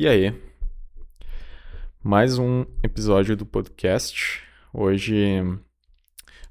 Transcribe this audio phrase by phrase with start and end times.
[0.00, 0.34] E aí?
[2.02, 4.42] Mais um episódio do podcast.
[4.72, 5.42] Hoje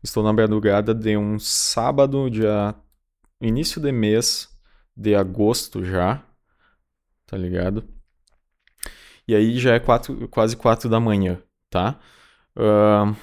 [0.04, 2.76] estou na madrugada de um sábado, dia
[3.42, 4.56] início de mês
[4.96, 6.24] de agosto já,
[7.26, 7.90] tá ligado?
[9.28, 11.42] E aí já é quatro, quase quatro da manhã,
[11.72, 12.00] tá?
[12.56, 13.16] Uh,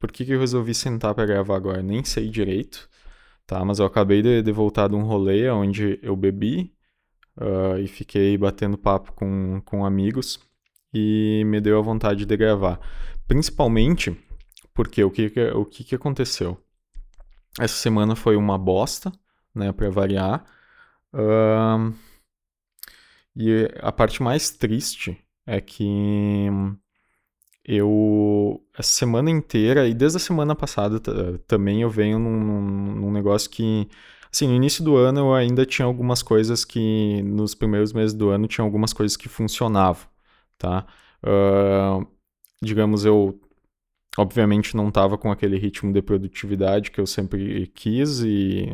[0.00, 1.82] por que, que eu resolvi sentar para gravar agora?
[1.82, 2.88] Nem sei direito,
[3.46, 3.62] tá?
[3.62, 6.74] Mas eu acabei de, de voltar de um rolê onde eu bebi
[7.36, 10.40] uh, e fiquei batendo papo com, com amigos
[10.92, 12.80] e me deu a vontade de gravar.
[13.26, 14.16] Principalmente
[14.74, 16.58] porque o que, o que, que aconteceu?
[17.58, 19.12] Essa semana foi uma bosta,
[19.54, 20.44] né, para variar.
[21.12, 21.94] Uh,
[23.36, 26.48] e a parte mais triste é que
[27.64, 31.00] eu, essa semana inteira, e desde a semana passada
[31.46, 33.88] também, eu venho num, num negócio que
[34.34, 38.30] Assim, no início do ano eu ainda tinha algumas coisas que, nos primeiros meses do
[38.30, 40.06] ano, tinha algumas coisas que funcionavam,
[40.56, 40.86] tá?
[41.22, 42.06] Uh,
[42.62, 43.38] digamos, eu
[44.16, 48.68] obviamente não estava com aquele ritmo de produtividade que eu sempre quis e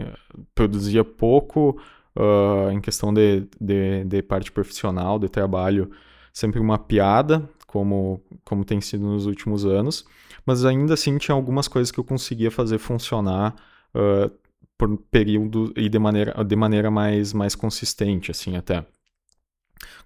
[0.54, 1.80] produzia pouco
[2.16, 5.90] uh, em questão de, de, de, parte profissional, de trabalho,
[6.32, 10.04] sempre uma piada, como, como tem sido nos últimos anos,
[10.46, 13.54] mas ainda assim tinha algumas coisas que eu conseguia fazer funcionar
[13.94, 14.30] uh,
[14.78, 18.86] por período e de maneira, de maneira mais, mais consistente, assim, até.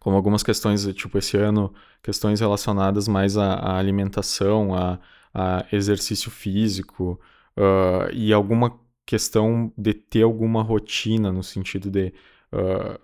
[0.00, 4.98] Como algumas questões, tipo, esse ano, questões relacionadas mais à, à alimentação, a,
[5.72, 7.20] exercício físico,
[7.56, 12.12] uh, e alguma questão de ter alguma rotina, no sentido de,
[12.52, 12.98] uh,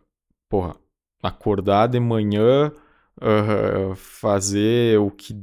[0.48, 0.77] porra,
[1.22, 2.72] acordar de manhã,
[3.19, 5.34] uh, fazer o que,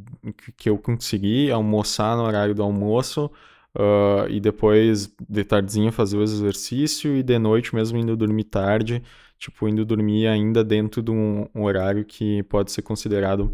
[0.58, 3.32] que eu conseguir, almoçar no horário do almoço,
[3.76, 9.04] Uh, e depois de tardezinha fazer o exercício e de noite mesmo indo dormir tarde,
[9.38, 13.54] tipo, indo dormir ainda dentro de um, um horário que pode ser considerado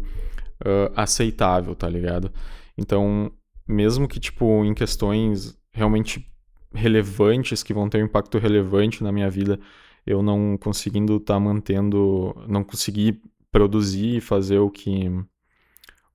[0.60, 2.30] uh, aceitável, tá ligado?
[2.78, 3.32] Então,
[3.66, 6.24] mesmo que, tipo, em questões realmente
[6.72, 9.58] relevantes, que vão ter um impacto relevante na minha vida,
[10.06, 13.20] eu não conseguindo estar tá mantendo, não conseguir
[13.50, 15.10] produzir e fazer o que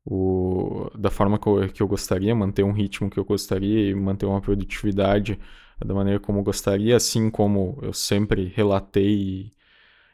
[0.10, 3.94] o, da forma que eu, que eu gostaria, manter um ritmo que eu gostaria e
[3.94, 5.38] manter uma produtividade
[5.86, 9.52] da maneira como eu gostaria, assim como eu sempre relatei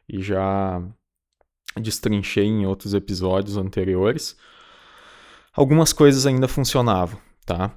[0.10, 0.82] e, e já
[1.80, 4.36] destrinchei em outros episódios anteriores,
[5.54, 7.72] algumas coisas ainda funcionavam, tá?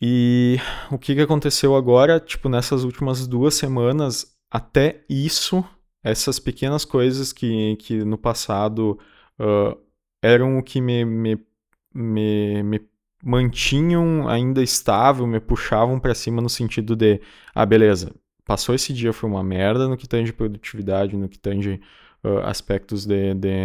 [0.00, 5.64] E o que, que aconteceu agora, tipo, nessas últimas duas semanas, até isso,
[6.02, 9.00] essas pequenas coisas que, que no passado
[9.40, 9.76] uh,
[10.22, 11.46] eram o que me, me
[11.96, 12.80] me, me
[13.24, 17.20] mantinham ainda estável, me puxavam para cima no sentido de,
[17.54, 18.14] ah, beleza,
[18.44, 21.80] passou esse dia foi uma merda no que tange produtividade, no que tange
[22.22, 23.58] uh, aspectos de, de,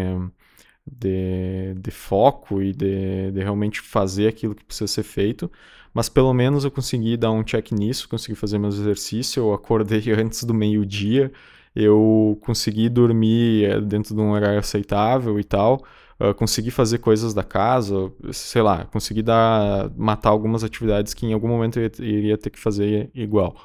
[0.85, 5.51] de, de, foco e de, de realmente fazer aquilo que precisa ser feito,
[5.93, 10.01] mas pelo menos eu consegui dar um check nisso, consegui fazer meus exercícios, eu acordei
[10.17, 11.31] antes do meio-dia,
[11.75, 15.85] eu consegui dormir eh, dentro de um horário aceitável e tal,
[16.21, 21.33] uh, conseguir fazer coisas da casa, sei lá, conseguir dar, matar algumas atividades que em
[21.33, 23.55] algum momento eu iria ter que fazer igual.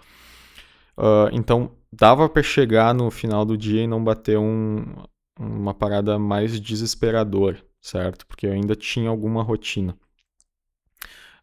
[0.96, 4.84] Uh, então, dava para chegar no final do dia e não bater um,
[5.38, 8.26] uma parada mais desesperadora, certo?
[8.26, 9.96] Porque eu ainda tinha alguma rotina.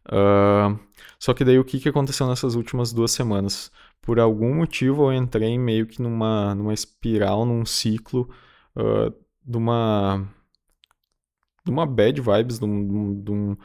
[0.06, 0.78] Uh,
[1.18, 3.70] só que daí o que, que aconteceu nessas últimas duas semanas?
[4.02, 8.28] Por algum motivo eu entrei meio que numa, numa espiral, num ciclo
[8.76, 10.28] uh, de uma
[11.64, 13.56] de uma bad vibes, de, um, de, um,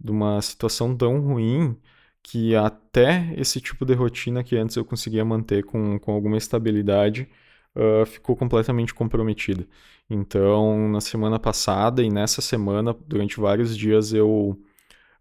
[0.00, 1.76] de uma situação tão ruim
[2.22, 7.28] que até esse tipo de rotina que antes eu conseguia manter com, com alguma estabilidade
[7.76, 9.66] uh, ficou completamente comprometida.
[10.08, 14.58] Então, na semana passada e nessa semana, durante vários dias, eu.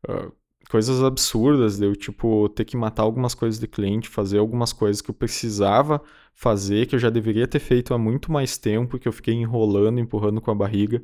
[0.08, 0.32] Uh,
[0.70, 5.02] coisas absurdas, de eu, tipo, ter que matar algumas coisas de cliente, fazer algumas coisas
[5.02, 6.02] que eu precisava
[6.34, 10.00] fazer, que eu já deveria ter feito há muito mais tempo, que eu fiquei enrolando,
[10.00, 11.04] empurrando com a barriga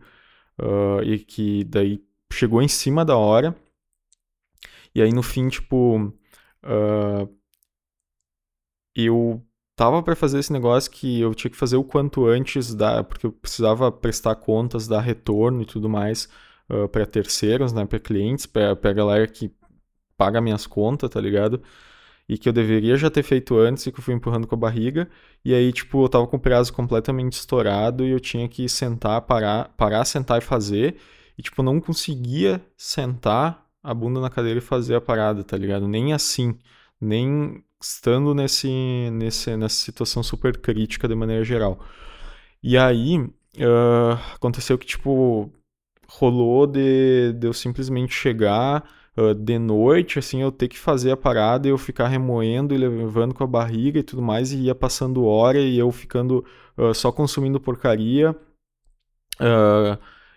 [0.59, 3.55] uh, e que daí chegou em cima da hora.
[4.93, 5.97] E aí no fim, tipo,
[6.63, 7.29] uh,
[8.95, 9.41] eu
[9.75, 13.27] tava para fazer esse negócio que eu tinha que fazer o quanto antes, da, porque
[13.27, 16.27] eu precisava prestar contas, dar retorno e tudo mais
[16.69, 19.51] uh, para terceiros, né, para clientes, para galera que
[20.17, 21.61] paga minhas contas, tá ligado?
[22.29, 24.57] E que eu deveria já ter feito antes e que eu fui empurrando com a
[24.57, 25.07] barriga.
[25.45, 29.21] E aí, tipo, eu tava com o prazo completamente estourado e eu tinha que sentar,
[29.21, 30.97] parar, parar, sentar e fazer.
[31.37, 35.87] E, tipo, não conseguia sentar a bunda na cadeira e fazer a parada, tá ligado?
[35.87, 36.57] Nem assim.
[36.99, 38.67] Nem estando nesse,
[39.11, 41.79] nesse, nessa situação super crítica de maneira geral.
[42.61, 45.51] E aí, uh, aconteceu que, tipo,
[46.07, 48.83] rolou de, de eu simplesmente chegar
[49.17, 52.77] uh, de noite, assim, eu ter que fazer a parada e eu ficar remoendo e
[52.77, 56.45] levando com a barriga e tudo mais, e ia passando hora e eu ficando
[56.77, 58.35] uh, só consumindo porcaria.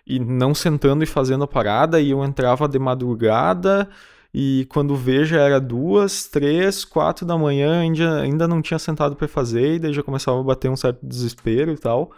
[0.05, 3.89] e não sentando e fazendo a parada, e eu entrava de madrugada,
[4.33, 9.27] e quando vejo era duas, três, quatro da manhã, ainda, ainda não tinha sentado para
[9.27, 12.11] fazer, e daí já começava a bater um certo desespero e tal.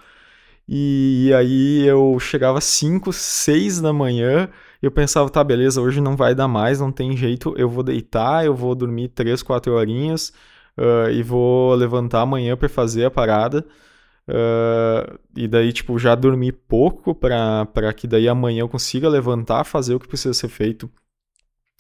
[0.68, 6.18] E aí eu chegava 5, 6 da manhã e eu pensava, tá, beleza, hoje não
[6.18, 10.34] vai dar mais, não tem jeito, eu vou deitar, eu vou dormir 3, 4 horinhas
[10.78, 13.66] uh, e vou levantar amanhã para fazer a parada.
[14.28, 19.96] Uh, e daí, tipo, já dormir pouco para que daí amanhã eu consiga levantar, fazer
[19.96, 20.92] o que precisa ser feito.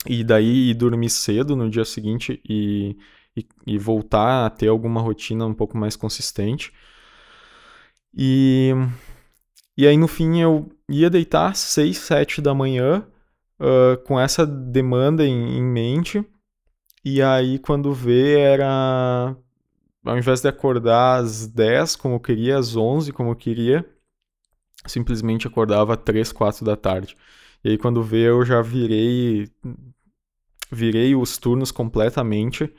[0.08, 2.98] E daí ir dormir cedo no dia seguinte e,
[3.36, 6.72] e, e voltar a ter alguma rotina um pouco mais consistente.
[8.18, 8.74] E,
[9.78, 13.06] e aí no fim eu ia deitar 6, 7 da manhã
[13.60, 16.24] uh, com essa demanda em, em, mente.
[17.04, 19.36] E aí quando vê era.
[20.06, 23.86] Ao invés de acordar às 10 como eu queria, às 11 como eu queria,
[24.86, 27.16] simplesmente acordava às 3, 4 da tarde.
[27.64, 29.50] E aí quando vê eu já virei
[30.72, 32.74] virei os turnos completamente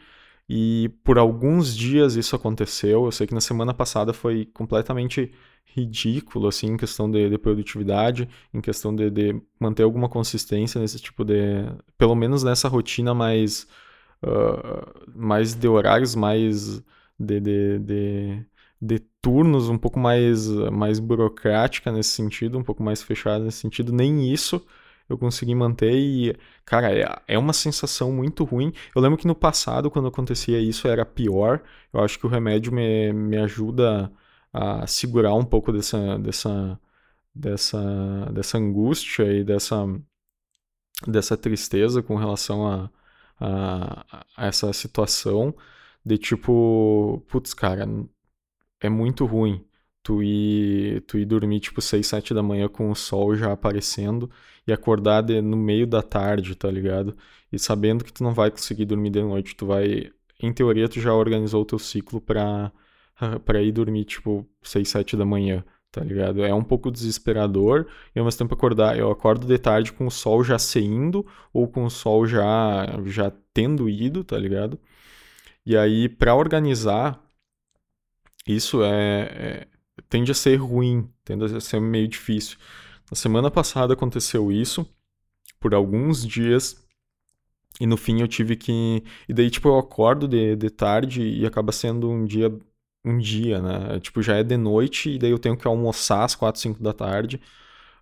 [0.49, 3.05] e por alguns dias isso aconteceu.
[3.05, 5.33] Eu sei que na semana passada foi completamente
[5.65, 11.01] ridículo, assim, em questão de, de produtividade, em questão de, de, manter alguma consistência nesse
[11.01, 11.65] tipo de.
[11.99, 13.67] Pelo menos nessa rotina mais.
[14.23, 16.83] Uh, mais de horários, mais
[17.19, 18.47] de, de, de,
[18.81, 23.93] de, turnos, um pouco mais, mais burocrática nesse sentido, um pouco mais fechada nesse sentido.
[23.93, 24.65] Nem isso
[25.09, 26.35] eu consegui manter e,
[26.65, 28.73] cara, é, é uma sensação muito ruim.
[28.95, 31.61] Eu lembro que no passado, quando acontecia isso, era pior.
[31.93, 34.11] Eu acho que o remédio me, me ajuda
[34.55, 36.81] a segurar um pouco dessa, dessa,
[37.35, 39.85] dessa, dessa angústia e dessa,
[41.07, 42.91] dessa tristeza com relação a,
[43.41, 45.55] a, a essa situação
[46.05, 47.87] de tipo, putz, cara,
[48.81, 49.65] é muito ruim
[50.03, 54.31] tu ir, tu ir dormir tipo 6, 7 da manhã com o sol já aparecendo
[54.67, 57.17] e acordar de, no meio da tarde, tá ligado?
[57.53, 61.01] E sabendo que tu não vai conseguir dormir de noite, tu vai, em teoria, tu
[61.01, 62.73] já organizou o teu ciclo pra,
[63.45, 66.45] pra ir dormir tipo 6, 7 da manhã, tá ligado?
[66.45, 70.11] É um pouco desesperador e ao mesmo tempo acordar, eu acordo de tarde com o
[70.11, 74.79] sol já saindo ou com o sol já, já tendo ido, tá ligado?
[75.67, 77.23] E aí, para organizar,
[78.47, 79.67] isso é, é,
[80.09, 82.59] tende a ser ruim, tende a ser meio difícil.
[83.11, 84.87] Na semana passada aconteceu isso
[85.61, 86.85] por alguns dias
[87.81, 89.03] e no fim eu tive que.
[89.29, 92.53] E daí, tipo, eu acordo de, de tarde e acaba sendo um dia.
[93.05, 94.01] Um dia, né?
[94.01, 96.93] Tipo, já é de noite e daí eu tenho que almoçar às 4, 5 da
[96.93, 97.41] tarde.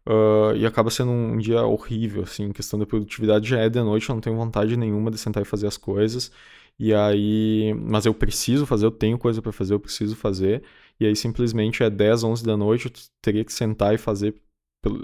[0.07, 4.09] Uh, e acaba sendo um dia horrível, assim, questão da produtividade já é de noite,
[4.09, 6.33] eu não tenho vontade nenhuma de sentar e fazer as coisas.
[6.79, 10.65] E aí, mas eu preciso fazer, eu tenho coisa para fazer, eu preciso fazer.
[10.99, 14.35] E aí simplesmente é 10, 11 da noite, eu teria que sentar e fazer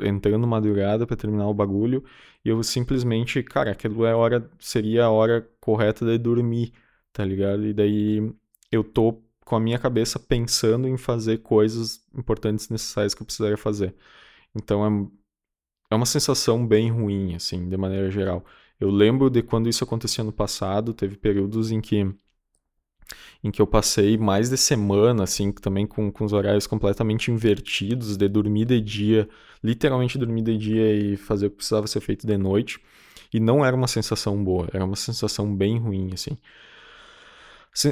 [0.02, 2.04] entrando madrugada para terminar o bagulho.
[2.44, 6.72] E eu simplesmente, cara, aquilo é hora, seria a hora correta de dormir,
[7.12, 7.66] tá ligado?
[7.66, 8.32] E daí
[8.70, 13.56] eu tô com a minha cabeça pensando em fazer coisas importantes necessárias que eu precisaria
[13.56, 13.94] fazer.
[14.54, 18.44] Então é, é uma sensação bem ruim, assim, de maneira geral.
[18.78, 22.06] Eu lembro de quando isso acontecia no passado, teve períodos em que
[23.42, 28.18] em que eu passei mais de semana, assim, também com, com os horários completamente invertidos,
[28.18, 29.28] de dormir de dia,
[29.64, 32.78] literalmente dormir de dia e fazer o que precisava ser feito de noite.
[33.32, 36.36] E não era uma sensação boa, era uma sensação bem ruim, assim.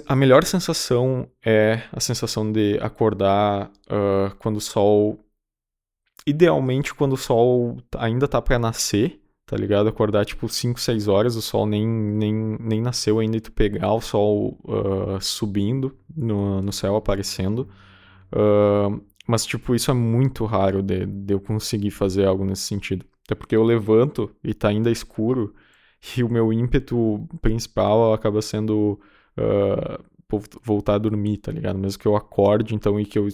[0.06, 5.20] A melhor sensação é a sensação de acordar uh, quando o sol.
[6.26, 9.88] Idealmente, quando o sol ainda tá para nascer, tá ligado?
[9.88, 13.92] Acordar tipo 5, 6 horas, o sol nem, nem, nem nasceu ainda e tu pegar
[13.92, 17.68] o sol uh, subindo no, no céu, aparecendo.
[18.32, 23.06] Uh, mas, tipo, isso é muito raro de, de eu conseguir fazer algo nesse sentido.
[23.24, 25.54] Até porque eu levanto e tá ainda escuro
[26.16, 29.00] e o meu ímpeto principal acaba sendo
[29.38, 30.04] uh,
[30.62, 31.78] voltar a dormir, tá ligado?
[31.78, 33.28] Mesmo que eu acorde, então, e que eu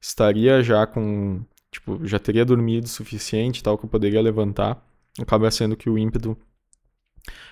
[0.00, 1.42] estaria já com.
[1.70, 4.82] Tipo, já teria dormido o suficiente tal, que eu poderia levantar
[5.22, 6.36] acaba sendo que o ímpeto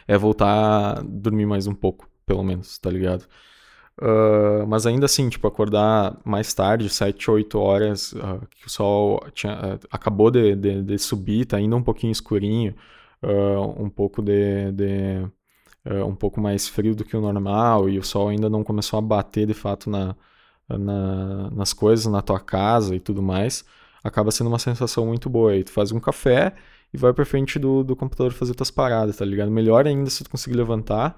[0.07, 3.27] é voltar a dormir mais um pouco, pelo menos, tá ligado?
[4.01, 9.21] Uh, mas ainda assim, tipo, acordar mais tarde, 7, 8 horas, uh, que o sol
[9.33, 12.75] tinha, uh, acabou de, de, de, subir, tá ainda um pouquinho escurinho,
[13.79, 15.27] um pouco de, de
[16.07, 19.03] um pouco mais frio do que o normal, e o sol ainda não começou a
[19.03, 20.17] bater de fato na,
[20.69, 23.65] na, nas coisas, na tua casa e tudo mais
[24.07, 25.53] acaba sendo uma sensação muito boa.
[25.53, 26.55] Aí tu faz um café
[26.93, 29.51] e vai pra frente do, do computador fazer tuas paradas, tá ligado?
[29.51, 31.17] Melhor ainda se tu conseguir levantar.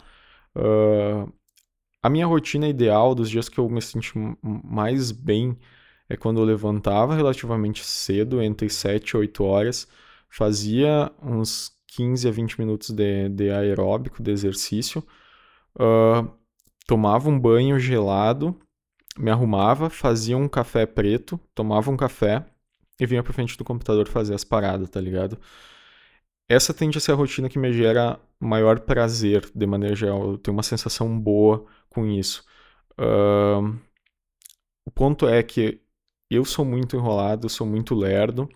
[0.57, 1.31] Uh,
[2.03, 5.59] a minha rotina ideal dos dias que eu me senti mais bem
[6.09, 9.89] é quando eu levantava relativamente cedo, entre 7 e 8 horas,
[10.31, 15.05] fazia uns 15 a 20 minutos de, de aeróbico, de exercício,
[15.75, 16.31] uh,
[16.87, 18.57] tomava um banho gelado,
[19.19, 22.47] me arrumava, fazia um café preto, tomava um café
[23.00, 25.38] e vinha pra frente do computador fazer as paradas, tá ligado?
[26.49, 30.33] Essa tende a ser a rotina que me gera maior prazer, de maneira geral.
[30.33, 32.45] Eu tenho uma sensação boa com isso.
[32.93, 33.76] Uh,
[34.87, 35.81] o ponto é que
[36.31, 38.49] eu sou muito enrolado, sou muito lerdo.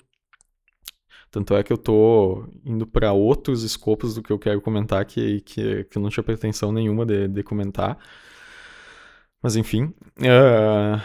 [1.32, 5.40] Tanto é que eu tô indo para outros escopos do que eu quero comentar que,
[5.40, 7.98] que, que eu não tinha pretensão nenhuma de, de comentar.
[9.42, 9.94] Mas enfim.
[10.18, 11.00] Uh...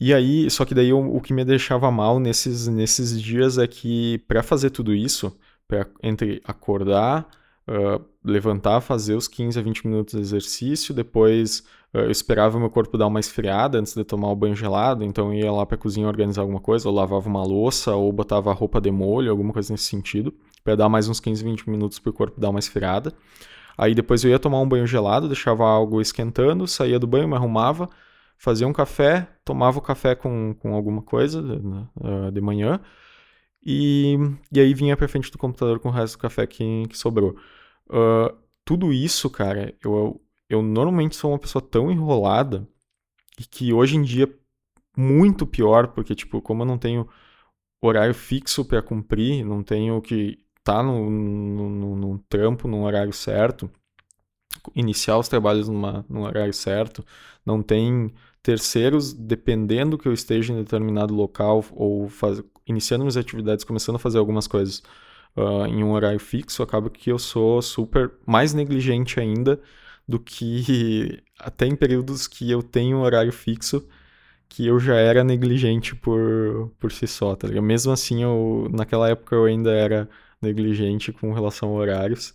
[0.00, 3.66] E aí, só que daí eu, o que me deixava mal nesses, nesses dias é
[3.66, 7.28] que para fazer tudo isso, para entre acordar,
[7.68, 12.96] uh, levantar, fazer os 15 a 20 minutos de exercício, depois eu esperava meu corpo
[12.96, 16.06] dar uma esfriada antes de tomar o banho gelado, então ia lá para a cozinha
[16.06, 19.72] organizar alguma coisa, ou lavava uma louça, ou botava a roupa de molho, alguma coisa
[19.72, 20.32] nesse sentido,
[20.62, 23.12] para dar mais uns 15, 20 minutos para o corpo dar uma esfriada.
[23.76, 27.34] Aí depois eu ia tomar um banho gelado, deixava algo esquentando, saía do banho, me
[27.34, 27.88] arrumava,
[28.38, 32.80] fazia um café, tomava o café com, com alguma coisa né, uh, de manhã,
[33.64, 34.16] e,
[34.52, 37.36] e aí vinha para frente do computador com o resto do café que, que sobrou.
[37.88, 40.20] Uh, tudo isso, cara, eu,
[40.50, 42.68] eu normalmente sou uma pessoa tão enrolada
[43.38, 44.28] e que hoje em dia
[44.96, 47.08] muito pior, porque, tipo, como eu não tenho
[47.80, 53.12] horário fixo para cumprir, não tenho que estar tá no, no, no, trampo, num horário
[53.12, 53.70] certo,
[54.74, 57.04] iniciar os trabalhos numa, num horário certo,
[57.46, 63.64] não tem terceiros dependendo que eu esteja em determinado local ou faz, iniciando minhas atividades,
[63.64, 64.82] começando a fazer algumas coisas
[65.36, 69.60] uh, em um horário fixo, acaba que eu sou super mais negligente ainda
[70.10, 73.86] do que até em períodos que eu tenho horário fixo
[74.50, 77.62] que eu já era negligente por, por si só, tá ligado?
[77.64, 80.08] Mesmo assim, eu, naquela época eu ainda era
[80.42, 82.34] negligente com relação a horários.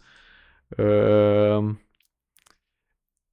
[0.73, 1.75] Uh,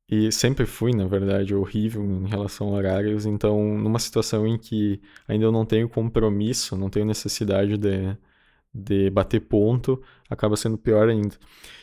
[0.09, 3.25] e sempre fui, na verdade, horrível em relação a horários.
[3.25, 8.17] Então, numa situação em que ainda eu não tenho compromisso, não tenho necessidade de,
[8.75, 11.37] de bater ponto, acaba sendo pior ainda.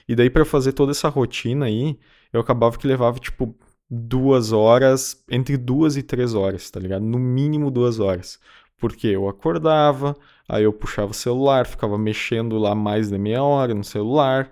[0.07, 1.97] E daí, para fazer toda essa rotina aí,
[2.33, 3.55] eu acabava que levava, tipo,
[3.89, 7.03] duas horas, entre duas e três horas, tá ligado?
[7.05, 8.39] No mínimo duas horas.
[8.77, 10.15] Porque eu acordava,
[10.47, 14.51] aí eu puxava o celular, ficava mexendo lá mais de meia hora no celular.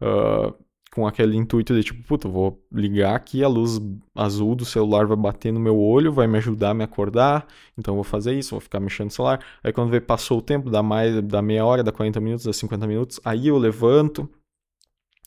[0.00, 0.54] Uh,
[0.98, 3.80] com aquele intuito de tipo, puta, vou ligar aqui, a luz
[4.14, 7.94] azul do celular vai bater no meu olho, vai me ajudar a me acordar, então
[7.94, 9.44] vou fazer isso, vou ficar mexendo no celular.
[9.62, 12.52] Aí quando vê, passou o tempo, dá mais, dá meia hora, dá 40 minutos, dá
[12.52, 14.28] 50 minutos, aí eu levanto,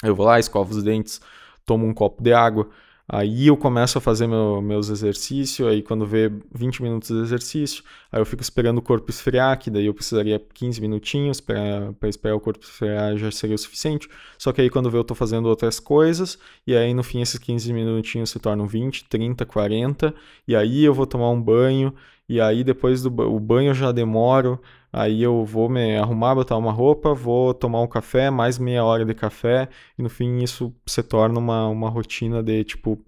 [0.03, 1.22] eu vou lá, escovo os dentes,
[1.65, 2.70] tomo um copo de água,
[3.13, 7.84] Aí eu começo a fazer meu, meus exercícios, aí quando vê 20 minutos de exercício,
[8.10, 12.36] aí eu fico esperando o corpo esfriar, que daí eu precisaria 15 minutinhos para esperar
[12.36, 14.08] o corpo esfriar já seria o suficiente.
[14.38, 17.38] Só que aí quando vê eu tô fazendo outras coisas, e aí no fim esses
[17.38, 20.15] 15 minutinhos se tornam 20, 30, 40,
[20.48, 21.94] e aí eu vou tomar um banho,
[22.30, 24.58] e aí depois do o banho eu já demoro,
[24.92, 29.06] Aí eu vou me arrumar, botar uma roupa, vou tomar um café, mais meia hora
[29.06, 33.04] de café, e no fim isso se torna uma, uma rotina de tipo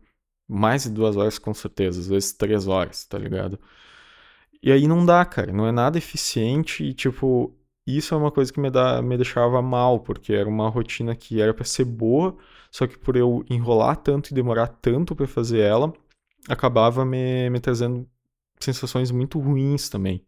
[0.48, 3.60] mais de duas horas com certeza, às vezes três horas, tá ligado?
[4.62, 7.54] E aí não dá, cara, não é nada eficiente e tipo,
[7.86, 11.42] isso é uma coisa que me, dá, me deixava mal, porque era uma rotina que
[11.42, 12.38] era para ser boa,
[12.72, 15.94] só que por eu enrolar tanto e demorar tanto para fazer ela,
[16.50, 18.10] acabava me, me trazendo
[18.60, 20.26] sensações muito ruins também,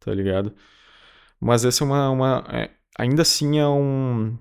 [0.00, 0.54] tá ligado?
[1.40, 2.10] Mas essa é uma.
[2.10, 4.36] uma é, ainda assim é um.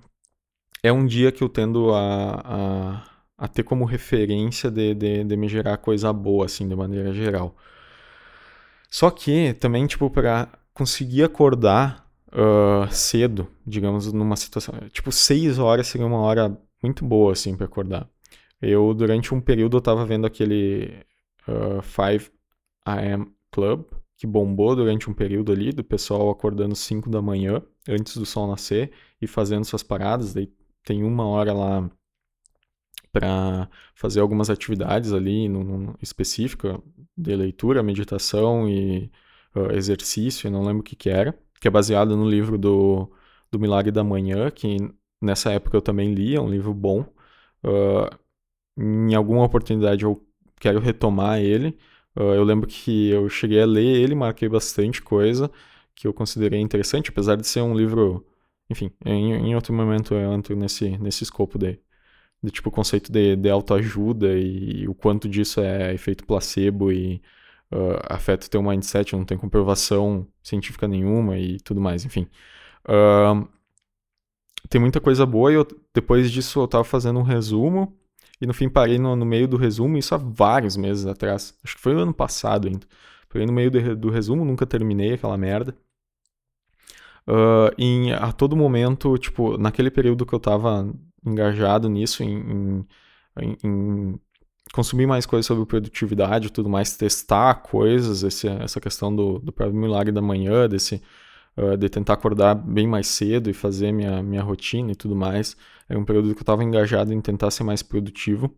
[0.84, 5.38] É um dia que eu tendo a, a, a ter como referência de, de, de,
[5.38, 7.56] me gerar coisa boa, assim, de maneira geral.
[8.89, 14.75] Só que também, tipo, para conseguir acordar uh, cedo, digamos, numa situação.
[14.92, 18.08] Tipo, seis horas seria uma hora muito boa, assim, para acordar.
[18.62, 21.06] Eu, durante um período, eu tava vendo aquele
[21.48, 22.32] uh, 5
[22.86, 23.86] AM Club,
[24.18, 28.48] que bombou durante um período ali, do pessoal acordando 5 da manhã, antes do sol
[28.48, 30.34] nascer, e fazendo suas paradas.
[30.34, 30.52] Daí
[30.84, 31.90] tem uma hora lá
[33.12, 36.82] para fazer algumas atividades ali no, no, específica
[37.16, 39.12] de leitura, meditação e
[39.56, 43.12] uh, exercício, não lembro o que que era, que é baseado no livro do,
[43.52, 44.78] do Milagre da Manhã, que
[45.22, 47.06] nessa época eu também li, é um livro bom.
[47.64, 48.10] Uh,
[48.78, 50.24] em alguma oportunidade eu
[50.60, 51.78] quero retomar ele,
[52.18, 55.52] Uh, eu lembro que eu cheguei a ler ele, marquei bastante coisa
[55.96, 58.26] que eu considerei interessante, apesar de ser um livro.
[58.70, 61.80] Enfim, em, em outro momento eu entro nesse, nesse escopo de,
[62.44, 67.22] de tipo, conceito de, de autoajuda e, e o quanto disso é efeito placebo e
[67.72, 72.28] uh, afeta o teu mindset, não tem comprovação científica nenhuma e tudo mais, enfim.
[72.88, 73.48] Uh,
[74.70, 77.96] tem muita coisa boa e eu, depois disso eu tava fazendo um resumo
[78.39, 81.56] e no fim parei no, no, meio do resumo, isso há vários meses atrás.
[81.63, 82.86] Acho que foi o ano passado ainda.
[83.29, 85.75] Parei no meio do, do resumo, nunca terminei aquela merda.
[87.27, 90.89] Uh, em, a todo momento, tipo, naquele período que eu tava
[91.25, 92.86] engajado nisso, em,
[93.41, 94.20] em, em
[94.72, 99.51] consumir mais coisas sobre produtividade e tudo mais, testar coisas, esse, essa questão do, do
[99.51, 101.01] próprio milagre da manhã, desse,
[101.58, 105.58] uh, de tentar acordar bem mais cedo e fazer minha, minha rotina e tudo mais.
[105.89, 108.53] Era um período que eu estava engajado em tentar ser mais produtivo.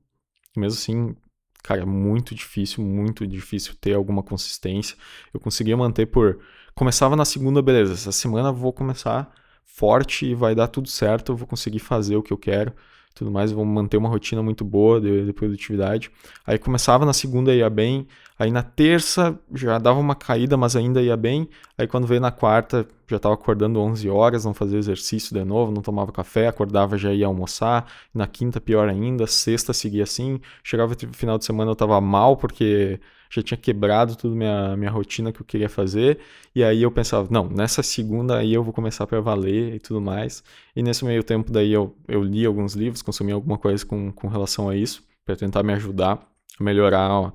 [0.55, 1.15] Mesmo assim,
[1.63, 4.97] cara, muito difícil, muito difícil ter alguma consistência.
[5.33, 6.39] Eu conseguia manter por.
[6.75, 9.31] Começava na segunda, beleza, essa semana vou começar
[9.65, 12.73] forte e vai dar tudo certo, eu vou conseguir fazer o que eu quero
[13.13, 16.09] tudo mais, vou manter uma rotina muito boa de, de, produtividade.
[16.45, 21.01] Aí começava na segunda ia bem, aí na terça já dava uma caída, mas ainda
[21.01, 21.49] ia bem.
[21.77, 25.71] Aí quando veio na quarta, já estava acordando 11 horas, não fazia exercício de novo,
[25.71, 27.91] não tomava café, acordava já ia almoçar.
[28.13, 30.39] Na quinta pior ainda, sexta seguia assim.
[30.63, 34.91] Chegava no final de semana eu estava mal porque já tinha quebrado tudo minha minha
[34.91, 36.19] rotina que eu queria fazer.
[36.55, 40.01] E aí eu pensava, não, nessa segunda aí eu vou começar para valer e tudo
[40.01, 40.43] mais.
[40.75, 44.27] E nesse meio tempo daí eu, eu li alguns livros, consumi alguma coisa com, com
[44.27, 46.19] relação a isso, para tentar me ajudar
[46.59, 47.31] a melhorar ó,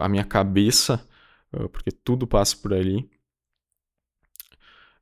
[0.00, 1.06] a minha cabeça,
[1.72, 3.08] porque tudo passa por ali.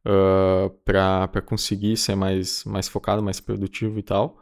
[0.04, 4.40] Uh, para conseguir ser mais, mais focado, mais produtivo e tal.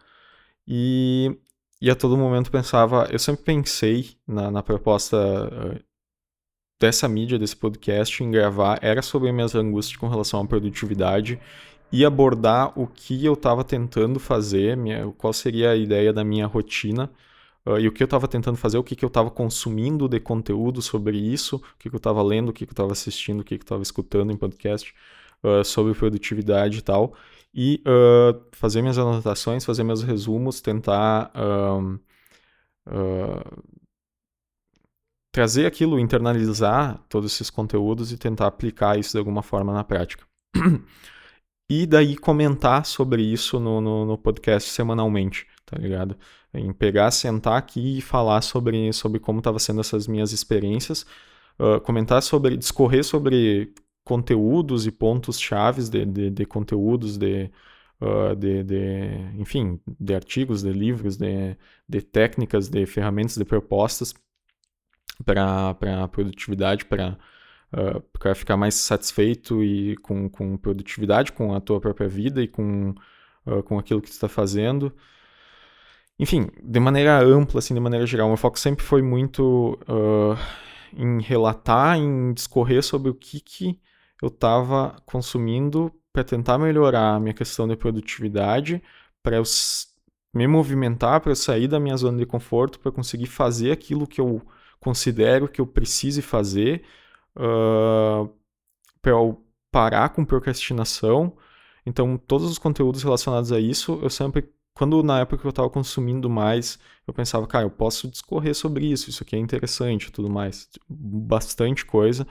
[0.66, 1.38] E
[1.85, 5.79] e a todo momento pensava, eu sempre pensei na, na proposta uh,
[6.81, 11.38] dessa mídia, desse podcast, em gravar, era sobre minhas angústias com relação à produtividade
[11.93, 16.47] e abordar o que eu estava tentando fazer, minha, qual seria a ideia da minha
[16.47, 17.11] rotina
[17.66, 20.18] uh, e o que eu estava tentando fazer, o que, que eu estava consumindo de
[20.18, 23.40] conteúdo sobre isso, o que, que eu estava lendo, o que, que eu estava assistindo,
[23.40, 24.94] o que, que eu estava escutando em podcast
[25.42, 27.14] uh, sobre produtividade e tal
[27.55, 31.95] e uh, fazer minhas anotações, fazer meus resumos, tentar uh,
[32.88, 33.62] uh,
[35.31, 40.27] trazer aquilo, internalizar todos esses conteúdos e tentar aplicar isso de alguma forma na prática.
[41.71, 46.17] e daí comentar sobre isso no, no, no, podcast semanalmente, tá ligado?
[46.53, 51.05] Em pegar, sentar aqui e falar sobre, sobre como estava sendo essas minhas experiências,
[51.85, 57.51] comentar sobre, discorrer sobre conteúdos e pontos chaves de, de, de conteúdos, de,
[58.01, 61.57] uh, de, de, enfim, de artigos, de livros, de,
[61.88, 64.14] de técnicas, de ferramentas, de propostas
[65.25, 65.75] para
[66.09, 67.19] produtividade, para
[67.75, 72.49] uh, para ficar mais satisfeito e com, com produtividade, com a tua própria vida e
[72.49, 72.95] com,
[73.47, 74.95] uh, com aquilo que tu está fazendo.
[76.19, 80.38] Enfim, de maneira ampla, assim, de maneira geral, meu foco sempre foi muito uh,
[80.97, 83.81] em relatar, em discorrer sobre o que, que
[84.25, 88.83] eu estava consumindo para tentar melhorar a minha questão de produtividade,
[89.23, 89.43] para eu
[90.35, 94.21] me movimentar, para eu sair da minha zona de conforto, para conseguir fazer aquilo que
[94.21, 94.41] eu
[94.81, 96.85] considero que eu precise fazer,
[97.37, 98.31] uh,
[99.03, 101.37] para eu parar com procrastinação.
[101.85, 105.69] Então, todos os conteúdos relacionados a isso, eu sempre, quando na época que eu estava
[105.69, 110.31] consumindo mais, eu pensava, cara, eu posso discorrer sobre isso, isso aqui é interessante tudo
[110.31, 110.69] mais.
[110.89, 112.27] Bastante coisa.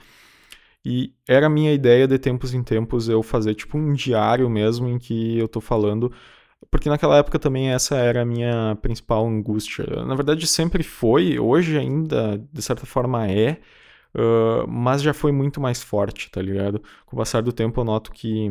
[0.84, 4.88] E era a minha ideia de tempos em tempos eu fazer tipo um diário mesmo
[4.88, 6.12] em que eu tô falando.
[6.70, 9.86] Porque naquela época também essa era a minha principal angústia.
[10.04, 13.60] Na verdade sempre foi, hoje ainda de certa forma é,
[14.14, 16.82] uh, mas já foi muito mais forte, tá ligado?
[17.06, 18.50] Com o passar do tempo eu noto que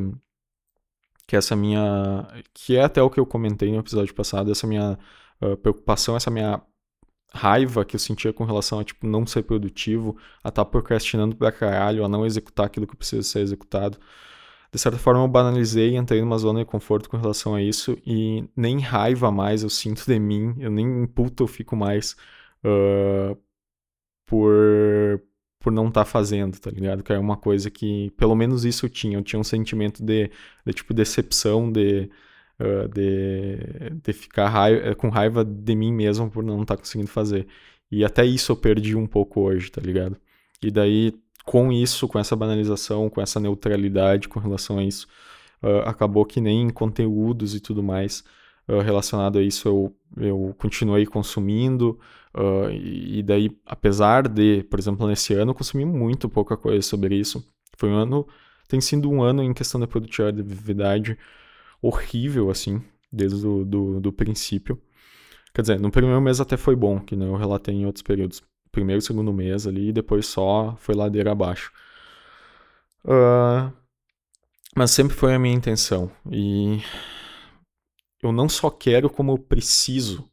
[1.28, 4.98] que essa minha que é até o que eu comentei no episódio passado essa minha
[5.42, 6.62] uh, preocupação essa minha
[7.34, 11.36] raiva que eu sentia com relação a tipo não ser produtivo, a estar tá procrastinando
[11.36, 13.98] pra caralho, a não executar aquilo que precisa ser executado.
[14.72, 18.48] De certa forma eu banalizei, entrei numa zona de conforto com relação a isso e
[18.56, 22.16] nem raiva mais eu sinto de mim, eu nem puto eu fico mais
[22.64, 23.38] uh,
[24.26, 25.22] por
[25.60, 27.02] por não estar tá fazendo, tá ligado?
[27.04, 30.30] Que é uma coisa que, pelo menos isso eu tinha, eu tinha um sentimento de,
[30.66, 32.10] de tipo decepção, de
[32.64, 33.58] uh, de,
[34.02, 37.48] de ficar eh, com raiva de mim mesmo por não estar tá conseguindo fazer.
[37.92, 40.18] E até isso eu perdi um pouco hoje, tá ligado?
[40.62, 41.14] E daí,
[41.46, 45.08] com isso, com essa banalização, com essa neutralidade com relação a isso,
[45.62, 48.24] uh, acabou que nem em conteúdos e tudo mais,
[48.68, 52.00] uh, relacionado a isso eu, eu continuei consumindo.
[52.36, 57.16] Uh, e daí, apesar de, por exemplo, nesse ano, eu consumi muito pouca coisa sobre
[57.16, 57.46] isso.
[57.78, 58.28] Foi um ano,
[58.68, 61.18] tem sido um ano em questão da produtividade
[61.84, 64.82] horrível, assim, desde o do, do princípio.
[65.54, 68.42] Quer dizer, no primeiro mês até foi bom, que eu relatei em outros períodos.
[68.72, 71.72] Primeiro segundo mês ali, e depois só foi ladeira abaixo.
[73.06, 73.72] Uh,
[74.76, 76.10] mas sempre foi a minha intenção.
[76.32, 76.80] E
[78.24, 80.28] eu não só quero, como eu preciso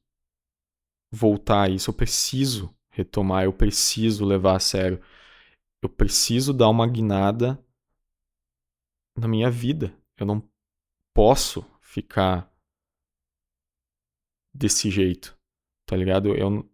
[1.13, 1.91] voltar a isso.
[1.91, 5.03] Eu preciso retomar, eu preciso levar a sério.
[5.83, 7.63] Eu preciso dar uma guinada
[9.19, 9.93] na minha vida.
[10.17, 10.50] Eu não
[11.15, 12.51] posso ficar
[14.53, 15.37] desse jeito,
[15.87, 16.35] tá ligado?
[16.35, 16.69] Eu,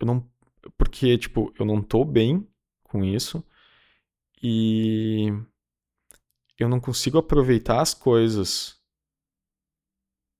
[0.00, 0.30] eu não.
[0.78, 2.46] Porque, tipo, eu não tô bem
[2.82, 3.44] com isso
[4.42, 5.28] e
[6.58, 8.80] eu não consigo aproveitar as coisas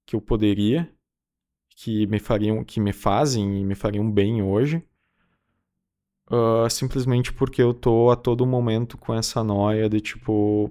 [0.07, 0.95] que eu poderia,
[1.71, 4.83] que me fariam, que me fazem e me fariam bem hoje,
[6.31, 10.71] uh, simplesmente porque eu tô a todo momento com essa noia de tipo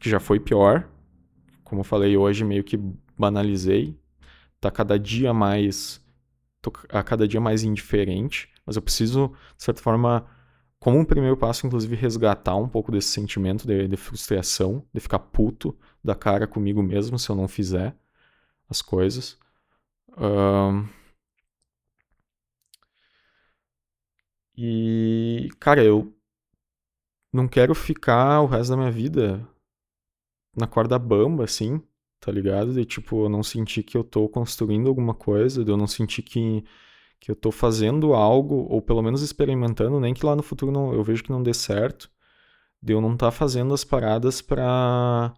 [0.00, 0.88] que já foi pior,
[1.62, 2.76] como eu falei hoje, meio que
[3.16, 3.96] banalizei,
[4.60, 6.04] tá cada dia mais
[6.60, 10.26] tô a cada dia mais indiferente, mas eu preciso de certa forma
[10.80, 15.18] como um primeiro passo, inclusive, resgatar um pouco desse sentimento de, de, frustração, de ficar
[15.18, 17.94] puto da cara comigo mesmo se eu não fizer
[18.68, 19.38] as coisas.
[20.16, 20.88] Um...
[24.56, 26.14] E, cara, eu
[27.32, 29.46] não quero ficar o resto da minha vida
[30.56, 31.82] na corda bamba, assim,
[32.20, 32.72] tá ligado?
[32.74, 36.22] De tipo, eu não sentir que eu tô construindo alguma coisa, de eu não sentir
[36.22, 36.64] que
[37.20, 40.94] que eu estou fazendo algo, ou pelo menos experimentando, nem que lá no futuro não,
[40.94, 42.10] eu vejo que não dê certo,
[42.82, 45.34] de eu não tá fazendo as paradas para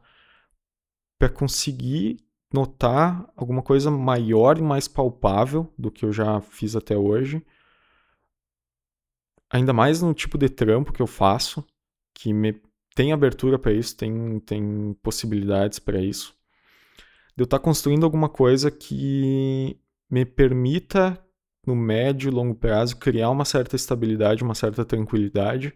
[1.18, 2.18] para conseguir
[2.53, 7.44] notar alguma coisa maior e mais palpável do que eu já fiz até hoje.
[9.51, 11.64] Ainda mais no tipo de trampo que eu faço,
[12.14, 12.61] que me
[12.94, 16.35] tem abertura para isso, tem, tem possibilidades para isso.
[17.37, 19.78] De eu estar tá construindo alguma coisa que
[20.11, 21.18] me permita
[21.66, 25.72] no médio e longo prazo, criar uma certa estabilidade, uma certa tranquilidade,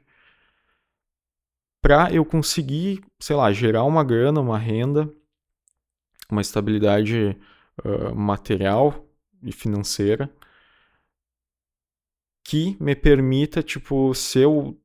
[1.81, 5.09] para eu conseguir, sei lá, gerar uma grana, uma renda,
[6.29, 7.37] uma estabilidade
[7.85, 9.07] uh, material
[9.42, 10.31] e financeira
[12.42, 14.81] que me permita, tipo, se eu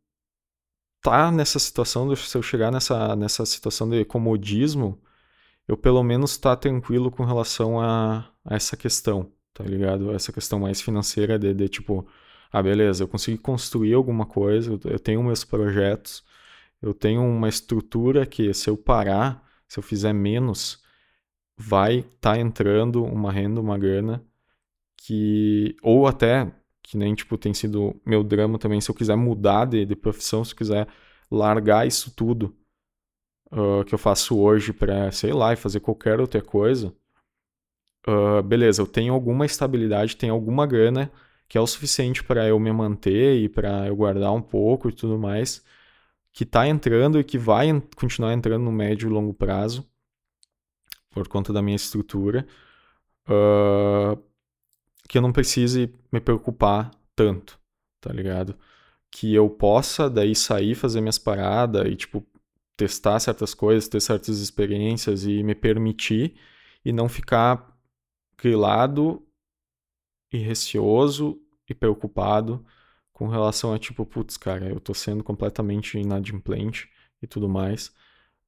[1.02, 5.02] tá nessa situação, se eu chegar nessa, nessa situação de comodismo,
[5.68, 10.12] eu pelo menos tá tranquilo com relação a, a essa questão tá ligado?
[10.14, 12.08] Essa questão mais financeira de, de tipo,
[12.52, 16.24] ah, beleza, eu consegui construir alguma coisa, eu tenho meus projetos,
[16.82, 20.82] eu tenho uma estrutura que se eu parar, se eu fizer menos,
[21.58, 24.24] vai tá entrando uma renda, uma grana
[24.98, 26.52] que ou até
[26.91, 30.43] que nem tipo tem sido meu drama também, se eu quiser mudar de, de profissão,
[30.43, 30.89] se eu quiser
[31.32, 32.54] largar isso tudo
[33.49, 36.93] uh, que eu faço hoje para, sei lá, e fazer qualquer outra coisa,
[38.06, 41.10] uh, beleza, eu tenho alguma estabilidade, tenho alguma grana
[41.47, 44.91] que é o suficiente para eu me manter e para eu guardar um pouco e
[44.91, 45.63] tudo mais,
[46.34, 49.89] que está entrando e que vai continuar entrando no médio e longo prazo,
[51.10, 52.45] por conta da minha estrutura,
[53.30, 54.21] uh,
[55.12, 57.60] que eu não precise me preocupar tanto,
[58.00, 58.58] tá ligado?
[59.12, 62.26] Que eu possa daí sair, fazer minhas paradas e, tipo,
[62.78, 66.38] testar certas coisas, ter certas experiências e me permitir
[66.86, 67.78] e não ficar
[68.38, 69.21] grilado
[70.32, 72.65] e receoso e preocupado
[73.12, 76.89] com relação a tipo, putz, cara, eu tô sendo completamente inadimplente
[77.21, 77.93] e tudo mais,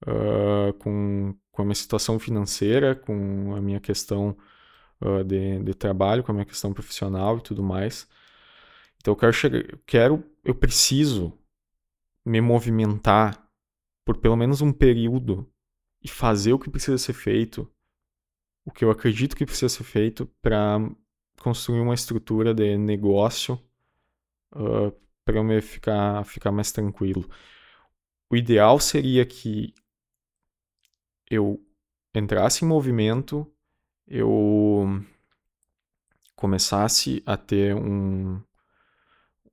[0.07, 4.37] uh, com, com a minha situação financeira, com a minha questão
[5.03, 8.07] uh, de, de trabalho, com a minha questão profissional e tudo mais.
[8.97, 11.37] Então eu quero chegar, eu quero, eu preciso
[12.25, 13.45] me movimentar
[14.05, 15.49] por pelo menos um período
[16.01, 17.69] e fazer o que precisa ser feito
[18.65, 20.79] o que eu acredito que precisa ser feito para
[21.39, 23.59] construir uma estrutura de negócio
[24.55, 24.91] uh,
[25.25, 27.29] para eu me ficar, ficar mais tranquilo.
[28.29, 29.73] O ideal seria que
[31.29, 31.61] eu
[32.15, 33.51] entrasse em movimento,
[34.07, 35.03] eu
[36.35, 38.41] começasse a ter um,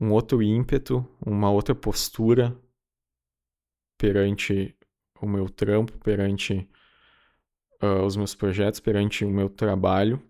[0.01, 2.57] um outro ímpeto, uma outra postura
[3.99, 4.77] perante
[5.21, 6.69] o meu trampo, perante
[7.83, 10.23] uh, os meus projetos, perante o meu trabalho,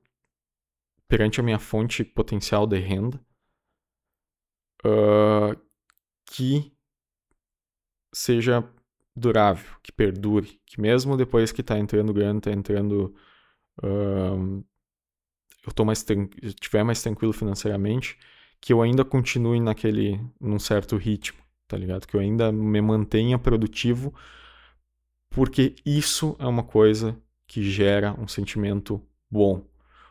[1.09, 3.21] perante a minha fonte potencial de renda,
[4.85, 5.59] uh,
[6.27, 6.73] que
[8.13, 8.69] seja
[9.15, 13.15] durável, que perdure, que mesmo depois que está entrando grana, está entrando.
[13.83, 14.65] Uh,
[15.67, 16.05] eu tô mais
[16.43, 18.19] estiver mais tranquilo financeiramente,
[18.61, 22.07] que eu ainda continue naquele num certo ritmo, tá ligado?
[22.07, 24.15] Que eu ainda me mantenha produtivo,
[25.31, 27.17] porque isso é uma coisa
[27.47, 29.65] que gera um sentimento bom.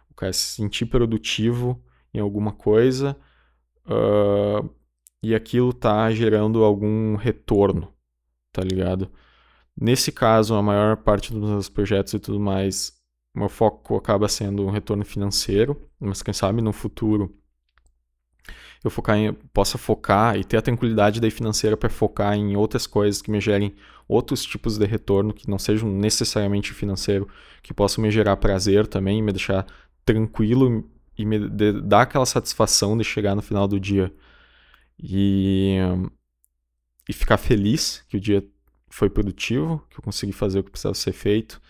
[0.09, 1.81] O cara se sentir produtivo
[2.13, 3.15] em alguma coisa
[3.85, 4.69] uh,
[5.21, 7.93] e aquilo tá gerando algum retorno,
[8.51, 9.11] tá ligado?
[9.79, 12.98] Nesse caso, a maior parte dos meus projetos e tudo mais,
[13.39, 17.35] meu foco acaba sendo um retorno financeiro, mas quem sabe no futuro
[18.83, 22.87] eu focar em, possa focar e ter a tranquilidade daí financeira para focar em outras
[22.87, 23.75] coisas que me gerem
[24.07, 27.27] outros tipos de retorno que não sejam necessariamente financeiro,
[27.61, 29.65] que possam me gerar prazer também, me deixar
[30.05, 31.49] tranquilo e me
[31.81, 34.13] dar aquela satisfação de chegar no final do dia
[34.97, 35.77] e,
[37.07, 38.45] e ficar feliz que o dia
[38.89, 41.61] foi produtivo, que eu consegui fazer o que precisava ser feito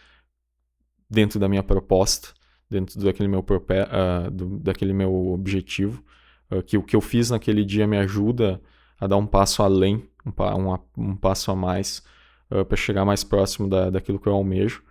[1.10, 2.30] dentro da minha proposta,
[2.70, 6.04] dentro daquele meu, uh, do, daquele meu objetivo,
[6.52, 8.62] uh, que o que eu fiz naquele dia me ajuda
[9.00, 10.32] a dar um passo além, um,
[10.72, 12.04] um, um passo a mais,
[12.52, 14.84] uh, para chegar mais próximo da, daquilo que eu almejo.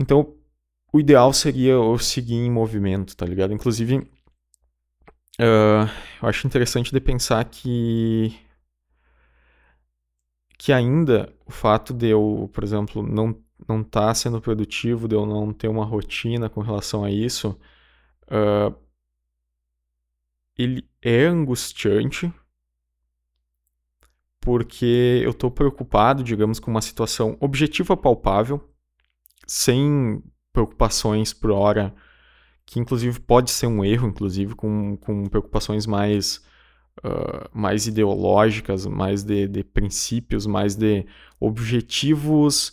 [0.00, 0.34] Então,
[0.92, 3.52] o ideal seria eu seguir em movimento, tá ligado?
[3.52, 4.06] Inclusive,
[5.38, 8.36] eu acho interessante de pensar que
[10.58, 13.32] que ainda o fato de eu, por exemplo, não
[13.68, 17.58] não tá sendo produtivo, de eu não ter uma rotina com relação a isso,
[18.24, 18.74] uh,
[20.56, 22.32] ele é angustiante
[24.40, 28.66] porque eu estou preocupado, digamos, com uma situação objetiva palpável,
[29.46, 31.94] sem preocupações por hora,
[32.64, 36.42] que inclusive pode ser um erro, inclusive com, com preocupações mais,
[37.04, 41.04] uh, mais ideológicas, mais de, de princípios, mais de
[41.38, 42.72] objetivos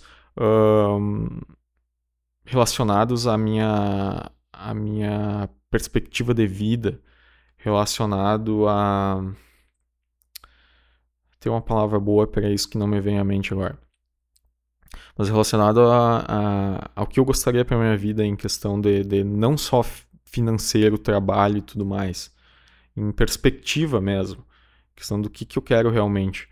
[2.46, 7.02] relacionados à minha, à minha perspectiva de vida,
[7.58, 9.24] relacionado a.
[11.40, 13.78] Tem uma palavra boa para isso que não me vem à mente agora.
[15.18, 19.24] Mas relacionado a, a, ao que eu gostaria para minha vida em questão de, de
[19.24, 19.84] não só
[20.26, 22.34] financeiro, trabalho e tudo mais,
[22.96, 24.46] em perspectiva mesmo,
[24.96, 26.50] questão do que, que eu quero realmente.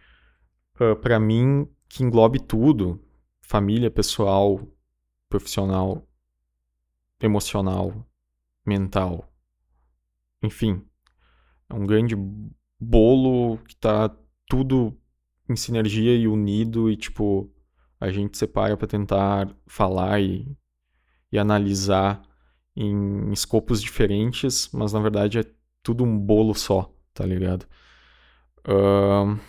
[0.80, 3.03] Uh, para mim, que englobe tudo,
[3.54, 4.68] família, pessoal,
[5.30, 6.08] profissional,
[7.22, 7.94] emocional,
[8.66, 9.32] mental.
[10.42, 10.84] Enfim,
[11.70, 12.16] é um grande
[12.80, 14.10] bolo que tá
[14.48, 15.00] tudo
[15.48, 17.54] em sinergia e unido e tipo
[18.00, 20.58] a gente separa para tentar falar e,
[21.32, 22.24] e analisar
[22.76, 25.46] em escopos diferentes, mas na verdade é
[25.84, 27.68] tudo um bolo só, tá ligado?
[28.68, 29.40] Uh,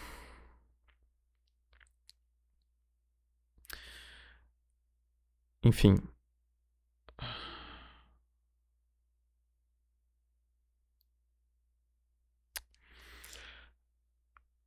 [5.65, 5.97] Enfim.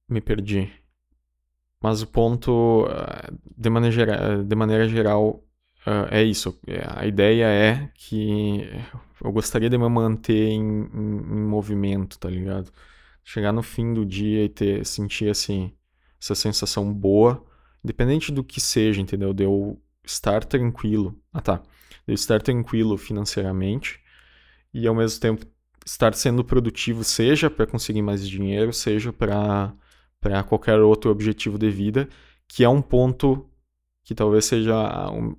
[0.10, 0.72] Me perdi.
[1.82, 5.44] Mas o ponto, eh, de maneira, geral, de maneira geral,
[5.86, 6.60] eh, é isso.
[6.96, 8.62] A ideia é que
[9.24, 12.72] eu gostaria de me manter em, em, em movimento, tá ligado?
[13.24, 15.74] Chegar no fim do dia e ter, sentir assim,
[16.22, 17.46] essa sensação boa,
[17.84, 19.34] independente do que seja, entendeu?
[19.34, 21.20] De eu estar tranquilo.
[21.34, 21.62] Ah, tá.
[22.08, 24.00] Eu estar tranquilo financeiramente
[24.74, 25.46] e ao mesmo tempo
[25.86, 29.74] estar sendo produtivo, seja para conseguir mais dinheiro, seja para
[30.20, 32.10] para qualquer outro objetivo de vida,
[32.48, 33.48] que é um ponto
[34.04, 35.36] que talvez seja um,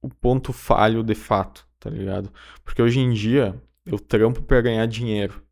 [0.00, 2.32] o ponto falho de fato, tá ligado?
[2.64, 5.42] Porque hoje em dia eu trampo para ganhar dinheiro.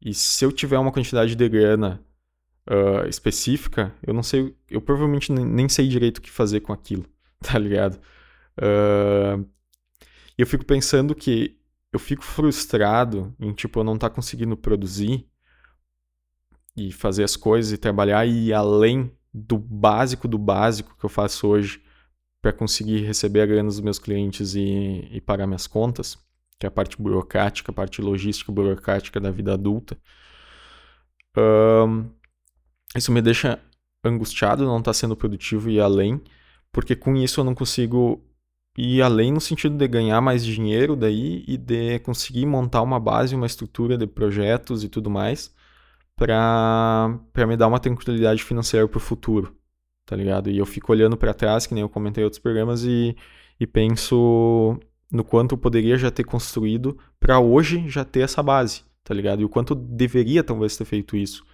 [0.00, 2.02] E se eu tiver uma quantidade de grana
[2.68, 7.04] uh, específica, eu não sei, eu provavelmente nem sei direito o que fazer com aquilo.
[7.42, 8.00] tá ligado?
[8.58, 9.46] Uh,
[10.38, 11.58] e eu fico pensando que
[11.92, 15.26] eu fico frustrado em, tipo, eu não tá conseguindo produzir
[16.76, 21.10] e fazer as coisas e trabalhar e ir além do básico do básico que eu
[21.10, 21.82] faço hoje
[22.40, 26.18] para conseguir receber a grana dos meus clientes e, e pagar minhas contas,
[26.58, 29.98] que é a parte burocrática, a parte logística burocrática da vida adulta.
[31.36, 32.10] Uh,
[32.94, 33.58] isso me deixa
[34.04, 36.22] angustiado, não estar tá sendo produtivo e além
[36.72, 38.22] porque com isso eu não consigo
[38.76, 43.34] ir além no sentido de ganhar mais dinheiro daí e de conseguir montar uma base,
[43.34, 45.54] uma estrutura de projetos e tudo mais
[46.16, 49.54] para me dar uma tranquilidade financeira para o futuro,
[50.06, 50.50] tá ligado?
[50.50, 53.14] E eu fico olhando para trás, que nem eu comentei em outros programas, e,
[53.60, 54.78] e penso
[55.12, 59.42] no quanto eu poderia já ter construído para hoje já ter essa base, tá ligado?
[59.42, 61.44] E o quanto eu deveria talvez ter feito isso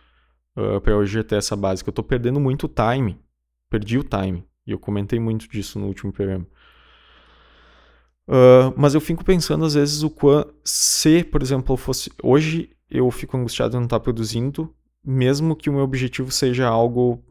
[0.56, 3.18] uh, para hoje ter essa base, que eu tô perdendo muito time.
[3.68, 4.44] Perdi o time.
[4.66, 6.46] E eu comentei muito disso no último programa.
[8.28, 10.54] Uh, mas eu fico pensando às vezes o quanto.
[10.64, 12.10] Se, por exemplo, fosse.
[12.22, 17.24] Hoje eu fico angustiado de não estar produzindo, mesmo que o meu objetivo seja algo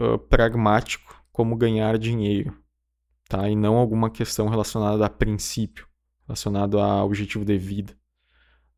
[0.00, 2.56] uh, pragmático, como ganhar dinheiro,
[3.28, 3.48] tá?
[3.48, 5.86] E não alguma questão relacionada a princípio,
[6.26, 7.96] relacionado a objetivo de vida,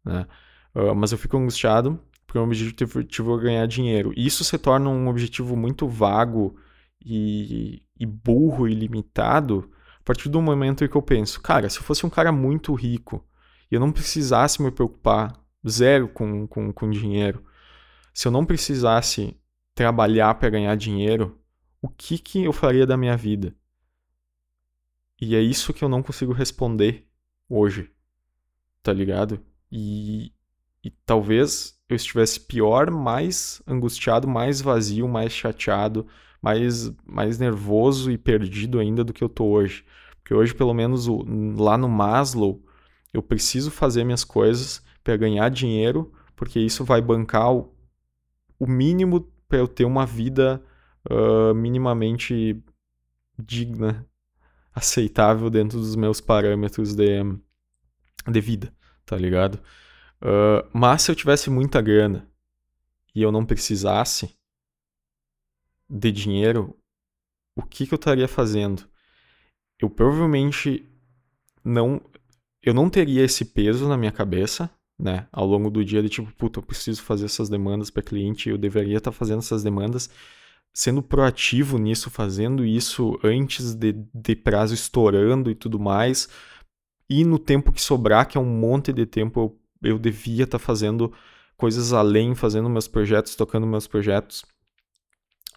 [0.05, 0.27] né?
[0.75, 4.13] Uh, mas eu fico angustiado porque o meu objetivo é ganhar dinheiro.
[4.17, 6.57] Isso se torna um objetivo muito vago
[7.01, 11.79] e, e burro e limitado a partir do momento em que eu penso, cara, se
[11.79, 13.27] eu fosse um cara muito rico
[13.71, 17.45] e eu não precisasse me preocupar zero com, com, com dinheiro,
[18.13, 19.37] se eu não precisasse
[19.75, 21.39] trabalhar para ganhar dinheiro,
[21.81, 23.55] o que, que eu faria da minha vida?
[25.21, 27.07] E é isso que eu não consigo responder
[27.49, 27.91] hoje,
[28.83, 29.45] tá ligado?
[29.71, 30.33] E,
[30.83, 36.07] e talvez eu estivesse pior, mais angustiado, mais vazio, mais chateado,
[36.43, 39.85] mais, mais nervoso e perdido ainda do que eu tô hoje.
[40.23, 41.25] Porque hoje, pelo menos o,
[41.59, 42.63] lá no Maslow,
[43.13, 47.75] eu preciso fazer minhas coisas para ganhar dinheiro, porque isso vai bancar o,
[48.59, 50.63] o mínimo para eu ter uma vida
[51.11, 52.63] uh, minimamente
[53.39, 54.07] digna,
[54.75, 57.23] aceitável dentro dos meus parâmetros de,
[58.31, 58.73] de vida,
[59.05, 59.57] tá ligado?
[60.23, 62.29] Uh, mas se eu tivesse muita grana
[63.15, 64.37] e eu não precisasse,
[65.91, 66.77] de dinheiro,
[67.57, 68.85] o que, que eu estaria fazendo?
[69.81, 70.87] Eu provavelmente
[71.65, 72.01] não.
[72.63, 75.27] Eu não teria esse peso na minha cabeça, né?
[75.33, 78.59] Ao longo do dia, de tipo, puta, eu preciso fazer essas demandas para cliente, eu
[78.59, 80.11] deveria estar tá fazendo essas demandas,
[80.73, 86.29] sendo proativo nisso, fazendo isso antes de, de prazo estourando e tudo mais.
[87.09, 90.59] E no tempo que sobrar, que é um monte de tempo, eu, eu devia estar
[90.59, 91.13] tá fazendo
[91.57, 94.45] coisas além, fazendo meus projetos, tocando meus projetos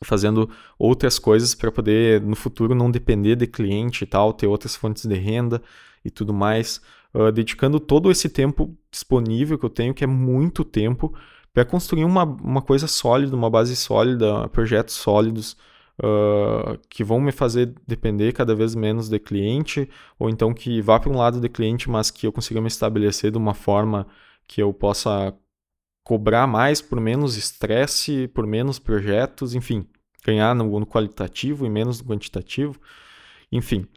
[0.03, 4.75] fazendo outras coisas para poder no futuro não depender de cliente e tal, ter outras
[4.75, 5.61] fontes de renda
[6.03, 6.81] e tudo mais,
[7.13, 11.13] uh, dedicando todo esse tempo disponível que eu tenho, que é muito tempo,
[11.53, 15.57] para construir uma, uma coisa sólida, uma base sólida, projetos sólidos.
[16.01, 19.87] Uh, que vão me fazer depender cada vez menos de cliente,
[20.17, 23.29] ou então que vá para um lado de cliente, mas que eu consiga me estabelecer
[23.29, 24.07] de uma forma
[24.47, 25.35] que eu possa
[26.03, 29.85] cobrar mais por menos estresse, por menos projetos, enfim,
[30.25, 32.79] ganhar no, no qualitativo e menos no quantitativo,
[33.51, 33.87] enfim.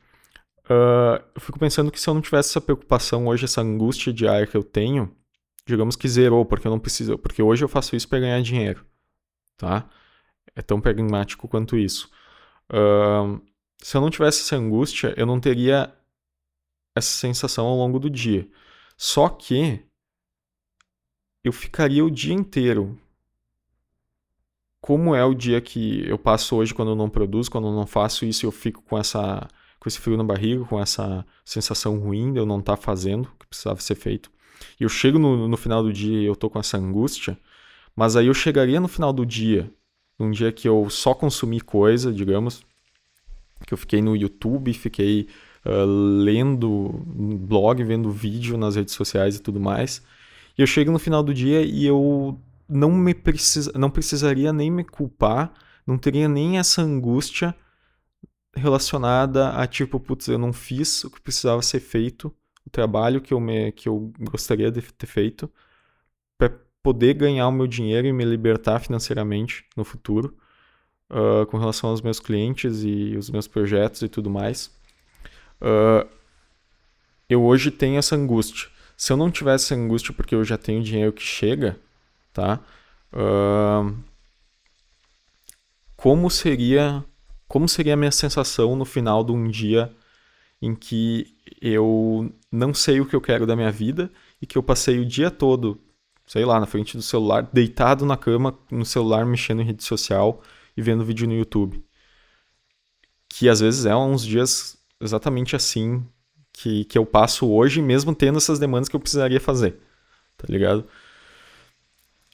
[0.64, 4.46] Uh, eu fico pensando que se eu não tivesse essa preocupação hoje, essa angústia diária
[4.46, 5.14] que eu tenho,
[5.64, 8.84] digamos que zerou, porque eu não preciso, porque hoje eu faço isso para ganhar dinheiro,
[9.56, 9.88] tá?
[10.54, 12.10] É tão pragmático quanto isso.
[12.70, 13.40] Uh,
[13.78, 15.92] se eu não tivesse essa angústia, eu não teria
[16.96, 18.48] essa sensação ao longo do dia.
[18.96, 19.84] Só que
[21.44, 22.98] eu ficaria o dia inteiro.
[24.87, 27.88] Como é o dia que eu passo hoje quando eu não produzo, quando eu não
[27.88, 29.49] faço isso, eu fico com essa
[29.81, 33.25] com esse frio na barriga, com essa sensação ruim de eu não estar tá fazendo
[33.25, 34.31] o que precisava ser feito.
[34.79, 37.37] E eu chego no, no final do dia e eu tô com essa angústia,
[37.96, 39.68] mas aí eu chegaria no final do dia,
[40.16, 42.62] num dia que eu só consumi coisa, digamos,
[43.66, 45.27] que eu fiquei no YouTube, fiquei
[45.64, 47.03] uh, lendo
[47.40, 50.01] blog, vendo vídeo nas redes sociais e tudo mais,
[50.57, 54.70] e eu chego no final do dia e eu não me precisa, não precisaria nem
[54.70, 55.52] me culpar,
[55.87, 57.55] não teria nem essa angústia
[58.55, 62.35] relacionada a tipo, putz, eu não fiz o que precisava ser feito,
[62.66, 65.50] o trabalho que eu me que eu gostaria de ter feito
[66.38, 66.50] para
[66.83, 70.37] poder ganhar o meu dinheiro e me libertar financeiramente no futuro,
[71.11, 74.70] uh, com relação aos meus clientes e os meus projetos e tudo mais.
[75.61, 76.09] Uh,
[77.29, 78.68] eu hoje tenho essa angústia.
[78.96, 81.79] Se eu não tivesse angústia porque eu já tenho dinheiro que chega,
[82.37, 82.61] tá?
[83.12, 83.96] Uh,
[85.96, 87.03] como seria
[87.49, 89.90] como seria a minha sensação no final de um dia
[90.61, 94.11] em que eu não sei o que eu quero da minha vida
[94.42, 95.81] e que eu passei o dia todo,
[96.27, 100.42] sei lá, na frente do celular, deitado na cama, no celular, mexendo em rede social
[100.77, 101.83] e vendo vídeo no YouTube.
[103.29, 106.05] Que às vezes é uns dias exatamente assim
[106.53, 109.79] que, que eu passo hoje, mesmo tendo essas demandas que eu precisaria fazer,
[110.37, 110.85] tá ligado?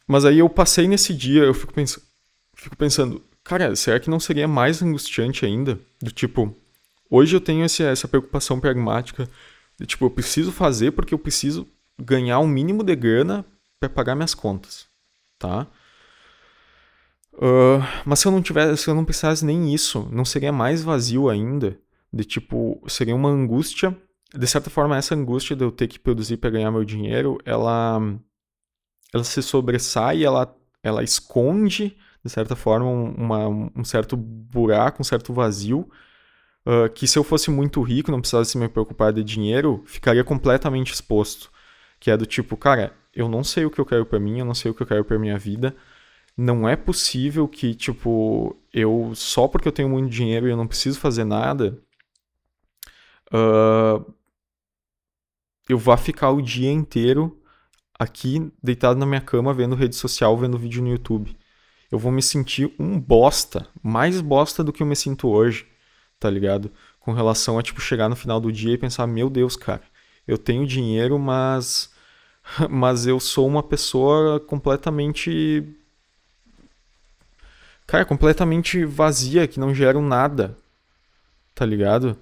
[0.06, 1.98] Mas aí eu passei nesse dia, eu fico, pens
[2.54, 5.78] fico pensando, cara, será que não seria mais angustiante ainda?
[6.00, 6.54] Do tipo,
[7.10, 9.28] hoje eu tenho esse, essa preocupação pragmática,
[9.78, 11.66] de tipo, eu preciso fazer porque eu preciso
[12.00, 13.44] ganhar o um mínimo de grana
[13.80, 14.86] para pagar minhas contas,
[15.38, 15.66] tá?
[17.34, 20.82] Uh, mas se eu não tivesse, se eu não precisasse nem isso, não seria mais
[20.82, 21.78] vazio ainda?
[22.12, 23.96] De tipo, seria uma angústia
[24.34, 28.00] de certa forma, essa angústia de eu ter que produzir para ganhar meu dinheiro, ela,
[29.12, 35.32] ela se sobressai, ela ela esconde, de certa forma, uma, um certo buraco, um certo
[35.32, 35.88] vazio,
[36.66, 40.92] uh, que se eu fosse muito rico, não precisasse me preocupar de dinheiro, ficaria completamente
[40.92, 41.50] exposto.
[42.00, 44.44] Que é do tipo, cara, eu não sei o que eu quero para mim, eu
[44.44, 45.76] não sei o que eu quero para minha vida.
[46.36, 50.66] Não é possível que, tipo, eu só porque eu tenho muito dinheiro e eu não
[50.66, 51.78] preciso fazer nada,
[53.32, 54.14] uh,
[55.68, 57.41] eu vá ficar o dia inteiro
[58.02, 61.36] aqui deitado na minha cama vendo rede social, vendo vídeo no YouTube.
[61.90, 65.66] Eu vou me sentir um bosta, mais bosta do que eu me sinto hoje,
[66.18, 66.70] tá ligado?
[67.00, 69.82] Com relação a tipo chegar no final do dia e pensar, meu Deus, cara,
[70.26, 71.90] eu tenho dinheiro, mas
[72.70, 75.64] mas eu sou uma pessoa completamente
[77.86, 80.56] cara, completamente vazia, que não gera nada.
[81.54, 82.16] Tá ligado?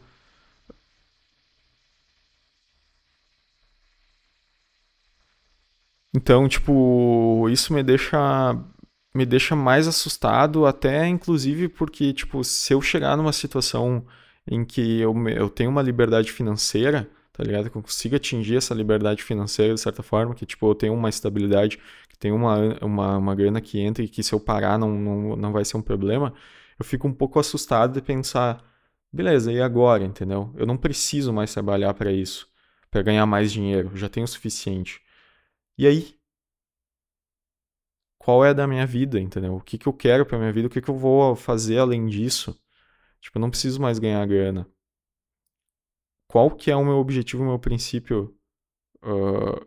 [6.14, 8.18] Então, tipo, isso me deixa
[9.14, 14.06] me deixa mais assustado, até inclusive porque, tipo, se eu chegar numa situação
[14.46, 17.70] em que eu, eu tenho uma liberdade financeira, tá ligado?
[17.70, 21.08] Que eu consiga atingir essa liberdade financeira de certa forma, que, tipo, eu tenho uma
[21.08, 24.90] estabilidade, que tem uma, uma, uma grana que entra e que se eu parar não,
[24.92, 26.32] não, não vai ser um problema,
[26.78, 28.62] eu fico um pouco assustado de pensar,
[29.12, 30.52] beleza, e agora, entendeu?
[30.56, 32.48] Eu não preciso mais trabalhar para isso,
[32.90, 35.00] para ganhar mais dinheiro, já tenho o suficiente.
[35.80, 36.14] E aí?
[38.18, 39.56] Qual é da minha vida, entendeu?
[39.56, 40.66] O que, que eu quero pra minha vida?
[40.66, 42.54] O que, que eu vou fazer além disso?
[43.18, 44.70] Tipo, eu não preciso mais ganhar grana.
[46.28, 48.38] Qual que é o meu objetivo, o meu princípio
[49.02, 49.66] uh,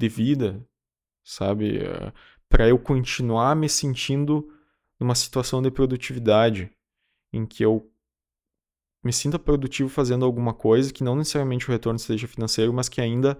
[0.00, 0.68] de vida,
[1.22, 1.78] sabe?
[1.78, 2.12] Uh,
[2.48, 4.52] para eu continuar me sentindo
[4.98, 6.76] numa situação de produtividade
[7.32, 7.88] em que eu
[9.00, 13.00] me sinta produtivo fazendo alguma coisa que não necessariamente o retorno seja financeiro, mas que
[13.00, 13.38] ainda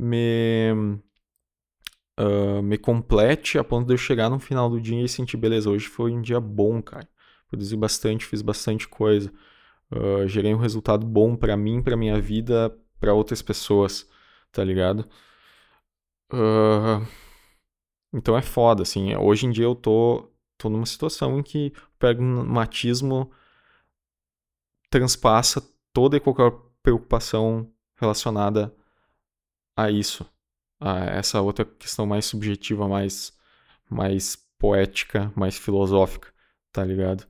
[0.00, 0.72] me,
[2.18, 5.68] uh, me complete a ponto de eu chegar no final do dia e sentir, beleza,
[5.68, 7.06] hoje foi um dia bom, cara.
[7.48, 9.30] Produzi bastante, fiz bastante coisa.
[9.92, 14.08] Uh, gerei um resultado bom para mim, para minha vida, para outras pessoas,
[14.52, 15.06] tá ligado?
[16.32, 17.06] Uh,
[18.12, 19.14] então é foda, assim.
[19.16, 23.30] Hoje em dia eu tô, tô numa situação em que o pragmatismo
[24.88, 28.74] transpassa toda e qualquer preocupação relacionada
[29.76, 30.26] a isso,
[30.80, 33.32] a essa outra questão mais subjetiva, mais,
[33.88, 36.28] mais poética, mais filosófica,
[36.72, 37.26] tá ligado?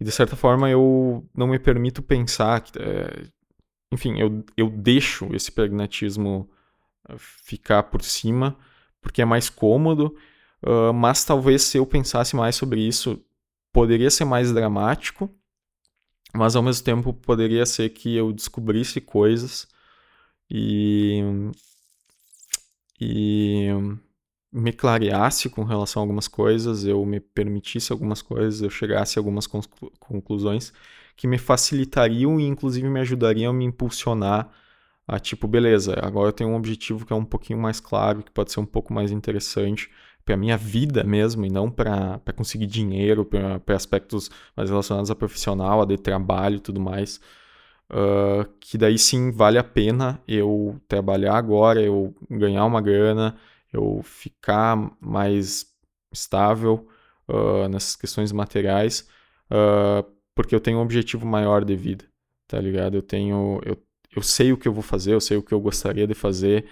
[0.00, 3.26] E de certa forma eu não me permito pensar é,
[3.92, 6.50] enfim, eu, eu deixo esse pragmatismo
[7.08, 8.56] eh, ficar por cima
[9.02, 10.16] porque é mais cômodo,
[10.64, 13.22] uh, mas talvez se eu pensasse mais sobre isso
[13.72, 15.28] poderia ser mais dramático,
[16.34, 19.68] mas ao mesmo tempo poderia ser que eu descobrisse coisas
[20.52, 21.22] e
[23.00, 23.68] e
[24.52, 29.20] me clareasse com relação a algumas coisas, eu me permitisse algumas coisas, eu chegasse a
[29.20, 30.72] algumas conclu conclusões
[31.16, 34.50] que me facilitariam e inclusive me ajudariam a me impulsionar
[35.06, 38.30] a tipo, beleza, agora eu tenho um objetivo que é um pouquinho mais claro, que
[38.30, 39.90] pode ser um pouco mais interessante
[40.24, 45.82] para minha vida mesmo e não para conseguir dinheiro, para aspectos mais relacionados a profissional,
[45.82, 47.20] a de trabalho e tudo mais.
[47.92, 53.36] Uh, que daí sim vale a pena eu trabalhar agora, eu ganhar uma grana,
[53.70, 55.66] eu ficar mais
[56.10, 56.88] estável
[57.28, 59.06] uh, nessas questões materiais,
[59.50, 62.06] uh, porque eu tenho um objetivo maior de vida,
[62.48, 62.94] tá ligado?
[62.96, 63.76] Eu tenho, eu,
[64.16, 66.66] eu sei o que eu vou fazer, eu sei o que eu gostaria de fazer,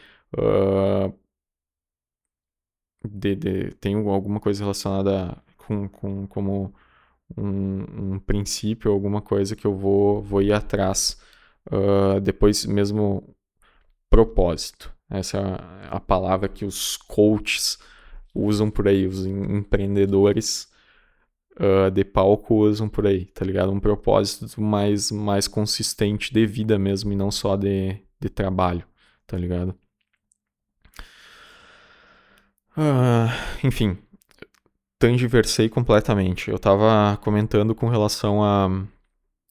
[3.04, 6.74] de, de, tenho alguma coisa relacionada com, com como
[7.36, 11.18] um, um princípio, alguma coisa que eu vou, vou ir atrás.
[11.70, 13.34] Uh, depois mesmo
[14.08, 14.92] propósito.
[15.08, 17.78] Essa é a palavra que os coaches
[18.34, 20.68] usam por aí, os empreendedores
[21.58, 23.72] uh, de palco usam por aí, tá ligado?
[23.72, 28.84] Um propósito mais, mais consistente de vida mesmo e não só de, de trabalho,
[29.26, 29.74] tá ligado?
[32.76, 33.98] Uh, enfim,
[35.00, 36.50] tangiversei completamente.
[36.50, 38.68] Eu tava comentando com relação a,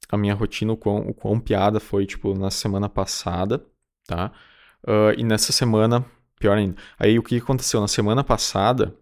[0.07, 3.65] a minha rotina, o quão, o quão piada foi, tipo, na semana passada,
[4.05, 4.31] tá?
[4.87, 6.05] Uh, e nessa semana,
[6.39, 6.75] pior ainda.
[6.99, 7.81] Aí o que aconteceu?
[7.81, 8.95] Na semana passada,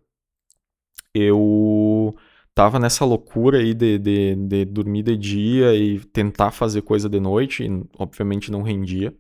[1.14, 2.16] eu
[2.56, 7.20] tava nessa loucura aí de, de, de dormir de dia e tentar fazer coisa de
[7.20, 9.14] noite, e obviamente não rendia.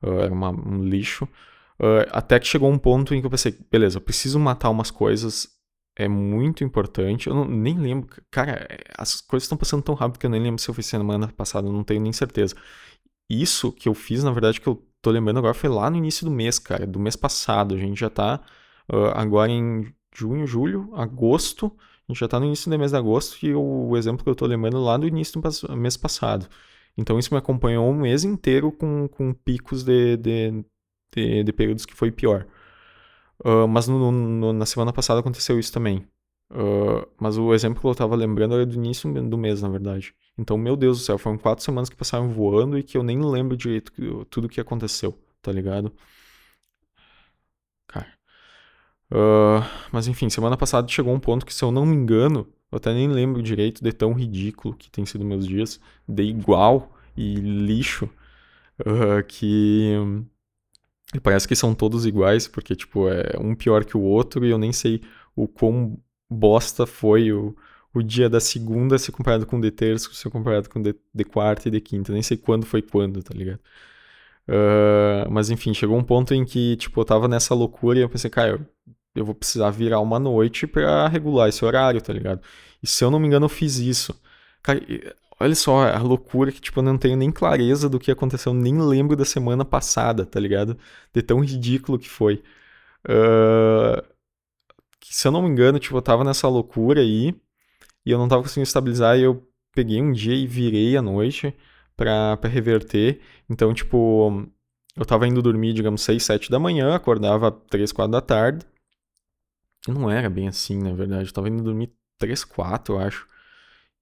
[0.00, 1.24] Uh, era uma, um lixo.
[1.80, 4.92] Uh, até que chegou um ponto em que eu pensei, beleza, eu preciso matar umas
[4.92, 5.60] coisas
[5.96, 7.28] é muito importante.
[7.28, 8.08] Eu não, nem lembro.
[8.30, 8.66] Cara,
[8.96, 11.70] as coisas estão passando tão rápido que eu nem lembro se eu fiz semana passada,
[11.70, 12.54] não tenho nem certeza.
[13.30, 16.24] Isso que eu fiz, na verdade, que eu tô lembrando agora, foi lá no início
[16.24, 17.74] do mês, cara, do mês passado.
[17.74, 18.40] A gente já tá
[18.92, 21.72] uh, agora em junho, julho, agosto.
[22.08, 24.34] A gente já tá no início do mês de agosto e o exemplo que eu
[24.34, 26.48] tô lembrando lá do início do mês passado.
[26.96, 30.64] Então isso me acompanhou um mês inteiro com, com picos de, de,
[31.14, 32.46] de, de períodos que foi pior.
[33.44, 36.06] Uh, mas no, no, na semana passada aconteceu isso também.
[36.50, 40.14] Uh, mas o exemplo que eu tava lembrando era do início do mês, na verdade.
[40.38, 43.20] Então, meu Deus do céu, foram quatro semanas que passaram voando e que eu nem
[43.24, 43.92] lembro direito
[44.26, 45.92] tudo que aconteceu, tá ligado?
[47.88, 48.12] Cara.
[49.10, 52.76] Uh, mas enfim, semana passada chegou um ponto que, se eu não me engano, eu
[52.76, 57.34] até nem lembro direito de tão ridículo que tem sido meus dias, de igual e
[57.34, 58.08] lixo,
[58.80, 59.94] uh, que
[61.14, 64.50] e parece que são todos iguais, porque, tipo, é um pior que o outro, e
[64.50, 65.02] eu nem sei
[65.36, 65.98] o quão
[66.30, 67.54] bosta foi o,
[67.94, 70.94] o dia da segunda se comparado com o de terça, se comparado com o de,
[71.14, 72.12] de quarta e de quinta.
[72.12, 73.60] Nem sei quando foi quando, tá ligado?
[74.48, 78.08] Uh, mas enfim, chegou um ponto em que, tipo, eu tava nessa loucura e eu
[78.08, 78.66] pensei, cara, eu,
[79.14, 82.40] eu vou precisar virar uma noite para regular esse horário, tá ligado?
[82.82, 84.18] E se eu não me engano, eu fiz isso.
[84.62, 84.80] Cara,
[85.42, 88.80] olha só a loucura que, tipo, eu não tenho nem clareza do que aconteceu, nem
[88.80, 90.78] lembro da semana passada, tá ligado?
[91.12, 92.42] De tão ridículo que foi.
[93.06, 94.02] Uh,
[95.00, 97.34] que, se eu não me engano, tipo, eu tava nessa loucura aí
[98.06, 101.54] e eu não tava conseguindo estabilizar e eu peguei um dia e virei à noite
[101.96, 103.20] pra, pra reverter.
[103.50, 104.48] Então, tipo,
[104.96, 108.66] eu tava indo dormir, digamos, 6, 7 da manhã, acordava 3, 4 da tarde.
[109.88, 111.28] E não era bem assim, na verdade.
[111.28, 113.26] Eu tava indo dormir 3, 4, eu acho.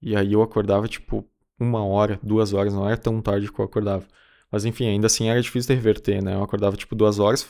[0.01, 1.27] E aí eu acordava, tipo,
[1.61, 4.05] uma hora, duas horas, não era tão tarde que eu acordava.
[4.51, 6.35] Mas enfim, ainda assim era difícil de reverter, né?
[6.35, 7.47] Eu acordava, tipo, duas horas,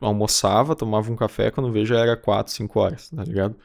[0.00, 3.56] almoçava, tomava um café, quando vejo era 4, 5 horas, tá ligado?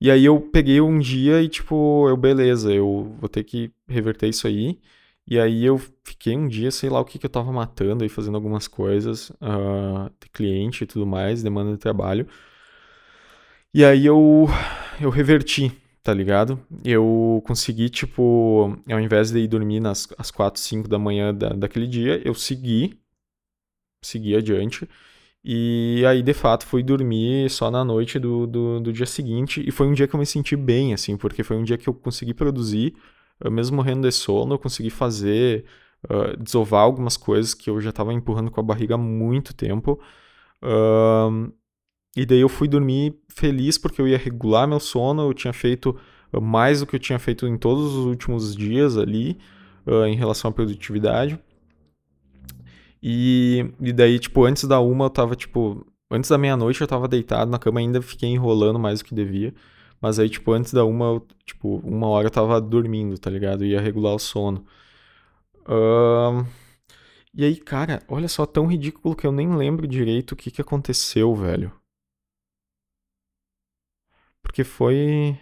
[0.00, 4.28] E aí eu peguei um dia e, tipo, eu, beleza, eu vou ter que reverter
[4.28, 4.78] isso aí.
[5.26, 8.08] E aí eu fiquei um dia, sei lá o que, que eu tava matando aí,
[8.10, 12.28] fazendo algumas coisas, uh, cliente e tudo mais, demanda de trabalho.
[13.72, 14.46] E aí eu,
[15.00, 15.72] eu reverti,
[16.06, 16.64] tá ligado?
[16.84, 21.48] Eu consegui, tipo, ao invés de ir dormir nas, às 4, 5 da manhã da,
[21.48, 22.96] daquele dia, eu segui,
[24.00, 24.88] segui adiante.
[25.44, 29.64] E aí, de fato, fui dormir só na noite do, do, do, dia seguinte.
[29.66, 31.88] E foi um dia que eu me senti bem, assim, porque foi um dia que
[31.88, 32.94] eu consegui produzir,
[33.50, 35.64] mesmo morrendo de sono, eu consegui fazer,
[36.08, 40.00] uh, desovar algumas coisas que eu já estava empurrando com a barriga há muito tempo.
[40.62, 41.52] Uh,
[42.16, 45.96] e daí eu fui dormir feliz porque eu ia regular meu sono, eu tinha feito
[46.40, 49.38] mais do que eu tinha feito em todos os últimos dias ali,
[49.86, 51.38] uh, em relação à produtividade.
[53.02, 57.06] E, e daí, tipo, antes da uma eu tava, tipo, antes da meia-noite eu tava
[57.06, 59.54] deitado na cama, ainda fiquei enrolando mais do que devia.
[60.00, 63.64] Mas aí, tipo, antes da uma, eu, tipo, uma hora eu tava dormindo, tá ligado?
[63.64, 64.64] Ia regular o sono.
[65.68, 66.46] Uh...
[67.34, 70.62] E aí, cara, olha só, tão ridículo que eu nem lembro direito o que, que
[70.62, 71.70] aconteceu, velho.
[74.56, 75.38] Porque foi.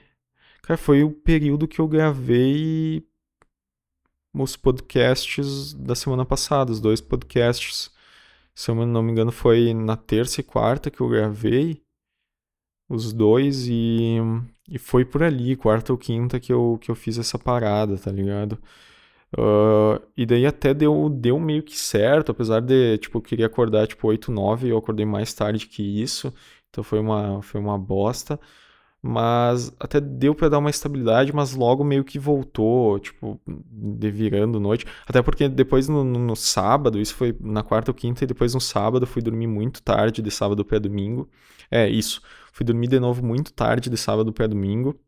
[0.63, 3.07] Cara, foi o período que eu gravei
[4.33, 7.93] os podcasts da semana passada, os dois podcasts.
[8.53, 11.81] Se eu não me engano, foi na terça e quarta que eu gravei
[12.89, 14.17] os dois e,
[14.69, 18.11] e foi por ali, quarta ou quinta, que eu, que eu fiz essa parada, tá
[18.11, 18.59] ligado?
[19.39, 23.87] Uh, e daí até deu, deu meio que certo, apesar de, tipo, eu queria acordar,
[23.87, 26.35] tipo, 8, 9, eu acordei mais tarde que isso,
[26.69, 28.41] então foi uma, foi uma bosta
[29.07, 34.59] mas até deu para dar uma estabilidade, mas logo meio que voltou, tipo, de virando
[34.59, 34.87] noite.
[35.07, 38.61] Até porque depois no, no, sábado, isso foi na quarta ou quinta, e depois no
[38.63, 41.29] sábado fui dormir muito tarde, de sábado para domingo.
[41.71, 42.23] É, isso.
[42.51, 44.99] Fui dormir de novo muito tarde, de sábado para domingo.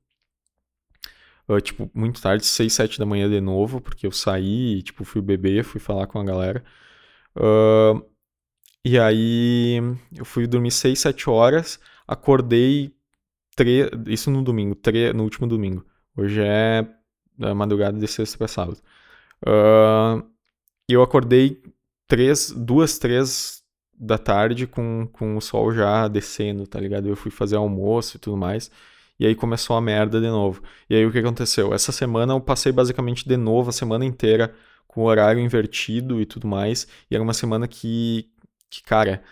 [1.49, 5.23] Uh, tipo, muito tarde, 6, 7 da manhã de novo, porque eu saí, tipo, fui
[5.23, 6.63] beber, fui falar com a galera.
[7.35, 8.05] Uh,
[8.85, 9.81] e aí
[10.15, 12.96] eu fui dormir 6, 7 horas, acordei
[13.57, 13.91] tre...
[14.07, 15.13] isso no domingo, tre...
[15.13, 15.85] no último domingo.
[16.17, 16.87] Hoje é
[17.41, 18.79] a madrugada de sexta para sábado.
[19.43, 20.25] Uh,
[20.89, 21.63] eu acordei
[22.07, 23.63] três, duas, três
[23.99, 27.09] da tarde com, com o sol já descendo, tá ligado?
[27.09, 28.71] Eu fui fazer almoço e tudo mais.
[29.19, 30.63] E aí começou a merda de novo.
[30.89, 31.73] E aí o que aconteceu?
[31.73, 34.55] Essa semana eu passei basicamente de novo a semana inteira
[34.87, 36.87] com o horário invertido e tudo mais.
[37.11, 38.31] E era uma semana que,
[38.71, 39.23] que cara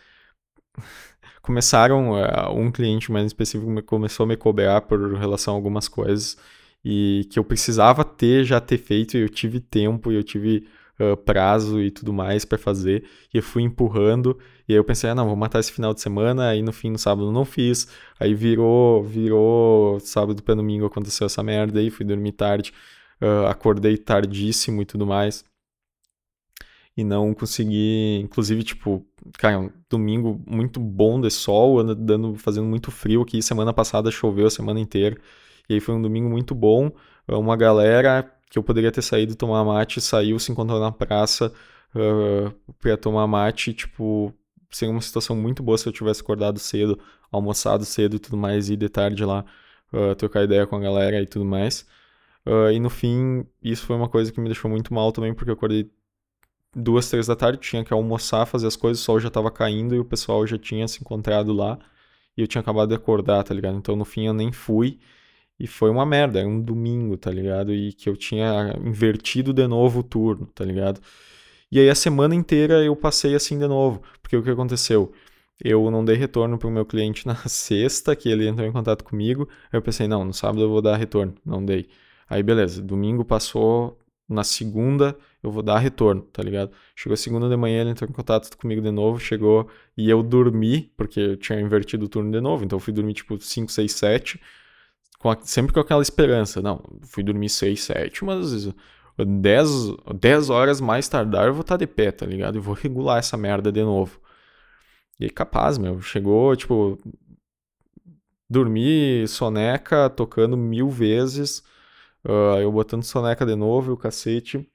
[1.44, 6.38] começaram, uh, um cliente mais específico começou a me cobrar por relação a algumas coisas
[6.82, 10.66] e que eu precisava ter, já ter feito, e eu tive tempo, e eu tive
[10.98, 15.10] uh, prazo e tudo mais para fazer, e eu fui empurrando, e aí eu pensei,
[15.10, 17.88] ah, não, vou matar esse final de semana, aí no fim, no sábado não fiz,
[18.18, 22.72] aí virou, virou, sábado para domingo aconteceu essa merda aí, fui dormir tarde,
[23.20, 25.44] uh, acordei tardíssimo e tudo mais.
[26.96, 29.04] E não consegui, inclusive, tipo,
[29.38, 34.46] cara, um domingo muito bom de sol, dando, fazendo muito frio aqui, semana passada choveu
[34.46, 35.16] a semana inteira,
[35.68, 36.90] e aí foi um domingo muito bom,
[37.26, 41.52] uma galera que eu poderia ter saído tomar mate, saiu, se encontrou na praça
[41.94, 44.32] uh, pra tomar mate, tipo,
[44.70, 46.98] seria uma situação muito boa se eu tivesse acordado cedo,
[47.32, 49.44] almoçado cedo e tudo mais, e de tarde lá
[49.92, 51.86] uh, trocar ideia com a galera e tudo mais.
[52.46, 55.50] Uh, e no fim, isso foi uma coisa que me deixou muito mal também, porque
[55.50, 55.90] eu acordei
[56.74, 59.94] duas, três da tarde, tinha que almoçar, fazer as coisas, o sol já tava caindo
[59.94, 61.78] e o pessoal já tinha se encontrado lá.
[62.36, 63.76] E eu tinha acabado de acordar, tá ligado?
[63.78, 64.98] Então no fim eu nem fui.
[65.58, 67.72] E foi uma merda, era um domingo, tá ligado?
[67.72, 71.00] E que eu tinha invertido de novo o turno, tá ligado?
[71.70, 74.02] E aí a semana inteira eu passei assim de novo.
[74.22, 75.12] Porque o que aconteceu?
[75.62, 79.48] Eu não dei retorno pro meu cliente na sexta, que ele entrou em contato comigo.
[79.72, 81.34] Aí eu pensei, não, no sábado eu vou dar retorno.
[81.44, 81.88] Não dei.
[82.28, 83.98] Aí beleza, domingo passou,
[84.28, 86.72] na segunda eu vou dar retorno, tá ligado?
[86.96, 90.90] Chegou segunda de manhã, ele entrou em contato comigo de novo, chegou e eu dormi,
[90.96, 93.92] porque eu tinha invertido o turno de novo, então eu fui dormir tipo 5, 6,
[93.92, 94.40] 7,
[95.18, 96.62] com a, sempre com aquela esperança.
[96.62, 98.74] Não, fui dormir 6, 7, mas
[99.18, 99.68] 10,
[100.18, 102.56] 10 horas mais tardar eu vou estar tá de pé, tá ligado?
[102.58, 104.18] Eu vou regular essa merda de novo.
[105.20, 106.98] E aí, capaz, meu, chegou, tipo,
[108.48, 111.58] dormi soneca, tocando mil vezes,
[112.24, 114.68] uh, eu botando soneca de novo e o cacete.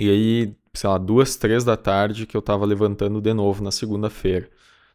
[0.00, 3.70] E aí, sei lá, duas, três da tarde que eu tava levantando de novo na
[3.70, 4.50] segunda-feira,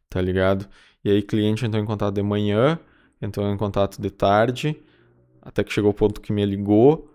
[0.10, 0.68] tá ligado?
[1.04, 2.80] E aí, cliente entrou em contato de manhã,
[3.22, 4.76] entrou em contato de tarde,
[5.44, 7.12] até que chegou o ponto que me ligou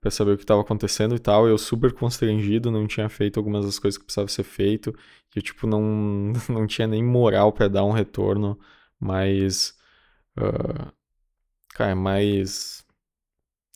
[0.00, 1.48] para saber o que estava acontecendo e tal.
[1.48, 4.90] Eu super constrangido, não tinha feito algumas das coisas que precisava ser feito.
[5.34, 5.80] E eu, tipo, não,
[6.50, 8.58] não tinha nem moral para dar um retorno
[8.98, 9.76] mais.
[10.36, 10.92] Uh,
[11.70, 12.84] cara, mais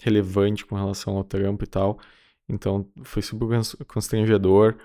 [0.02, 2.00] relevante com relação ao trampo e tal.
[2.48, 3.46] Então foi super
[3.86, 4.76] constrangedor.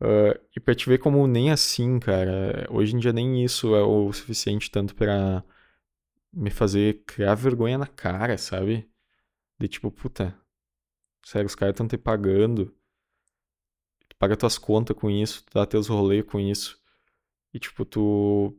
[0.00, 3.82] Uh, e pra te ver como nem assim, cara, hoje em dia nem isso é
[3.82, 5.44] o suficiente tanto para
[6.32, 8.88] me fazer criar vergonha na cara, sabe?
[9.58, 10.36] De tipo, puta,
[11.24, 12.74] sério, os caras estão te pagando.
[14.08, 16.80] Tu paga tuas contas com isso, tu dá teus rolês com isso.
[17.52, 18.56] E tipo, tu.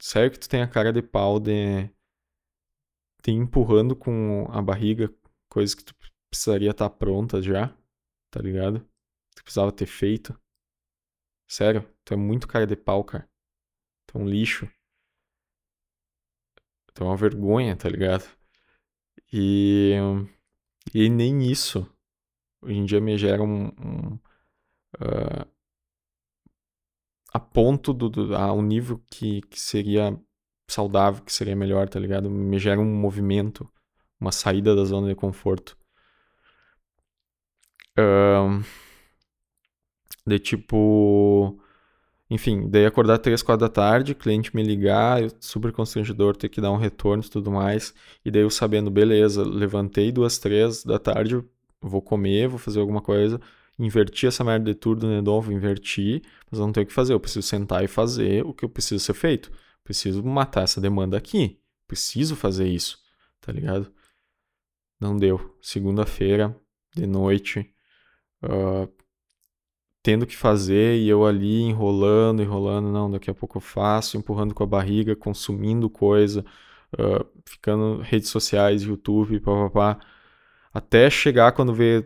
[0.00, 1.88] Sério que tu tem a cara de pau de.
[3.22, 5.12] te empurrando com a barriga
[5.48, 5.94] coisas que tu
[6.34, 7.72] precisaria estar tá pronta já,
[8.30, 8.80] tá ligado?
[9.36, 10.38] Tu precisava ter feito.
[11.48, 13.28] Sério, tu é muito cara de pau, cara.
[14.06, 14.68] Tu é um lixo.
[16.92, 18.24] Tu é uma vergonha, tá ligado?
[19.32, 19.94] E,
[20.92, 21.88] e nem isso
[22.62, 23.66] hoje em dia me gera um.
[23.66, 24.14] um
[24.96, 25.48] uh,
[27.32, 30.18] a ponto do, do a um nível que, que seria
[30.68, 32.30] saudável, que seria melhor, tá ligado?
[32.30, 33.68] Me gera um movimento,
[34.20, 35.76] uma saída da zona de conforto.
[37.98, 38.62] Uh,
[40.26, 41.58] de tipo.
[42.30, 46.60] Enfim, daí acordar 3, 4 da tarde, cliente me ligar, eu, super constrangedor, ter que
[46.60, 47.94] dar um retorno e tudo mais.
[48.24, 51.44] E daí eu sabendo, beleza, levantei duas, três da tarde,
[51.80, 53.40] vou comer, vou fazer alguma coisa,
[53.78, 57.12] inverti essa merda de tudo de novo, inverti, mas eu não tenho o que fazer,
[57.12, 59.50] eu preciso sentar e fazer o que eu preciso ser feito.
[59.84, 61.60] Preciso matar essa demanda aqui.
[61.86, 62.98] Preciso fazer isso,
[63.40, 63.92] tá ligado?
[64.98, 65.56] Não deu.
[65.60, 66.58] Segunda-feira,
[66.96, 67.73] de noite,
[68.44, 68.88] uh,
[70.02, 74.54] tendo que fazer e eu ali enrolando, enrolando, não, daqui a pouco eu faço, empurrando
[74.54, 76.44] com a barriga, consumindo coisa,
[76.94, 79.98] uh, ficando redes sociais, YouTube, papapá,
[80.74, 82.04] até chegar quando vê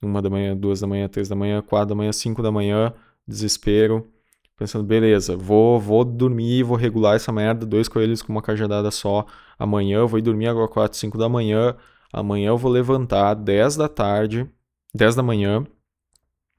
[0.00, 2.92] uma da manhã, duas da manhã, três da manhã, quatro da manhã, cinco da manhã,
[3.26, 4.08] desespero,
[4.56, 9.26] pensando, beleza, vou, vou dormir, vou regular essa merda, dois coelhos com uma cajadada só,
[9.58, 11.76] amanhã eu vou ir dormir agora quatro, cinco da manhã,
[12.12, 14.48] amanhã eu vou levantar dez da tarde,
[14.94, 15.66] dez da manhã,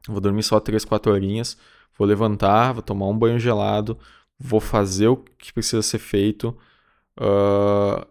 [0.07, 1.57] Vou dormir só 3, 4 horinhas.
[1.97, 3.97] Vou levantar, vou tomar um banho gelado,
[4.37, 6.57] vou fazer o que precisa ser feito.
[7.19, 8.05] Uh,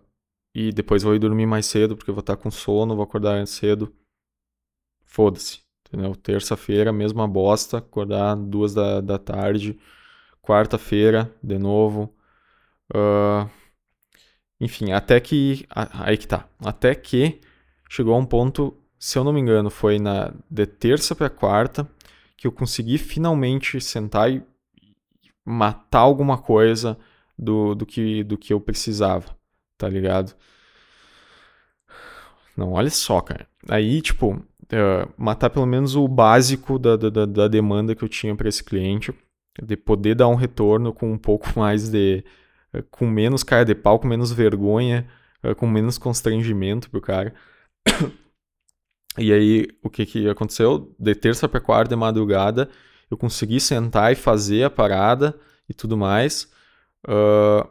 [0.55, 3.93] e depois vou ir dormir mais cedo, porque vou estar com sono, vou acordar cedo.
[5.05, 6.15] Foda-se, entendeu?
[6.17, 9.79] Terça-feira, mesma bosta, acordar duas da, da tarde.
[10.41, 12.15] Quarta-feira, de novo.
[12.95, 13.49] Uh,
[14.61, 15.67] enfim, até que.
[15.71, 16.49] Aí que tá.
[16.65, 17.41] Até que
[17.91, 21.91] chegou a um ponto se eu não me engano, foi na de terça para quarta
[22.37, 24.41] que eu consegui finalmente sentar e
[25.45, 26.97] matar alguma coisa
[27.37, 29.37] do, do, que, do que eu precisava,
[29.77, 30.33] tá ligado?
[32.57, 33.49] Não, olha só, cara.
[33.69, 38.37] Aí, tipo, uh, matar pelo menos o básico da, da, da demanda que eu tinha
[38.37, 39.13] para esse cliente,
[39.61, 42.25] de poder dar um retorno com um pouco mais de.
[42.73, 45.09] Uh, com menos cara de pau, com menos vergonha,
[45.43, 47.35] uh, com menos constrangimento pro cara.
[49.19, 50.95] E aí, o que que aconteceu?
[50.99, 52.71] De terça para quarta de madrugada,
[53.11, 55.39] eu consegui sentar e fazer a parada
[55.69, 56.51] e tudo mais.
[57.07, 57.69] Uh,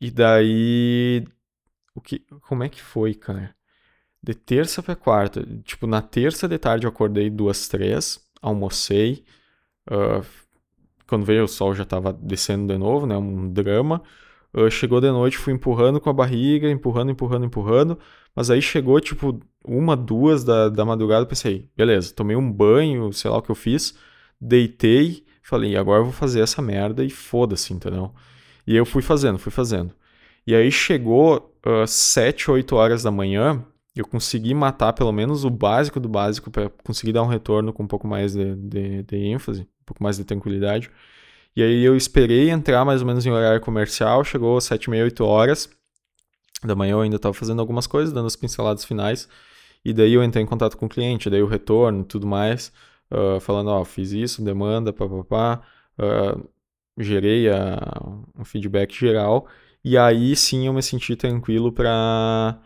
[0.00, 1.26] e daí,
[1.94, 3.54] o que, como é que foi, cara?
[4.22, 9.24] De terça para quarta, tipo, na terça de tarde eu acordei duas, três, almocei.
[9.90, 10.24] Uh,
[11.06, 13.16] quando veio o sol já tava descendo de novo, né?
[13.16, 14.02] Um drama.
[14.70, 17.98] Chegou de noite, fui empurrando com a barriga, empurrando, empurrando, empurrando.
[18.36, 23.30] Mas aí chegou, tipo, uma, duas da, da madrugada, pensei, beleza, tomei um banho, sei
[23.30, 23.94] lá o que eu fiz,
[24.40, 28.12] deitei, falei, agora eu vou fazer essa merda e foda-se, entendeu?
[28.66, 29.92] E eu fui fazendo, fui fazendo.
[30.46, 33.64] E aí chegou uh, 7, 8 horas da manhã,
[33.96, 37.84] eu consegui matar pelo menos o básico do básico para conseguir dar um retorno com
[37.84, 40.90] um pouco mais de, de, de ênfase, um pouco mais de tranquilidade.
[41.56, 45.04] E aí eu esperei entrar mais ou menos em horário comercial, chegou às 7, meia,
[45.04, 45.68] 8 horas
[46.66, 49.28] da manhã eu ainda estava fazendo algumas coisas, dando as pinceladas finais,
[49.84, 52.72] e daí eu entrei em contato com o cliente, daí o retorno tudo mais,
[53.10, 55.62] uh, falando, ó, fiz isso, demanda, papapá,
[55.98, 56.48] uh,
[56.98, 57.78] gerei a,
[58.38, 59.46] um feedback geral,
[59.84, 62.58] e aí sim eu me senti tranquilo para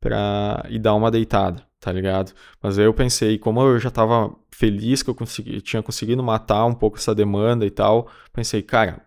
[0.00, 2.32] para ir dar uma deitada, tá ligado?
[2.62, 6.64] Mas aí eu pensei, como eu já tava feliz que eu consegui, tinha conseguido matar
[6.64, 9.02] um pouco essa demanda e tal, pensei, cara,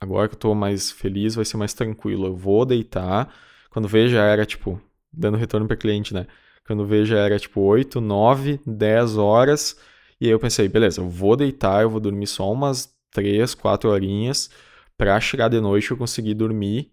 [0.00, 2.26] agora que eu tô mais feliz, vai ser mais tranquilo.
[2.28, 3.34] Eu vou deitar.
[3.70, 4.80] Quando vejo já era tipo,
[5.12, 6.28] dando retorno para cliente, né?
[6.64, 9.76] Quando vejo já era tipo 8, 9, 10 horas.
[10.20, 13.90] E aí eu pensei, beleza, eu vou deitar, eu vou dormir só umas 3, 4
[13.90, 14.48] horinhas
[14.96, 16.92] pra chegar de noite eu conseguir dormir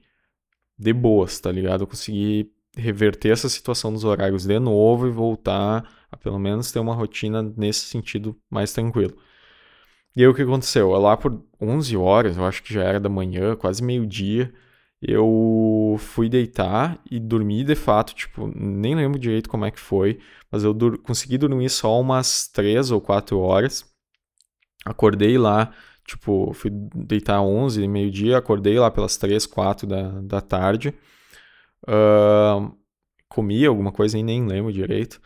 [0.75, 1.81] de boas, tá ligado?
[1.83, 6.79] Eu consegui reverter essa situação dos horários de novo e voltar a pelo menos ter
[6.79, 9.15] uma rotina nesse sentido mais tranquilo.
[10.15, 10.89] E aí o que aconteceu?
[10.91, 14.53] Lá por 11 horas, eu acho que já era da manhã, quase meio-dia,
[15.01, 20.19] eu fui deitar e dormi de fato, tipo, nem lembro direito como é que foi,
[20.51, 23.85] mas eu dur consegui dormir só umas 3 ou 4 horas.
[24.85, 25.73] Acordei lá,
[26.05, 30.93] tipo, fui deitar 11, meio-dia, acordei lá pelas 3, 4 da, da tarde.
[31.87, 32.75] Uh,
[33.27, 35.21] comi alguma coisa e nem lembro direito.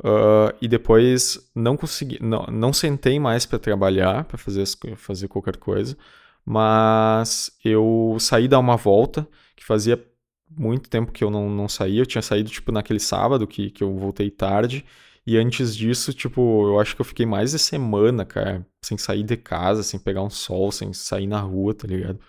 [0.00, 4.64] Uh, e depois não consegui, não, não sentei mais para trabalhar, para fazer,
[4.96, 5.96] fazer qualquer coisa,
[6.44, 9.26] mas eu saí dar uma volta,
[9.56, 10.02] que fazia
[10.50, 13.82] muito tempo que eu não, não saía, eu tinha saído tipo naquele sábado que, que
[13.82, 14.84] eu voltei tarde,
[15.26, 19.24] e antes disso, tipo, eu acho que eu fiquei mais de semana, cara, sem sair
[19.24, 22.20] de casa, sem pegar um sol, sem sair na rua, tá ligado?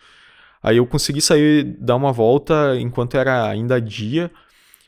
[0.68, 4.30] Aí eu consegui sair, dar uma volta enquanto era ainda dia,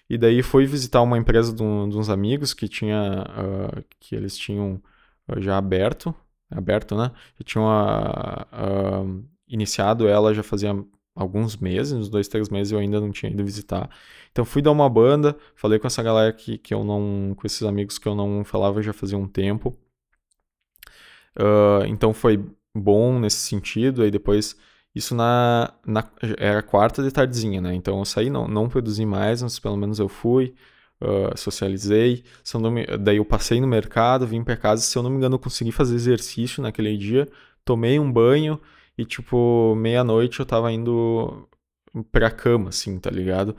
[0.09, 4.13] e daí fui visitar uma empresa de, um, de uns amigos que tinha, uh, que
[4.13, 4.81] eles tinham
[5.29, 6.13] uh, já aberto,
[6.51, 7.11] aberto, né?
[7.37, 10.75] Já tinham uh, iniciado ela já fazia
[11.15, 13.89] alguns meses, uns dois, três meses eu ainda não tinha ido visitar.
[14.33, 17.63] Então fui dar uma banda, falei com essa galera que, que eu não, com esses
[17.63, 19.79] amigos que eu não falava já fazia um tempo.
[21.87, 22.43] então foi
[22.75, 24.57] bom nesse sentido, aí depois
[24.95, 26.03] isso na, na
[26.37, 27.73] era quarta de tardezinha, né?
[27.75, 30.55] Então eu saí, não, não produzi mais, mas pelo menos eu fui,
[31.01, 32.23] uh, socializei.
[32.43, 34.81] Se eu me, daí eu passei no mercado, vim para casa.
[34.81, 37.27] Se eu não me engano, eu consegui fazer exercício naquele dia.
[37.63, 38.59] Tomei um banho
[38.97, 41.47] e, tipo, meia-noite eu tava indo
[42.11, 43.55] pra cama, assim, tá ligado?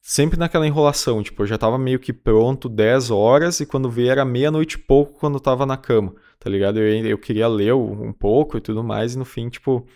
[0.00, 4.10] Sempre naquela enrolação, tipo, eu já tava meio que pronto 10 horas e quando veio
[4.10, 6.78] era meia-noite pouco quando eu tava na cama, tá ligado?
[6.78, 9.86] Eu, eu queria ler um pouco e tudo mais e no fim, tipo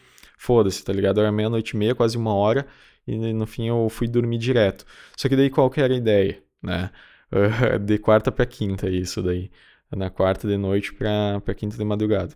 [0.40, 1.20] foda-se, tá ligado?
[1.20, 2.66] Era meia-noite e meia, quase uma hora,
[3.06, 4.86] e no fim eu fui dormir direto.
[5.16, 6.90] Só que daí qual que era a ideia, né?
[7.84, 9.50] de quarta para quinta, isso daí.
[9.94, 12.34] Na quarta de noite pra quinta de madrugada.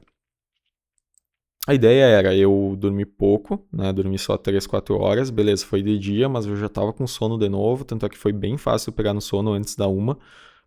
[1.67, 3.91] A ideia era eu dormir pouco, né?
[3.93, 5.31] Dormir só 3, 4 horas.
[5.31, 7.85] Beleza, foi de dia, mas eu já tava com sono de novo.
[7.85, 10.19] Tanto é que foi bem fácil pegar no sono antes da uma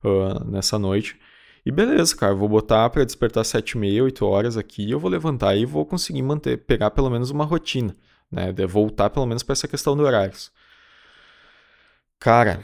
[0.04, 1.20] uh, nessa noite.
[1.68, 5.12] E beleza, cara, vou botar para despertar 7 e meia, 8 horas aqui, eu vou
[5.12, 7.94] levantar e vou conseguir manter, pegar pelo menos uma rotina,
[8.32, 8.54] né?
[8.66, 10.50] Voltar pelo menos para essa questão do horários.
[12.20, 12.64] Cara,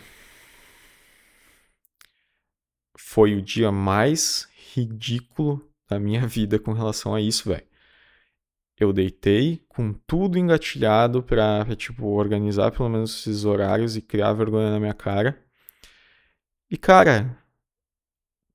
[2.97, 7.67] foi o dia mais ridículo da minha vida com relação a isso, velho.
[8.79, 14.31] Eu deitei com tudo engatilhado pra, pra, tipo, organizar pelo menos esses horários e criar
[14.31, 15.43] vergonha na minha cara.
[16.71, 17.42] E, cara,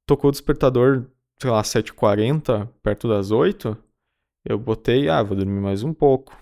[0.08, 1.06] tocou o despertador,
[1.38, 3.76] sei lá, 7h40, perto das 8
[4.42, 6.34] eu botei, ah, vou dormir mais um pouco.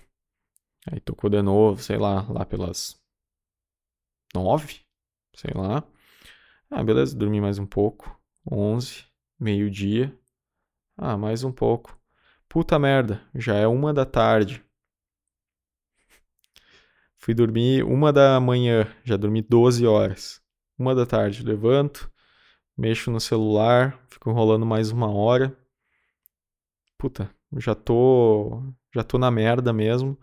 [0.89, 2.97] Aí tocou de novo, sei lá, lá pelas
[4.33, 4.79] 9,
[5.35, 5.83] sei lá.
[6.69, 8.17] Ah, beleza, dormi mais um pouco.
[8.49, 9.05] 11,
[9.37, 10.17] meio-dia.
[10.95, 11.99] Ah, mais um pouco.
[12.47, 14.63] Puta merda, já é uma da tarde.
[17.17, 20.41] Fui dormir uma da manhã, já dormi 12 horas.
[20.79, 22.09] Uma da tarde, levanto,
[22.77, 25.57] mexo no celular, fico enrolando mais uma hora.
[26.97, 28.61] Puta, já tô.
[28.93, 30.17] Já tô na merda mesmo.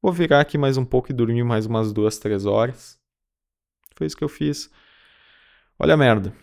[0.00, 2.98] Vou virar aqui mais um pouco e dormir mais umas duas, três horas.
[3.94, 4.70] Foi isso que eu fiz.
[5.78, 6.34] Olha a merda.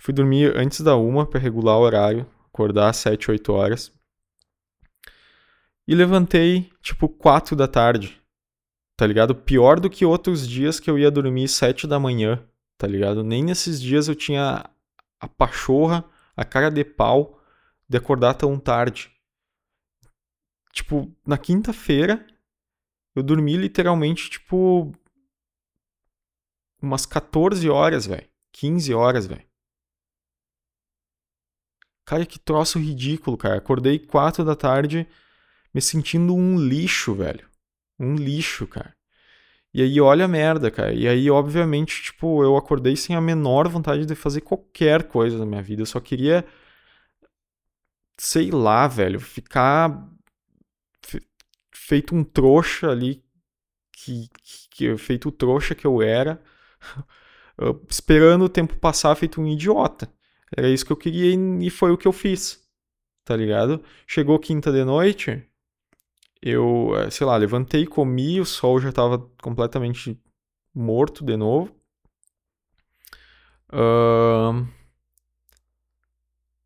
[0.00, 3.92] Fui dormir antes da uma para regular o horário, acordar às 7, 8 horas.
[5.86, 8.20] E levantei tipo 4 da tarde.
[8.96, 9.34] Tá ligado?
[9.34, 12.42] Pior do que outros dias que eu ia dormir 7 da manhã,
[12.78, 13.22] tá ligado?
[13.22, 14.68] Nem nesses dias eu tinha
[15.20, 17.40] a pachorra, a cara de pau
[17.88, 19.10] de acordar tão tarde.
[20.72, 22.26] Tipo, na quinta-feira
[23.14, 24.92] eu dormi literalmente tipo
[26.80, 28.28] umas 14 horas, velho.
[28.52, 29.46] 15 horas, velho.
[32.04, 33.58] Cara, que troço ridículo, cara.
[33.58, 35.08] Acordei 4 da tarde
[35.74, 37.48] me sentindo um lixo, velho.
[37.98, 38.95] Um lixo, cara.
[39.76, 40.94] E aí, olha a merda, cara.
[40.94, 45.44] E aí, obviamente, tipo, eu acordei sem a menor vontade de fazer qualquer coisa na
[45.44, 45.82] minha vida.
[45.82, 46.46] Eu só queria.
[48.18, 49.20] Sei lá, velho.
[49.20, 50.08] Ficar.
[51.74, 53.22] Feito um trouxa ali.
[53.92, 54.30] Que,
[54.70, 56.42] que, feito o trouxa que eu era.
[57.90, 60.10] esperando o tempo passar, feito um idiota.
[60.56, 62.66] Era isso que eu queria e foi o que eu fiz.
[63.26, 63.84] Tá ligado?
[64.06, 65.46] Chegou quinta de noite,
[66.48, 70.20] eu, eh, sei lá, levantei, comi, o sol já estava completamente
[70.74, 71.74] morto de novo.
[73.72, 74.66] Uh...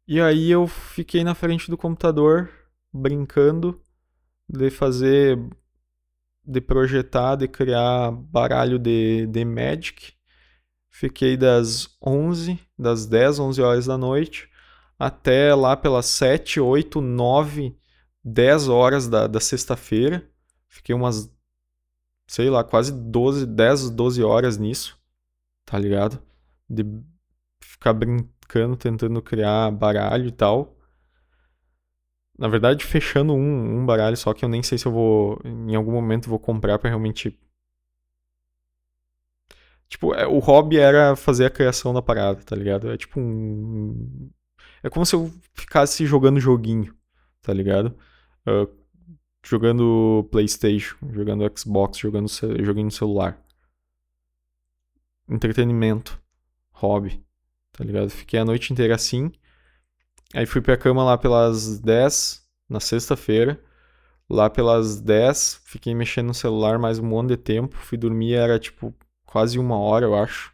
[0.06, 2.50] E aí eu fiquei na frente do computador
[2.92, 3.80] brincando
[4.48, 5.38] de fazer,
[6.44, 10.12] de projetar, de criar baralho de, de Magic.
[10.90, 14.50] Fiquei das 11, das 10, 11 horas da noite
[14.98, 17.79] até lá pelas 7, 8, 9
[18.24, 20.28] 10 horas da, da sexta-feira.
[20.68, 21.32] Fiquei umas,
[22.26, 24.98] sei lá, quase 12, 10, 12 horas nisso,
[25.64, 26.22] tá ligado?
[26.68, 26.84] De
[27.60, 30.76] ficar brincando, tentando criar baralho e tal.
[32.38, 35.74] Na verdade, fechando um, um baralho, só que eu nem sei se eu vou, em
[35.74, 37.38] algum momento, vou comprar para realmente.
[39.88, 42.90] Tipo, é, o hobby era fazer a criação da parada, tá ligado?
[42.90, 44.30] É tipo um.
[44.82, 46.94] É como se eu ficasse jogando joguinho,
[47.42, 47.96] tá ligado?
[48.46, 48.68] Uh,
[49.44, 53.40] jogando PlayStation, jogando Xbox, jogando joguinho no celular.
[55.28, 56.20] Entretenimento,
[56.72, 57.22] hobby,
[57.72, 58.10] tá ligado?
[58.10, 59.30] Fiquei a noite inteira assim.
[60.34, 63.62] Aí fui pra cama lá pelas 10 na sexta-feira.
[64.28, 67.76] Lá pelas 10, fiquei mexendo no celular mais um monte de tempo.
[67.76, 68.94] Fui dormir, era tipo
[69.26, 70.52] quase uma hora, eu acho.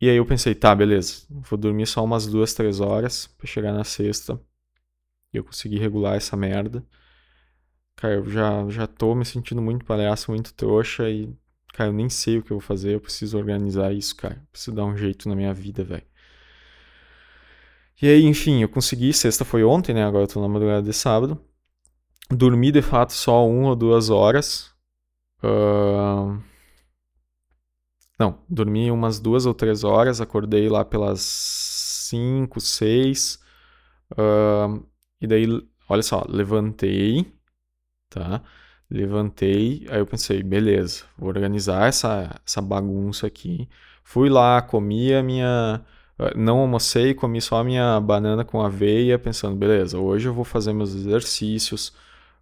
[0.00, 1.26] E aí eu pensei, tá, beleza.
[1.28, 4.40] Vou dormir só umas duas, três horas pra chegar na sexta.
[5.32, 6.84] E eu consegui regular essa merda.
[7.96, 11.32] Cara, eu já, já tô me sentindo muito palhaço, muito trouxa e,
[11.74, 12.94] cara, eu nem sei o que eu vou fazer.
[12.94, 14.42] Eu preciso organizar isso, cara.
[14.50, 16.04] Preciso dar um jeito na minha vida, velho.
[18.02, 19.12] E aí, enfim, eu consegui.
[19.12, 20.04] Sexta foi ontem, né?
[20.04, 21.38] Agora eu tô na madrugada de sábado.
[22.30, 24.72] Dormi de fato só uma ou duas horas.
[25.42, 26.42] Uh...
[28.18, 30.20] Não, dormi umas duas ou três horas.
[30.20, 33.38] Acordei lá pelas cinco, seis.
[34.12, 34.82] Uh...
[35.20, 35.46] E daí,
[35.88, 37.32] olha só, levantei,
[38.10, 38.42] tá?
[38.90, 43.68] Levantei, aí eu pensei, beleza, vou organizar essa, essa bagunça aqui.
[44.04, 45.84] Fui lá, comi a minha.
[46.18, 50.44] Ah, não almocei, comi só a minha banana com aveia, pensando, beleza, hoje eu vou
[50.44, 51.94] fazer meus exercícios,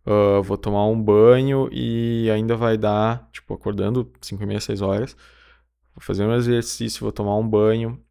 [0.07, 4.83] uh, vou tomar um banho e ainda vai dar, tipo, acordando 5 e meia, 6
[4.83, 5.17] horas,
[5.95, 8.03] vou fazer meu exercício, vou tomar um banho,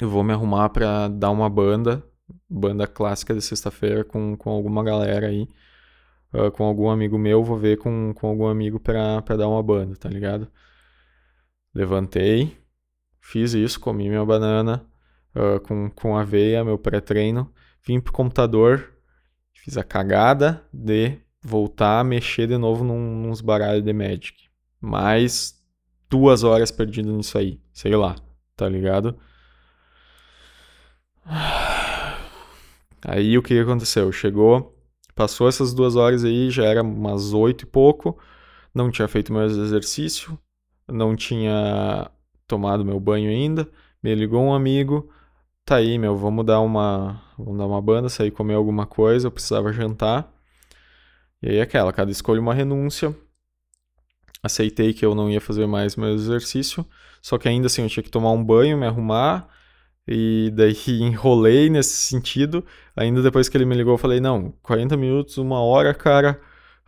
[0.00, 2.02] eu vou me arrumar para dar uma banda,
[2.52, 5.48] banda clássica de sexta-feira com, com alguma galera aí.
[6.32, 9.62] Uh, com algum amigo meu, vou ver com, com algum amigo pra, pra dar uma
[9.62, 10.48] banda, tá ligado?
[11.74, 12.56] Levantei,
[13.20, 14.84] fiz isso, comi minha banana
[15.34, 17.52] uh, com, com aveia, meu pré-treino,
[17.86, 18.94] vim pro computador,
[19.52, 24.48] fiz a cagada de voltar a mexer de novo num, nos baralhos de Magic.
[24.80, 25.62] Mais
[26.08, 28.16] duas horas perdidas nisso aí, sei lá,
[28.56, 29.18] tá ligado?
[33.04, 34.10] Aí o que aconteceu?
[34.12, 34.76] Chegou,
[35.14, 38.18] passou essas duas horas aí, já era umas oito e pouco,
[38.74, 40.38] não tinha feito meu exercício,
[40.88, 42.10] não tinha
[42.46, 43.68] tomado meu banho ainda,
[44.02, 45.10] me ligou um amigo,
[45.64, 49.32] tá aí, meu, vamos dar uma, vamos dar uma banda, sair comer alguma coisa, eu
[49.32, 50.32] precisava jantar.
[51.42, 53.14] E aí aquela, cada escolha uma renúncia.
[54.42, 56.84] Aceitei que eu não ia fazer mais meu exercício,
[57.20, 59.48] só que ainda assim eu tinha que tomar um banho, me arrumar,
[60.06, 62.64] e daí enrolei nesse sentido.
[62.96, 66.40] Ainda depois que ele me ligou, eu falei: não, 40 minutos, uma hora, cara.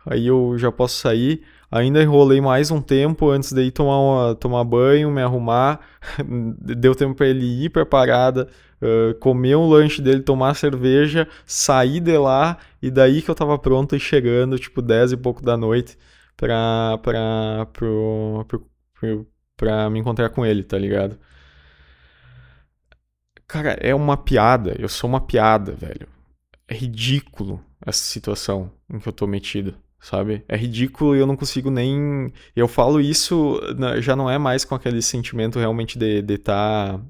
[0.05, 1.43] Aí eu já posso sair.
[1.71, 5.79] Ainda enrolei mais um tempo antes de ir tomar, uma, tomar banho, me arrumar.
[6.61, 8.47] Deu tempo para ele ir pra parada,
[8.81, 12.57] uh, comer um lanche dele, tomar cerveja, sair de lá.
[12.81, 15.97] E daí que eu tava pronto e chegando, tipo, 10 e pouco da noite,
[16.37, 16.45] pro,
[19.57, 21.17] pra me encontrar com ele, tá ligado?
[23.47, 24.75] Cara, é uma piada.
[24.79, 26.07] Eu sou uma piada, velho.
[26.67, 29.75] É ridículo essa situação em que eu tô metido
[30.05, 30.43] sabe?
[30.47, 32.31] É ridículo e eu não consigo nem.
[32.55, 33.59] Eu falo isso,
[34.01, 36.27] já não é mais com aquele sentimento realmente de estar.
[36.27, 37.01] De tá...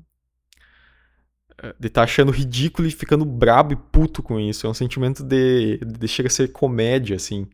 [1.79, 4.67] De estar tá achando ridículo e ficando brabo e puto com isso.
[4.67, 7.47] É um sentimento de, de chega a ser comédia, assim.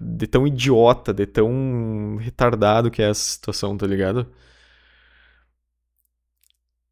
[0.00, 4.26] De tão idiota, de tão retardado que é essa situação, tá ligado?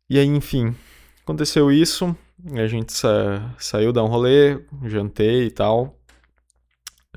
[0.08, 0.74] E aí, enfim,
[1.22, 2.16] aconteceu isso.
[2.52, 5.98] A gente sa saiu dar um rolê, jantei e tal.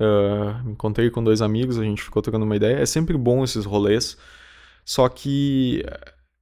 [0.00, 2.76] Uh, encontrei com dois amigos, a gente ficou trocando uma ideia.
[2.76, 4.16] É sempre bom esses rolês,
[4.84, 5.84] só que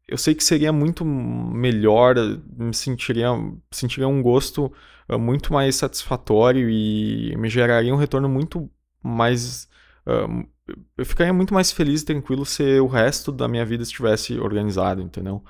[0.08, 2.14] eu sei que seria muito melhor,
[2.56, 3.28] me sentiria,
[3.72, 4.72] sentiria um gosto
[5.08, 8.70] uh, muito mais satisfatório e me geraria um retorno muito
[9.02, 9.68] mais.
[10.06, 10.46] Uh,
[10.98, 15.00] eu ficaria muito mais feliz e tranquilo se o resto da minha vida estivesse organizado,
[15.02, 15.42] entendeu?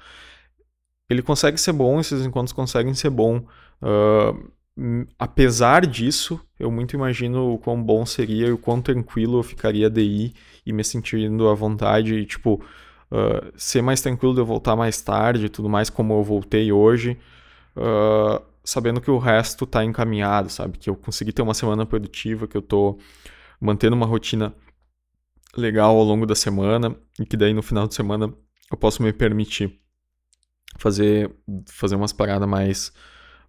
[1.09, 3.47] Ele consegue ser bom, esses encontros conseguem ser bom.
[3.81, 9.43] Uh, apesar disso, eu muito imagino o quão bom seria e o quão tranquilo eu
[9.43, 10.35] ficaria de ir
[10.65, 12.63] e me sentindo à vontade e, tipo,
[13.11, 16.73] uh, ser mais tranquilo de eu voltar mais tarde e tudo mais, como eu voltei
[16.73, 17.17] hoje,
[17.77, 20.77] uh, sabendo que o resto tá encaminhado, sabe?
[20.79, 22.99] Que eu consegui ter uma semana produtiva, que eu tô
[23.61, 24.53] mantendo uma rotina
[25.57, 28.33] legal ao longo da semana e que daí no final de semana
[28.71, 29.81] eu posso me permitir
[30.79, 31.31] fazer,
[31.67, 32.93] fazer umas paradas mais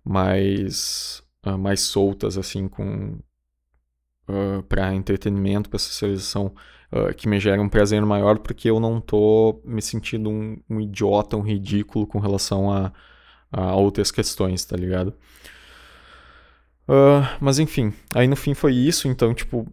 [0.08, 3.20] mais, uh, mais soltas, assim, com
[4.30, 6.54] uh, ah, para entretenimento, para socialização,
[6.92, 10.80] uh, que me geram um prazer maior, porque eu não tô me sentindo um, um
[10.80, 12.94] idiota, um ridículo com relação a,
[13.52, 15.14] a outras questões, tá ligado?
[17.42, 19.68] Mas enfim, aí no fim foi isso, então, tipo,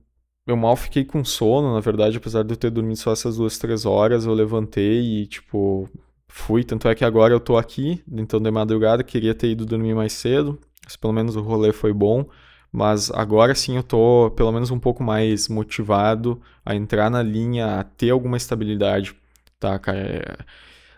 [0.44, 3.56] eu mal fiquei com sono, na verdade, apesar de eu ter dormido só essas duas,
[3.56, 5.88] três horas, eu levantei e, tipo,
[6.36, 9.94] fui, tanto é que agora eu tô aqui, então de madrugada, queria ter ido dormir
[9.94, 12.28] mais cedo, mas pelo menos o rolê foi bom,
[12.72, 17.78] mas agora sim eu tô pelo menos um pouco mais motivado a entrar na linha,
[17.78, 19.14] a ter alguma estabilidade,
[19.60, 19.98] tá, cara?
[19.98, 20.36] É...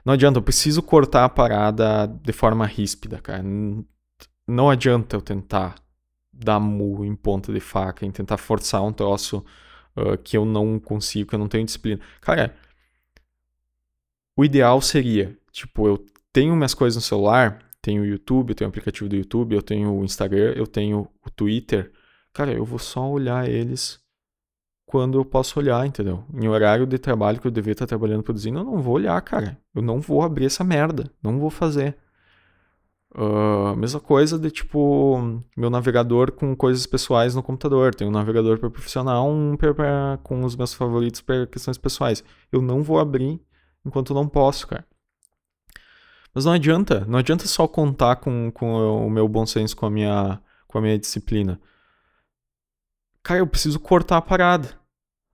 [0.02, 3.44] Não adianta, eu preciso cortar a parada de forma ríspida, cara.
[4.48, 5.74] Não adianta eu tentar
[6.32, 9.44] dar murro em ponta de faca, em tentar forçar um troço
[9.96, 12.00] uh, que eu não consigo, que eu não tenho disciplina.
[12.22, 12.54] Cara,
[14.36, 18.68] o ideal seria, tipo, eu tenho minhas coisas no celular, tenho o YouTube, eu tenho
[18.68, 21.92] o aplicativo do YouTube, eu tenho o Instagram, eu tenho o Twitter.
[22.32, 23.98] Cara, eu vou só olhar eles
[24.84, 26.24] quando eu posso olhar, entendeu?
[26.34, 29.58] Em horário de trabalho que eu devia estar trabalhando produzindo, eu não vou olhar, cara.
[29.74, 31.10] Eu não vou abrir essa merda.
[31.22, 31.96] Não vou fazer.
[33.14, 37.94] Uh, mesma coisa de tipo meu navegador com coisas pessoais no computador.
[37.94, 42.22] Tem um navegador para profissional, um pra, pra, com os meus favoritos para questões pessoais.
[42.52, 43.40] Eu não vou abrir
[43.86, 44.84] enquanto não posso, cara.
[46.34, 49.90] Mas não adianta, não adianta só contar com, com o meu bom senso, com a
[49.90, 51.58] minha, com a minha disciplina.
[53.22, 54.78] Cara, eu preciso cortar a parada.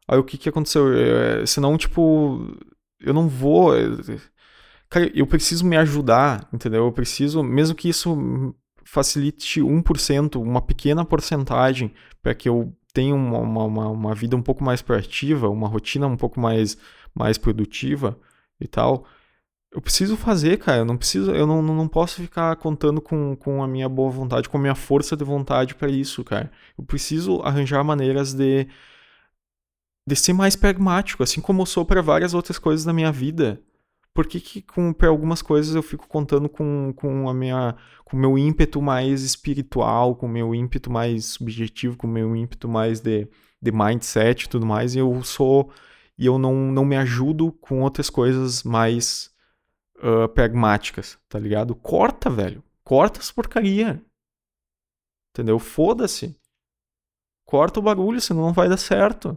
[0.06, 0.92] Aí o que que aconteceu?
[0.96, 2.56] É, senão, tipo,
[3.00, 3.72] eu não vou.
[4.88, 6.84] Cara, eu preciso me ajudar, entendeu?
[6.84, 11.92] Eu preciso, mesmo que isso facilite 1%, uma pequena porcentagem,
[12.22, 16.16] para que eu tenha uma, uma, uma vida um pouco mais proativa, uma rotina um
[16.16, 16.76] pouco mais,
[17.14, 18.18] mais produtiva,
[18.64, 19.06] e tal.
[19.70, 20.78] Eu preciso fazer, cara.
[20.78, 24.48] Eu não preciso, eu não, não posso ficar contando com, com a minha boa vontade,
[24.48, 26.50] com a minha força de vontade para isso, cara.
[26.78, 28.68] Eu preciso arranjar maneiras de
[30.06, 33.60] de ser mais pragmático, assim como eu sou para várias outras coisas da minha vida.
[34.14, 34.64] Por que, que
[34.98, 39.22] para algumas coisas eu fico contando com, com a minha com o meu ímpeto mais
[39.22, 43.26] espiritual, com o meu ímpeto mais subjetivo, com o meu ímpeto mais de,
[43.60, 45.70] de mindset e tudo mais, e eu sou
[46.22, 49.34] e eu não, não me ajudo com outras coisas mais
[49.96, 51.74] uh, pragmáticas, tá ligado?
[51.74, 52.62] Corta, velho.
[52.84, 54.00] Corta essa porcaria.
[55.34, 55.58] Entendeu?
[55.58, 56.38] Foda-se.
[57.44, 59.36] Corta o bagulho, senão não vai dar certo.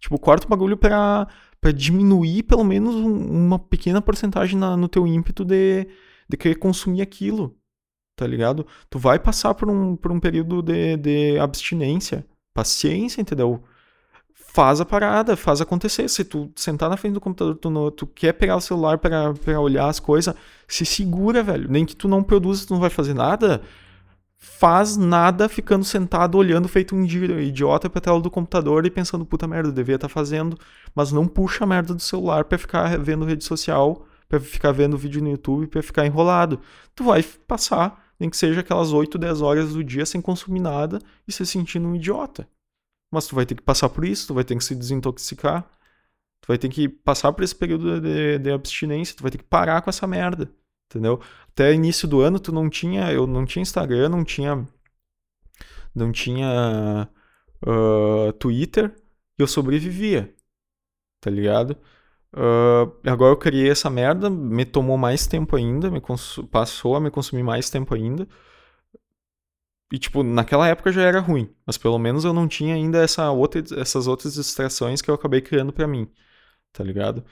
[0.00, 1.28] Tipo, corta o bagulho pra,
[1.60, 5.86] pra diminuir pelo menos um, uma pequena porcentagem na, no teu ímpeto de,
[6.28, 7.56] de querer consumir aquilo.
[8.16, 8.66] Tá ligado?
[8.90, 12.26] Tu vai passar por um, por um período de, de abstinência.
[12.52, 13.62] Paciência, entendeu?
[14.56, 16.08] Faz a parada, faz acontecer.
[16.08, 19.86] Se tu sentar na frente do computador, tu, tu quer pegar o celular para olhar
[19.86, 20.34] as coisas,
[20.66, 21.70] se segura, velho.
[21.70, 23.60] Nem que tu não produza, tu não vai fazer nada.
[24.38, 29.46] faz nada ficando sentado olhando feito um idiota pra tela do computador e pensando, puta
[29.46, 30.58] merda, devia estar tá fazendo,
[30.94, 34.96] mas não puxa a merda do celular para ficar vendo rede social, para ficar vendo
[34.96, 36.60] vídeo no YouTube, para ficar enrolado.
[36.94, 40.98] Tu vai passar, nem que seja aquelas 8, 10 horas do dia sem consumir nada
[41.28, 42.48] e se sentindo um idiota.
[43.16, 45.62] Mas tu vai ter que passar por isso, tu vai ter que se desintoxicar,
[46.40, 49.44] tu vai ter que passar por esse período de, de abstinência, tu vai ter que
[49.44, 50.50] parar com essa merda
[50.90, 51.20] entendeu?
[51.48, 54.66] Até início do ano tu não tinha, eu não tinha Instagram, não tinha
[55.94, 57.08] não tinha
[57.66, 58.94] uh, Twitter
[59.38, 60.34] e eu sobrevivia,
[61.20, 61.76] tá ligado?
[62.34, 66.02] Uh, agora eu criei essa merda, me tomou mais tempo ainda, me
[66.50, 68.28] passou a me consumir mais tempo ainda.
[69.92, 73.30] E, tipo, naquela época já era ruim, mas pelo menos eu não tinha ainda essa
[73.30, 76.10] outra, essas outras distrações que eu acabei criando para mim,
[76.72, 77.24] tá ligado?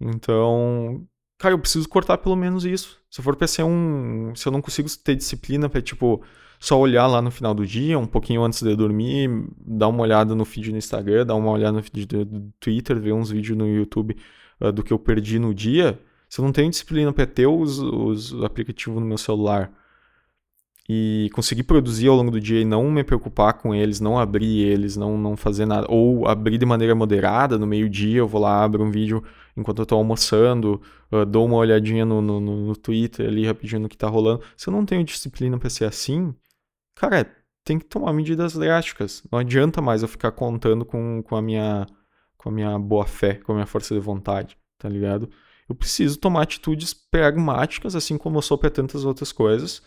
[0.00, 1.06] Então,
[1.38, 2.98] cara, eu preciso cortar pelo menos isso.
[3.10, 4.34] Se for pra ser um.
[4.34, 6.22] Se eu não consigo ter disciplina pra, tipo,
[6.60, 9.28] só olhar lá no final do dia, um pouquinho antes de dormir,
[9.58, 13.12] dar uma olhada no feed no Instagram, dar uma olhada no feed do Twitter, ver
[13.12, 14.16] uns vídeos no YouTube
[14.60, 16.00] uh, do que eu perdi no dia.
[16.28, 19.72] Se eu não tenho disciplina pra ter os, os aplicativos no meu celular
[20.88, 24.60] e conseguir produzir ao longo do dia e não me preocupar com eles, não abrir
[24.60, 28.64] eles, não, não fazer nada, ou abrir de maneira moderada, no meio-dia eu vou lá,
[28.64, 29.22] abro um vídeo
[29.54, 30.80] enquanto eu tô almoçando,
[31.12, 34.42] uh, dou uma olhadinha no, no, no, Twitter ali rapidinho no que tá rolando.
[34.56, 36.34] Se eu não tenho disciplina para ser assim,
[36.94, 37.30] cara,
[37.64, 39.22] tem que tomar medidas drásticas.
[39.30, 41.86] Não adianta mais eu ficar contando com, com a minha
[42.38, 45.28] com a minha boa fé, com a minha força de vontade, tá ligado?
[45.68, 49.82] Eu preciso tomar atitudes pragmáticas, assim como eu sou para tantas outras coisas,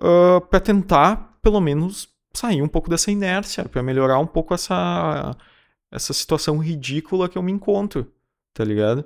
[0.00, 5.36] uh, para tentar, pelo menos, sair um pouco dessa inércia, para melhorar um pouco essa,
[5.90, 8.10] essa situação ridícula que eu me encontro,
[8.54, 9.04] tá ligado?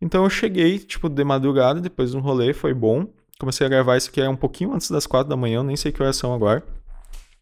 [0.00, 3.08] Então eu cheguei, tipo, de madrugada, depois de um rolê, foi bom.
[3.38, 6.02] Comecei a gravar isso aqui um pouquinho antes das quatro da manhã, nem sei que
[6.02, 6.64] horas são agora.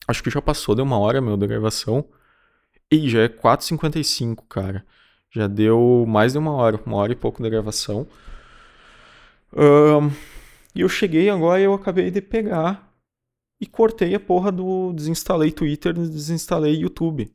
[0.08, 2.04] Acho que já passou, deu uma hora, meu, da gravação.
[2.90, 4.84] E já é 4h55, cara.
[5.30, 8.06] Já deu mais de uma hora, uma hora e pouco da gravação.
[9.52, 10.10] Um,
[10.74, 12.85] e eu cheguei agora e eu acabei de pegar
[13.60, 14.92] e cortei a porra do.
[14.92, 17.32] Desinstalei Twitter, desinstalei YouTube.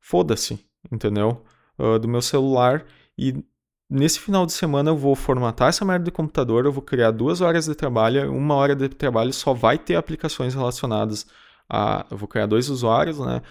[0.00, 1.42] Foda-se, entendeu?
[1.78, 2.84] Uh, do meu celular.
[3.16, 3.44] E
[3.88, 7.40] nesse final de semana eu vou formatar essa merda do computador, eu vou criar duas
[7.40, 11.26] horas de trabalho, uma hora de trabalho só vai ter aplicações relacionadas
[11.68, 12.06] a.
[12.10, 13.42] Eu vou criar dois usuários, né?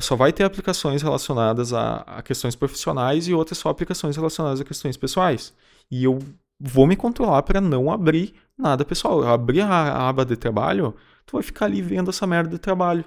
[0.00, 4.64] Só vai ter aplicações relacionadas a, a questões profissionais e outras só aplicações relacionadas a
[4.64, 5.54] questões pessoais.
[5.90, 6.18] E eu
[6.58, 9.20] vou me controlar para não abrir nada pessoal.
[9.20, 10.94] Eu abrir a, a aba de trabalho,
[11.26, 13.04] tu vai ficar ali vendo essa merda de trabalho,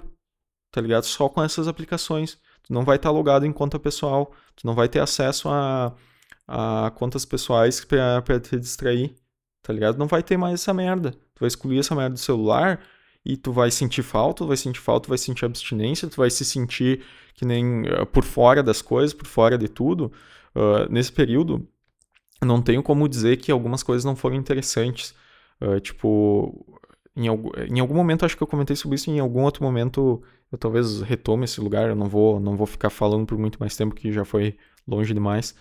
[0.70, 1.04] tá ligado?
[1.04, 2.38] Só com essas aplicações.
[2.62, 5.94] Tu não vai estar tá logado em conta pessoal, tu não vai ter acesso a,
[6.46, 9.14] a contas pessoais para te distrair,
[9.62, 9.98] tá ligado?
[9.98, 11.12] Não vai ter mais essa merda.
[11.12, 12.80] Tu vai excluir essa merda do celular
[13.24, 16.30] e tu vai sentir falta, tu vai sentir falta, tu vai sentir abstinência, tu vai
[16.30, 17.04] se sentir
[17.34, 20.12] que nem uh, por fora das coisas, por fora de tudo.
[20.54, 21.66] Uh, nesse período,
[22.42, 25.14] não tenho como dizer que algumas coisas não foram interessantes.
[25.60, 26.79] Uh, tipo,
[27.16, 30.58] em, em algum momento acho que eu comentei sobre isso, em algum outro momento eu
[30.58, 33.94] talvez retome esse lugar, eu não vou, não vou ficar falando por muito mais tempo,
[33.94, 34.56] que já foi
[34.86, 35.54] longe demais.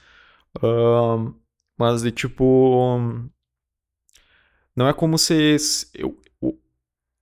[0.57, 1.33] Uh,
[1.77, 3.29] mas de tipo.
[4.75, 5.57] Não é como se
[5.93, 6.17] eu,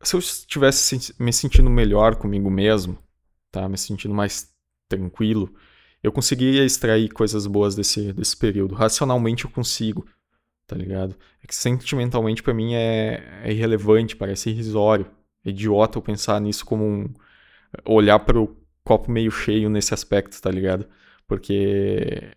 [0.03, 2.97] se eu estivesse me sentindo melhor comigo mesmo,
[3.51, 3.67] tá?
[3.67, 4.53] Me sentindo mais
[4.87, 5.53] tranquilo,
[6.03, 8.75] eu conseguiria extrair coisas boas desse, desse período.
[8.75, 10.05] Racionalmente eu consigo
[10.67, 11.15] tá ligado?
[11.43, 15.09] É que sentimentalmente para mim é, é, irrelevante, parece irrisório.
[15.45, 17.13] É idiota eu pensar nisso como um.
[17.85, 20.87] olhar para o copo meio cheio nesse aspecto, tá ligado?
[21.27, 22.31] Porque.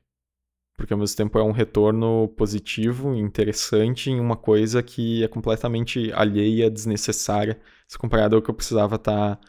[0.76, 6.10] Porque ao mesmo tempo é um retorno positivo, interessante em uma coisa que é completamente
[6.14, 9.40] alheia, desnecessária, se comparado ao que eu precisava estar tá,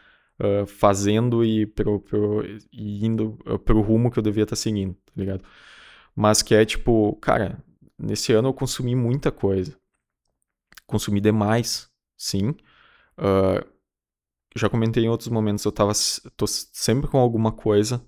[0.45, 2.43] uh, fazendo e, pro, pro,
[2.73, 5.43] e indo uh, pro rumo que eu devia estar tá seguindo, tá ligado?
[6.15, 7.63] Mas que é tipo, cara,
[8.01, 9.77] Nesse ano eu consumi muita coisa.
[10.87, 12.49] Consumi demais, sim.
[13.17, 13.65] Uh,
[14.55, 15.93] já comentei em outros momentos, eu tava,
[16.35, 18.03] tô sempre com alguma coisa,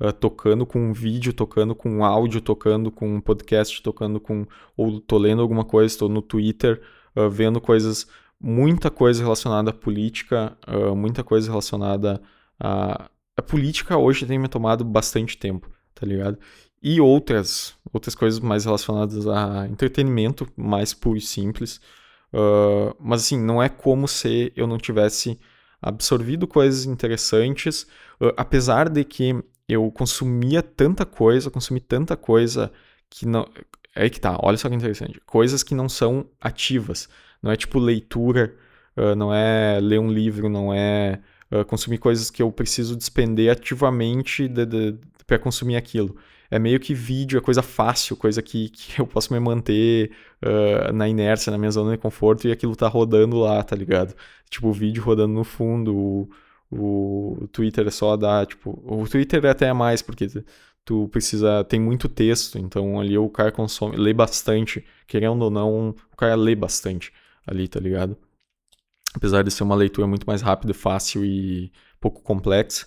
[0.00, 4.46] uh, tocando com um vídeo, tocando com um áudio, tocando com um podcast, tocando com.
[4.76, 6.82] ou tô lendo alguma coisa, estou no Twitter,
[7.14, 8.06] uh, vendo coisas,
[8.40, 10.56] muita coisa relacionada à política,
[10.96, 12.22] muita coisa relacionada
[12.58, 13.10] a.
[13.38, 16.38] A política hoje tem me tomado bastante tempo, tá ligado?
[16.82, 21.80] e outras, outras coisas mais relacionadas a entretenimento, mais puro e simples.
[22.32, 25.38] Uh, mas assim, não é como se eu não tivesse
[25.80, 27.82] absorvido coisas interessantes,
[28.20, 29.34] uh, apesar de que
[29.68, 32.70] eu consumia tanta coisa, consumi tanta coisa
[33.10, 33.48] que não.
[33.94, 35.20] É aí que tá, olha só que interessante.
[35.24, 37.08] Coisas que não são ativas.
[37.42, 38.54] Não é tipo leitura
[38.96, 41.20] uh, não é ler um livro, não é
[41.68, 44.98] consumir coisas que eu preciso despender ativamente de, de,
[45.28, 46.16] para consumir aquilo.
[46.50, 50.12] É meio que vídeo, é coisa fácil, coisa que, que eu posso me manter
[50.42, 54.14] uh, na inércia, na minha zona de conforto e aquilo tá rodando lá, tá ligado?
[54.50, 56.28] Tipo, o vídeo rodando no fundo, o,
[56.70, 60.26] o Twitter é só dar, tipo, o Twitter é até é mais, porque
[60.84, 65.90] tu precisa, tem muito texto, então ali o cara consome, lê bastante, querendo ou não,
[66.12, 67.12] o cara lê bastante
[67.46, 68.16] ali, tá ligado?
[69.14, 72.86] Apesar de ser uma leitura muito mais rápida, fácil e pouco complexa.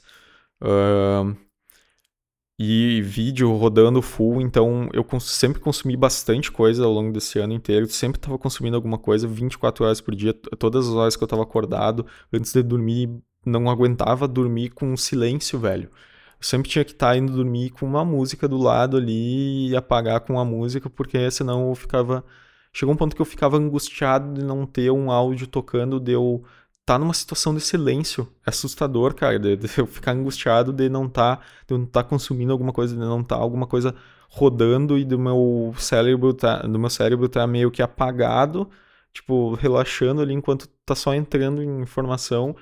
[0.61, 1.35] Uh,
[2.61, 7.87] e vídeo rodando full, então eu sempre consumi bastante coisa ao longo desse ano inteiro,
[7.87, 11.41] sempre estava consumindo alguma coisa 24 horas por dia, todas as horas que eu estava
[11.43, 13.09] acordado, antes de dormir,
[13.45, 15.85] não aguentava dormir com silêncio, velho.
[15.85, 19.75] Eu sempre tinha que estar tá indo dormir com uma música do lado ali e
[19.75, 22.25] apagar com a música, porque senão eu ficava.
[22.73, 26.43] Chegou um ponto que eu ficava angustiado de não ter um áudio tocando, de eu
[26.89, 28.27] tá numa situação de silêncio.
[28.43, 32.51] É assustador, cara, de, de eu ficar angustiado de não tá, de não tá consumindo
[32.51, 33.93] alguma coisa, de não tá alguma coisa
[34.27, 38.67] rodando e do meu cérebro tá, do meu cérebro tá meio que apagado,
[39.13, 42.55] tipo, relaxando ali enquanto tá só entrando em informação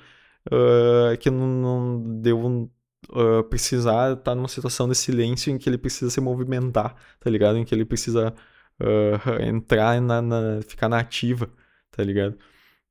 [0.52, 2.70] uh, que não, não devo
[3.10, 7.56] uh, precisar tá numa situação de silêncio em que ele precisa se movimentar, tá ligado?
[7.56, 8.34] Em que ele precisa
[8.80, 11.48] uh, entrar na, na, ficar na ativa,
[11.90, 12.36] tá ligado?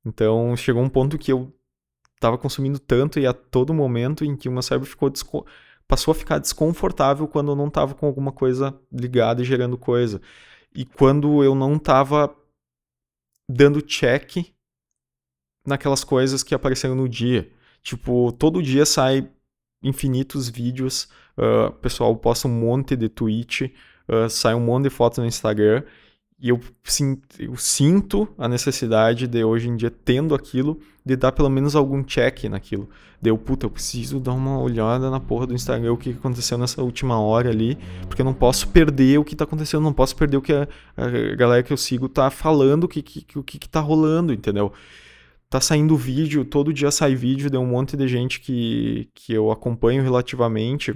[0.08, 1.52] Então chegou um ponto que eu
[2.14, 5.12] estava consumindo tanto e a todo momento em que o meu cérebro ficou
[5.86, 10.20] passou a ficar desconfortável quando eu não estava com alguma coisa ligada e gerando coisa.
[10.74, 12.34] E quando eu não estava
[13.48, 14.52] dando check
[15.66, 17.50] naquelas coisas que apareceram no dia.
[17.82, 19.30] Tipo, todo dia sai
[19.82, 21.08] infinitos vídeos,
[21.38, 23.74] uh, pessoal posta um monte de tweet,
[24.08, 25.84] uh, sai um monte de fotos no Instagram
[26.40, 31.32] e eu, sim, eu sinto a necessidade de, hoje em dia, tendo aquilo, de dar
[31.32, 32.88] pelo menos algum check naquilo.
[33.20, 36.80] Deu, puta, eu preciso dar uma olhada na porra do Instagram, o que aconteceu nessa
[36.80, 40.36] última hora ali, porque eu não posso perder o que tá acontecendo, não posso perder
[40.36, 43.58] o que a, a galera que eu sigo tá falando, o que, que, o que,
[43.58, 44.72] que tá rolando, entendeu?
[45.50, 49.50] Tá saindo vídeo, todo dia sai vídeo de um monte de gente que, que eu
[49.50, 50.94] acompanho relativamente,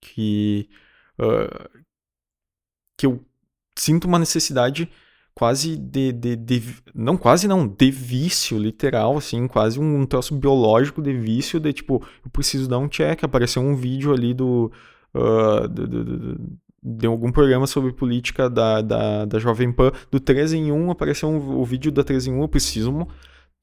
[0.00, 0.68] que,
[1.18, 1.82] uh,
[2.96, 3.24] que eu
[3.76, 4.88] sinto uma necessidade
[5.34, 6.62] quase de, de, de,
[6.94, 12.04] não quase não, de vício literal, assim, quase um troço biológico de vício, de tipo,
[12.24, 14.70] eu preciso dar um check, apareceu um vídeo ali do,
[15.14, 16.36] uh, de, de,
[16.82, 21.28] de, algum programa sobre política da, da, da Jovem Pan, do 3 em 1, apareceu
[21.28, 23.08] um, o vídeo da 3 em 1, eu preciso,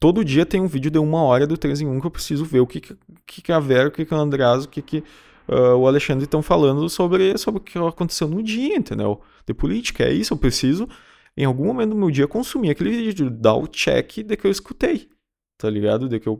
[0.00, 2.44] todo dia tem um vídeo de uma hora do 3 em 1 que eu preciso
[2.44, 5.04] ver o que que, que a Vera, o que que a Andreas, o que que
[5.50, 9.20] uh, o Alexandre estão falando sobre, sobre o que aconteceu no dia, entendeu?
[9.46, 10.88] De política, é isso, eu preciso,
[11.36, 14.50] em algum momento do meu dia, consumir aquele vídeo, dar o check de que eu
[14.50, 15.08] escutei,
[15.58, 16.08] tá ligado?
[16.08, 16.38] De que eu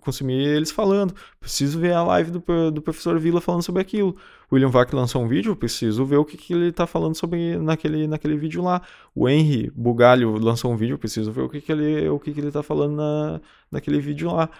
[0.00, 1.14] consumi eles falando.
[1.38, 4.16] Preciso ver a live do, do professor Vila falando sobre aquilo.
[4.52, 8.06] William Vac lançou um vídeo, preciso ver o que, que ele tá falando sobre naquele,
[8.06, 8.82] naquele vídeo lá.
[9.14, 12.40] O Henry Bugalho lançou um vídeo, preciso ver o que, que, ele, o que, que
[12.40, 14.50] ele tá falando na, naquele vídeo lá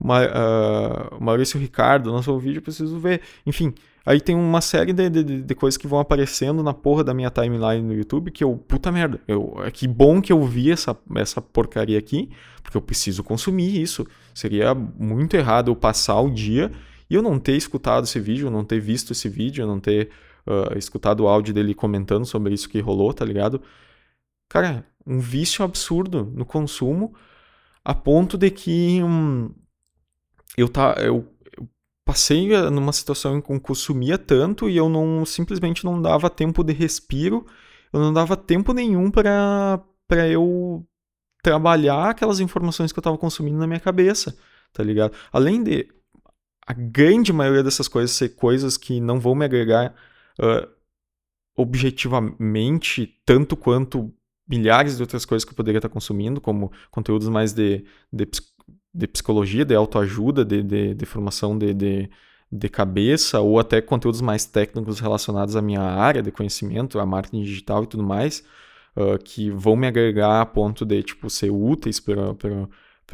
[0.00, 3.20] uh, Maurício Ricardo lançou o vídeo, preciso ver.
[3.44, 3.74] Enfim,
[4.04, 7.30] aí tem uma série de, de, de, coisas que vão aparecendo na porra da minha
[7.30, 10.96] timeline no YouTube que eu, puta merda, eu, é que bom que eu vi essa,
[11.16, 12.30] essa porcaria aqui,
[12.62, 14.06] porque eu preciso consumir isso.
[14.34, 16.70] Seria muito errado eu passar o dia
[17.08, 20.10] e eu não ter escutado esse vídeo, não ter visto esse vídeo, não ter
[20.46, 23.62] uh, escutado o áudio dele comentando sobre isso que rolou, tá ligado?
[24.48, 27.14] Cara, um vício absurdo no consumo,
[27.84, 29.00] a ponto de que.
[30.56, 31.26] Eu, tá, eu,
[31.58, 31.68] eu
[32.04, 36.30] passei eh, numa situação em que eu consumia tanto e eu não simplesmente não dava
[36.30, 37.46] tempo de respiro,
[37.92, 39.80] eu não dava tempo nenhum para
[40.28, 40.86] eu
[41.42, 44.36] trabalhar aquelas informações que eu estava consumindo na minha cabeça,
[44.72, 45.14] tá ligado?
[45.32, 45.88] Além de
[46.66, 49.94] a grande maioria dessas coisas ser coisas que não vão me agregar
[50.40, 50.68] uh,
[51.56, 54.12] objetivamente tanto quanto
[54.48, 58.26] milhares de outras coisas que eu poderia estar consumindo, como conteúdos mais de, de
[58.96, 62.10] de psicologia, de autoajuda, de, de, de formação de, de,
[62.50, 67.42] de, cabeça, ou até conteúdos mais técnicos relacionados à minha área de conhecimento, a marketing
[67.42, 68.42] digital e tudo mais,
[68.96, 72.32] uh, que vão me agregar a ponto de tipo, ser úteis para,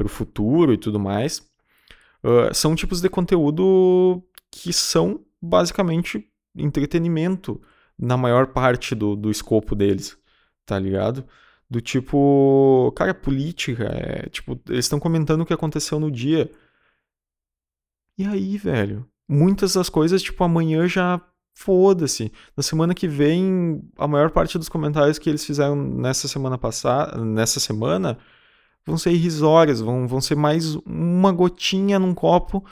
[0.05, 1.39] o futuro e tudo mais,
[2.23, 7.61] uh, são tipos de conteúdo que são basicamente entretenimento
[7.99, 10.17] na maior parte do, do escopo deles,
[10.65, 11.25] tá ligado?
[11.73, 16.51] Do tipo, cara, política, é, tipo, eles estão comentando o que aconteceu no dia.
[18.15, 19.07] E aí, velho?
[19.27, 21.19] Muitas das coisas, tipo, amanhã já
[21.55, 22.31] foda-se.
[22.55, 27.17] Na semana que vem, a maior parte dos comentários que eles fizeram nessa semana passada,
[27.25, 28.19] nessa semana,
[28.85, 32.63] vão ser irrisórias, vão, vão ser mais uma gotinha num copo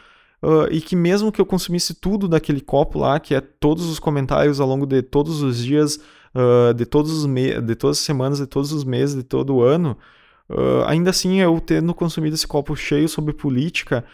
[0.44, 3.99] Uh, e que mesmo que eu consumisse tudo daquele copo lá, que é todos os
[3.99, 5.99] comentários ao longo de todos os dias,
[6.36, 9.62] uh, de, todos os de todas as semanas, de todos os meses, de todo o
[9.62, 9.98] ano,
[10.49, 14.06] uh, ainda assim eu tendo consumido esse copo cheio sobre política,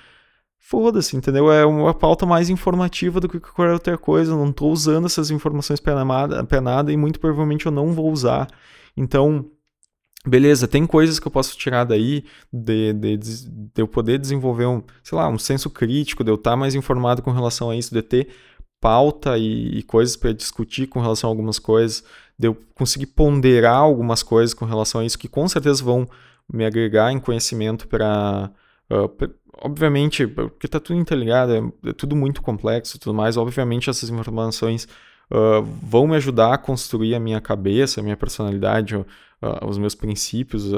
[0.58, 1.52] foda-se, entendeu?
[1.52, 4.34] É uma pauta mais informativa do que qualquer outra coisa.
[4.34, 6.04] Eu não estou usando essas informações para
[6.62, 8.48] nada, e muito provavelmente eu não vou usar.
[8.96, 9.46] Então,
[10.26, 14.84] beleza, tem coisas que eu posso tirar daí de, de, de, eu poder desenvolver um,
[15.04, 18.02] sei lá, um senso crítico, de eu estar mais informado com relação a isso, de
[18.02, 18.28] ter
[18.80, 22.04] pauta e, e coisas para discutir com relação a algumas coisas,
[22.38, 26.08] de eu conseguir ponderar algumas coisas com relação a isso, que com certeza vão
[26.52, 28.52] me agregar em conhecimento para.
[28.90, 34.10] Uh, obviamente, porque está tudo interligado, é, é, tudo muito complexo tudo mais, obviamente essas
[34.10, 34.88] informações
[35.32, 39.06] uh, vão me ajudar a construir a minha cabeça, a minha personalidade, uh,
[39.68, 40.72] os meus princípios,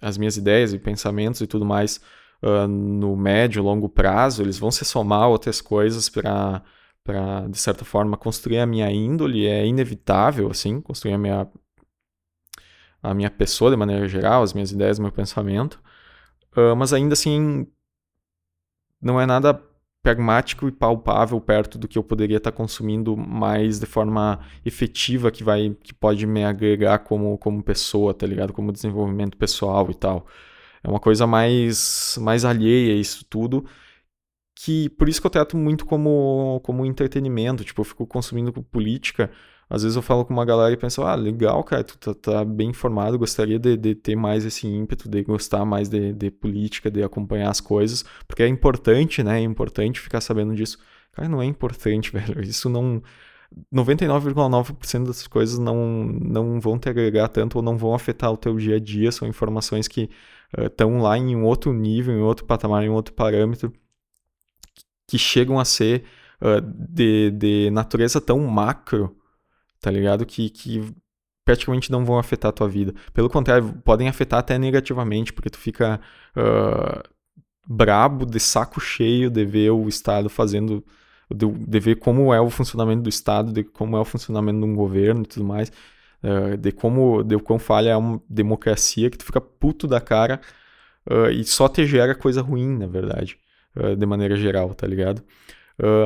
[0.00, 2.00] as minhas ideias e pensamentos e tudo mais
[2.42, 6.62] uh, no médio, longo prazo, eles vão se somar a outras coisas para,
[7.48, 9.46] de certa forma, construir a minha índole.
[9.46, 11.48] É inevitável, assim, construir a minha,
[13.02, 15.80] a minha pessoa de maneira geral, as minhas ideias, meu pensamento.
[16.56, 17.66] Uh, mas ainda assim,
[19.00, 19.60] não é nada
[20.02, 25.44] pragmático e palpável perto do que eu poderia estar consumindo mais de forma efetiva que
[25.44, 28.52] vai que pode me agregar como como pessoa, tá ligado?
[28.52, 30.26] Como desenvolvimento pessoal e tal.
[30.84, 33.64] É uma coisa mais, mais alheia isso tudo.
[34.54, 37.64] Que por isso que eu trato muito como, como entretenimento.
[37.64, 39.30] Tipo, eu fico consumindo política.
[39.72, 42.44] Às vezes eu falo com uma galera e penso, ah, legal, cara, tu tá, tá
[42.44, 46.90] bem informado, gostaria de, de, ter mais esse ímpeto, de gostar mais de, de política,
[46.90, 49.40] de acompanhar as coisas, porque é importante, né?
[49.40, 50.78] É importante ficar sabendo disso.
[51.12, 52.42] Cara, não é importante, velho.
[52.42, 53.02] Isso não.
[53.72, 58.56] 99,9% das coisas não, não vão te agregar tanto ou não vão afetar o teu
[58.56, 59.10] dia a dia.
[59.12, 60.10] São informações que
[60.56, 63.72] estão lá em um outro nível, em outro patamar, em outro parâmetro,
[65.06, 66.04] que chegam a ser
[66.40, 69.16] uh, de, de natureza tão macro,
[69.80, 70.24] tá ligado?
[70.26, 70.94] Que, que
[71.44, 72.94] praticamente não vão afetar a tua vida.
[73.12, 76.00] Pelo contrário, podem afetar até negativamente, porque tu fica
[76.36, 77.02] uh,
[77.66, 80.84] brabo, de saco cheio de ver o Estado fazendo.
[81.34, 84.66] De, de ver como é o funcionamento do Estado, de como é o funcionamento de
[84.66, 85.72] um governo e tudo mais.
[86.22, 90.40] Uh, de como de quão falha é uma democracia que tu fica puto da cara
[91.10, 93.36] uh, e só te gera coisa ruim, na verdade,
[93.76, 95.22] uh, de maneira geral, tá ligado?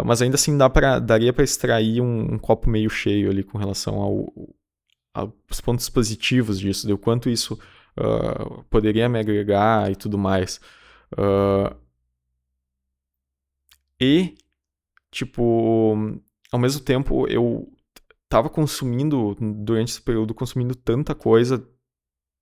[0.07, 3.59] mas ainda assim dá pra, daria para extrair um, um, copo meio cheio ali com
[3.59, 4.33] relação ao,
[5.13, 7.59] aos pontos positivos disso, de o quanto isso
[8.71, 10.61] poderia me agregar e tudo mais.
[14.01, 14.35] e,
[15.11, 17.71] tipo, ao mesmo tempo eu
[18.27, 21.65] estava consumindo, durante esse período, consumindo tanta coisa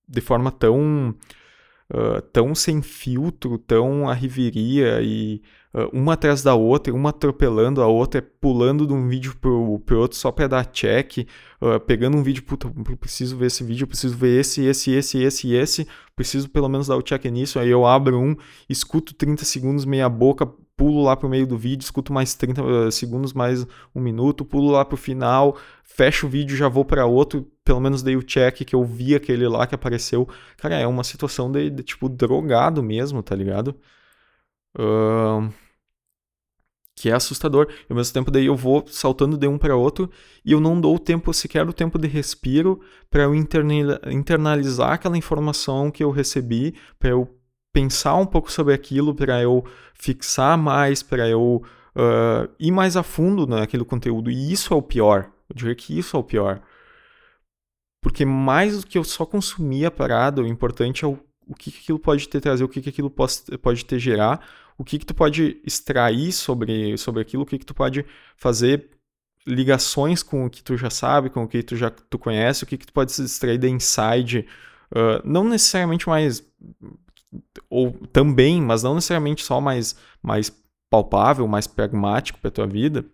[0.08, 1.14] de forma tão,
[1.92, 5.42] uh, tão sem filtro, tão a riveria e
[5.74, 10.00] uh, uma atrás da outra, uma atropelando a outra, pulando de um vídeo pro, pro
[10.00, 11.26] outro só para dar check,
[11.60, 15.52] uh, pegando um vídeo, puta, preciso ver esse vídeo, preciso ver esse, esse, esse, esse,
[15.54, 18.36] esse, preciso pelo menos dar o check nisso, aí eu abro um,
[18.68, 22.90] escuto 30 segundos meia boca, pulo lá pro meio do vídeo, escuto mais 30 eh,
[22.90, 27.50] segundos, mais um minuto, pulo lá pro final, fecho o vídeo, já vou para outro,
[27.64, 30.28] pelo menos dei o check que eu vi aquele lá que apareceu.
[30.56, 33.76] Cara, é uma situação de, de tipo drogado mesmo, tá ligado?
[34.76, 35.52] Uh,
[36.96, 37.68] que é assustador.
[37.70, 40.10] E ao mesmo tempo daí eu vou saltando de um para outro
[40.44, 42.80] e eu não dou o tempo sequer o tempo de respiro
[43.10, 47.28] para eu internalizar aquela informação que eu recebi, para eu
[47.74, 49.64] pensar um pouco sobre aquilo, para eu
[49.94, 51.60] fixar mais, para eu
[51.96, 54.30] uh, ir mais a fundo naquele conteúdo.
[54.30, 55.28] E isso é o pior.
[55.50, 56.62] Eu diria que isso é o pior.
[58.00, 61.18] Porque mais do que eu só consumir a parada, o importante é o,
[61.48, 64.46] o que, que aquilo pode ter trazer, o que, que aquilo pode, pode ter gerar,
[64.78, 68.06] o que, que tu pode extrair sobre, sobre aquilo, o que, que tu pode
[68.36, 68.88] fazer
[69.46, 72.66] ligações com o que tu já sabe, com o que tu já tu conhece, o
[72.66, 74.46] que, que tu pode extrair da inside,
[74.92, 76.42] uh, não necessariamente mais
[77.68, 80.52] ou também, mas não necessariamente só mais, mais
[80.90, 83.04] palpável, mais pragmático para tua vida,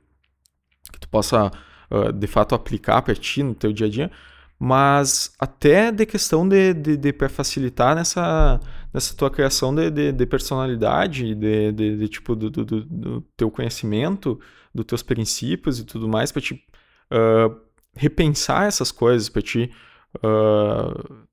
[0.93, 1.51] que tu possa
[1.91, 4.11] uh, de fato aplicar para ti no teu dia a dia,
[4.59, 8.61] mas até de questão de, de, de para facilitar nessa,
[8.93, 13.51] nessa tua criação de, de, de personalidade, de, de, de tipo do, do, do, teu
[13.51, 14.39] conhecimento,
[14.75, 17.59] dos teus princípios e tudo mais, para te uh,
[17.95, 19.71] repensar essas coisas, para te
[20.17, 21.27] uh,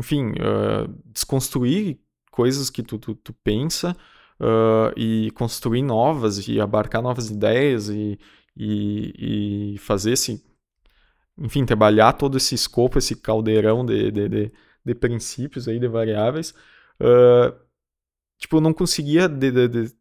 [0.00, 2.00] enfim, uh, desconstruir
[2.30, 3.94] coisas que tu, tu, tu pensa
[4.40, 8.18] uh, e construir novas e abarcar novas ideias e,
[8.56, 10.42] e, e fazer esse,
[11.36, 14.52] enfim, trabalhar todo esse escopo, esse caldeirão de, de, de,
[14.86, 16.54] de princípios aí, de variáveis,
[17.00, 17.54] uh,
[18.38, 19.94] tipo, eu não conseguia, de, de,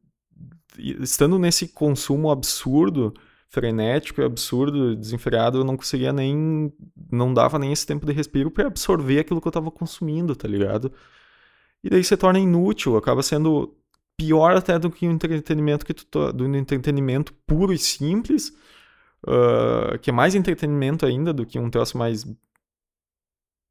[0.77, 3.13] estando nesse consumo absurdo,
[3.49, 6.71] frenético, absurdo, desenfreado, eu não conseguia nem,
[7.11, 10.47] não dava nem esse tempo de respiro para absorver aquilo que eu estava consumindo, tá
[10.47, 10.91] ligado?
[11.84, 13.76] E daí se torna inútil, acaba sendo
[14.17, 18.49] pior até do que o entretenimento que tu do entretenimento puro e simples,
[19.26, 22.26] uh, que é mais entretenimento ainda do que um troço mais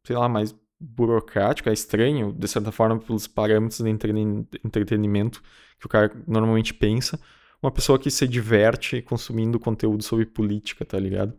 [0.09, 3.91] sei lá, mais burocrático, é estranho, de certa forma, pelos parâmetros de
[4.65, 5.43] entretenimento
[5.79, 7.21] que o cara normalmente pensa.
[7.63, 11.35] Uma pessoa que se diverte consumindo conteúdo sobre política, tá ligado?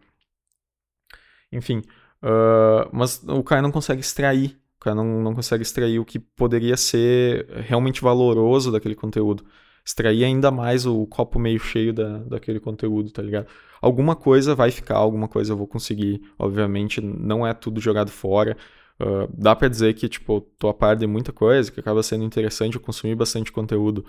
[1.51, 1.79] Enfim,
[2.21, 6.17] uh, mas o cara não consegue extrair o cara não, não consegue extrair o que
[6.17, 9.43] poderia ser realmente valoroso daquele conteúdo.
[9.85, 13.47] Extrair ainda mais o copo meio cheio da, daquele conteúdo, tá ligado?
[13.81, 16.21] Alguma coisa vai ficar, alguma coisa eu vou conseguir.
[16.37, 18.55] Obviamente, não é tudo jogado fora.
[19.01, 22.01] Uh, dá para dizer que, tipo, eu tô a par de muita coisa, que acaba
[22.01, 24.05] sendo interessante eu consumir bastante conteúdo.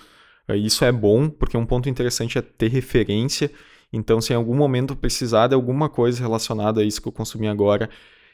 [0.49, 3.51] Uh, isso é bom, porque um ponto interessante é ter referência.
[3.93, 7.49] Então, se em algum momento precisar de alguma coisa relacionada a isso que eu consumi
[7.49, 7.91] agora,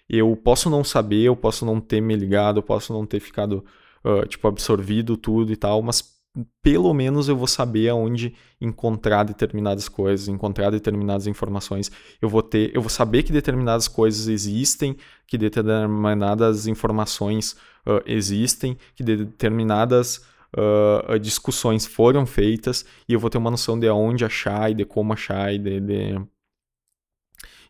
[0.08, 3.64] eu posso não saber, eu posso não ter me ligado, eu posso não ter ficado,
[4.04, 6.16] uh, tipo, absorvido tudo e tal, mas
[6.62, 11.90] pelo menos eu vou saber aonde encontrar determinadas coisas, encontrar determinadas informações.
[12.20, 14.96] Eu vou ter, eu vou saber que determinadas coisas existem,
[15.26, 17.52] que determinadas informações
[17.86, 20.24] uh, existem, que determinadas
[20.56, 24.84] uh, discussões foram feitas e eu vou ter uma noção de aonde achar e de
[24.84, 26.26] como achar e de, de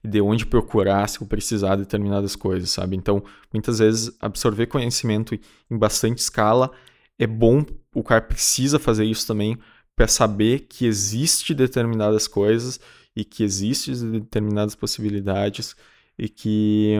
[0.05, 2.97] de onde procurar se eu precisar de determinadas coisas, sabe?
[2.97, 5.35] Então, muitas vezes, absorver conhecimento
[5.69, 6.71] em bastante escala
[7.19, 7.65] é bom,
[7.95, 9.59] o cara precisa fazer isso também
[9.97, 12.79] para saber que existe determinadas coisas
[13.17, 15.75] e que existem determinadas possibilidades
[16.19, 16.95] e que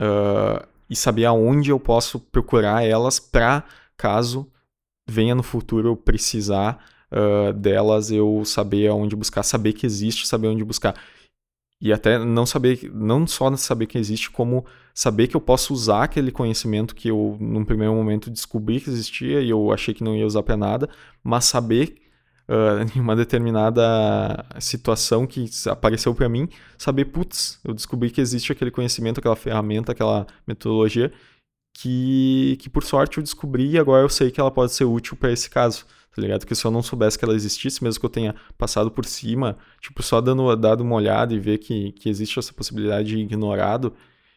[0.00, 3.64] uh, e saber aonde eu posso procurar elas para
[3.96, 4.46] caso
[5.06, 10.48] venha no futuro eu precisar uh, delas eu saber aonde buscar saber que existe saber
[10.48, 10.94] onde buscar.
[11.80, 14.64] E até não saber, não só saber que existe, como
[14.94, 19.40] saber que eu posso usar aquele conhecimento que eu, num primeiro momento, descobri que existia
[19.40, 20.88] e eu achei que não ia usar para nada,
[21.24, 21.96] mas saber
[22.48, 26.48] uh, em uma determinada situação que apareceu para mim,
[26.78, 31.12] saber, putz, eu descobri que existe aquele conhecimento, aquela ferramenta, aquela metodologia
[31.74, 35.16] que, que por sorte eu descobri e agora eu sei que ela pode ser útil
[35.16, 36.46] para esse caso tá ligado?
[36.46, 39.56] Que se eu não soubesse que ela existisse, mesmo que eu tenha passado por cima,
[39.80, 43.94] tipo, só dando, dado uma olhada e ver que, que existe essa possibilidade de ignorado,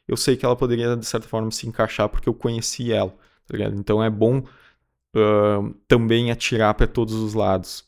[0.08, 3.12] eu sei que ela poderia, de certa forma, se encaixar porque eu conheci ela,
[3.46, 3.76] tá ligado?
[3.76, 7.84] Então é bom uh, também atirar para todos os lados,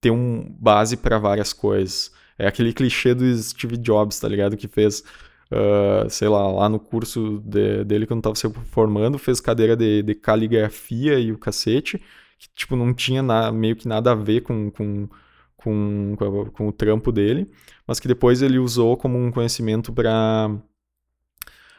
[0.00, 2.12] ter um base para várias coisas.
[2.38, 4.56] É aquele clichê do Steve Jobs, tá ligado?
[4.56, 5.02] Que fez,
[5.50, 10.02] uh, sei lá, lá no curso de, dele, quando tava se formando, fez cadeira de,
[10.02, 11.98] de caligrafia e o cacete,
[12.38, 15.08] que tipo, não tinha na, meio que nada a ver com, com,
[15.56, 16.16] com,
[16.52, 17.50] com, o trampo dele,
[17.86, 20.50] mas que depois ele usou como um conhecimento para.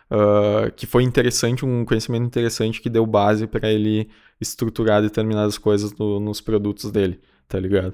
[0.09, 5.91] Uh, que foi interessante, um conhecimento interessante que deu base para ele estruturar determinadas coisas
[5.97, 7.93] no, nos produtos dele, tá ligado?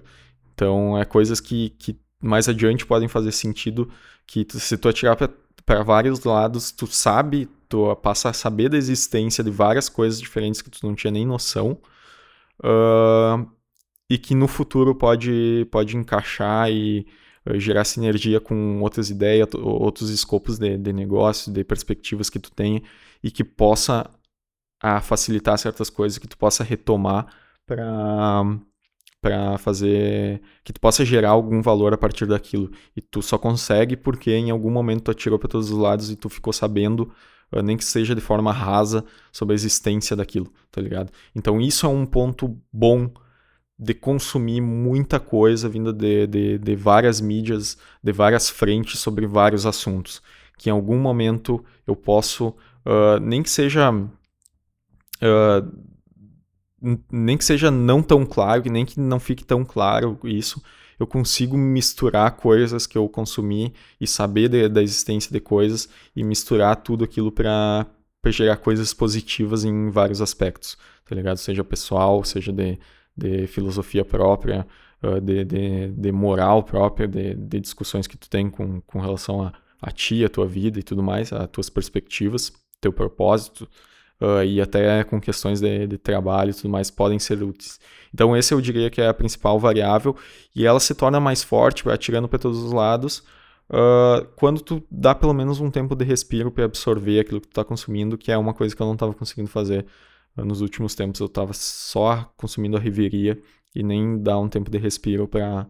[0.54, 3.90] Então, é coisas que, que mais adiante podem fazer sentido,
[4.26, 5.18] que tu, se tu atirar
[5.66, 10.62] para vários lados, tu sabe, tu passa a saber da existência de várias coisas diferentes
[10.62, 11.78] que tu não tinha nem noção,
[12.64, 13.50] uh,
[14.10, 17.06] e que no futuro pode, pode encaixar e
[17.56, 22.84] gerar sinergia com outras ideias, outros escopos de, de negócio, de perspectivas que tu tem
[23.22, 24.10] e que possa
[24.82, 27.28] a facilitar certas coisas, que tu possa retomar
[27.66, 28.44] para
[29.24, 33.96] para fazer que tu possa gerar algum valor a partir daquilo e tu só consegue
[33.96, 37.10] porque em algum momento tu atirou para todos os lados e tu ficou sabendo
[37.64, 41.12] nem que seja de forma rasa, sobre a existência daquilo, tá ligado?
[41.36, 43.12] Então isso é um ponto bom
[43.78, 49.66] de consumir muita coisa vinda de, de, de várias mídias, de várias frentes sobre vários
[49.66, 50.22] assuntos.
[50.58, 53.92] Que em algum momento eu posso, uh, nem que seja.
[53.92, 55.93] Uh,
[57.12, 60.62] nem que seja não tão claro, nem que não fique tão claro isso,
[61.00, 66.24] eu consigo misturar coisas que eu consumi e saber de, da existência de coisas e
[66.24, 67.88] misturar tudo aquilo para
[68.28, 71.38] gerar coisas positivas em vários aspectos, tá ligado?
[71.38, 72.78] Seja pessoal, seja de,
[73.16, 74.68] de filosofia própria,
[75.22, 79.54] de, de, de moral própria, de, de, discussões que tu tem com, com relação a,
[79.82, 83.68] a ti, a tua vida e tudo mais, as tuas perspectivas, teu propósito,
[84.22, 87.80] uh, e até com questões de, de, trabalho e tudo mais podem ser úteis.
[88.14, 90.16] Então esse eu diria que é a principal variável
[90.56, 93.20] e ela se torna mais forte, atirando para todos os lados,
[93.70, 97.54] uh, quando tu dá pelo menos um tempo de respiro para absorver aquilo que tu
[97.54, 99.86] tá consumindo, que é uma coisa que eu não estava conseguindo fazer
[100.38, 101.20] uh, nos últimos tempos.
[101.20, 103.42] Eu estava só consumindo a riveria
[103.76, 105.68] e nem dar um tempo de respiro para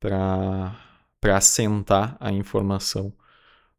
[0.00, 3.12] para assentar a informação,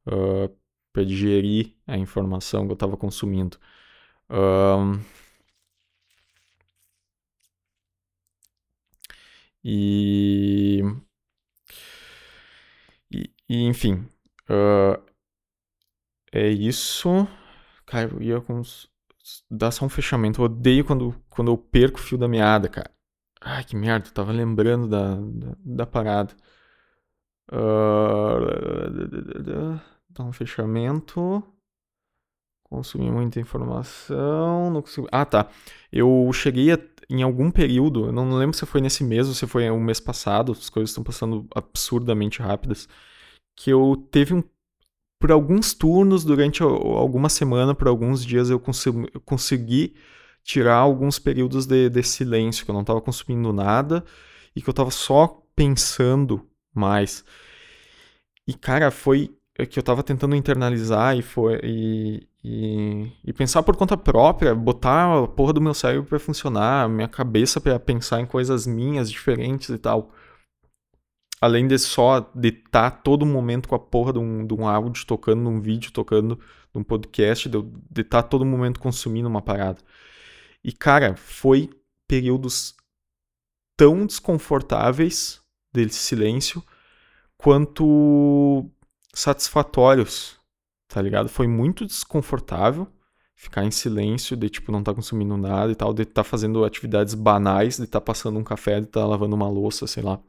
[0.08, 0.56] uh,
[0.94, 3.58] para digerir a informação que eu estava consumindo.
[4.32, 5.02] Um,
[9.64, 10.82] e,
[13.12, 14.08] e, e, enfim,
[14.50, 15.02] uh,
[16.32, 17.28] é isso.
[17.86, 18.62] Cara, eu ia com.
[19.50, 20.42] Dá só um fechamento.
[20.42, 22.92] Eu odeio quando, quando eu perco o fio da meada, cara.
[23.42, 26.34] Ai, que merda, eu tava lembrando da, da, da parada.
[27.52, 28.40] Uh,
[30.10, 31.44] dá um fechamento.
[32.72, 34.72] Consumi muita informação.
[34.72, 34.82] Não.
[35.12, 35.50] Ah, tá.
[35.92, 36.80] Eu cheguei a,
[37.10, 40.00] em algum período, eu não lembro se foi nesse mês ou se foi o mês
[40.00, 42.88] passado, as coisas estão passando absurdamente rápidas,
[43.58, 44.44] que eu teve um.
[45.20, 49.94] Por alguns turnos, durante alguma semana, por alguns dias, eu consegui, eu consegui
[50.42, 54.04] tirar alguns períodos de, de silêncio, que eu não estava consumindo nada
[54.56, 57.26] e que eu estava só pensando mais.
[58.48, 61.60] E, cara, foi que eu estava tentando internalizar e foi.
[61.64, 66.90] E, e, e, pensar por conta própria, botar a porra do meu cérebro para funcionar,
[66.90, 70.12] minha cabeça para pensar em coisas minhas diferentes e tal.
[71.40, 74.68] Além de só de estar tá todo momento com a porra de um, de um
[74.68, 76.40] áudio tocando, num vídeo tocando,
[76.74, 77.58] num podcast, de
[78.02, 79.82] estar tá todo momento consumindo uma parada.
[80.64, 81.70] E, cara, foi
[82.08, 82.76] períodos
[83.78, 85.42] tão desconfortáveis
[85.74, 86.64] desse silêncio
[87.38, 88.70] quanto
[89.14, 90.38] satisfatórios,
[90.88, 91.30] tá ligado?
[91.30, 92.88] Foi muito desconfortável
[93.42, 97.16] ficar em silêncio, de tipo não tá consumindo nada e tal, de tá fazendo atividades
[97.16, 100.20] banais, de tá passando um café, de tá lavando uma louça, sei lá.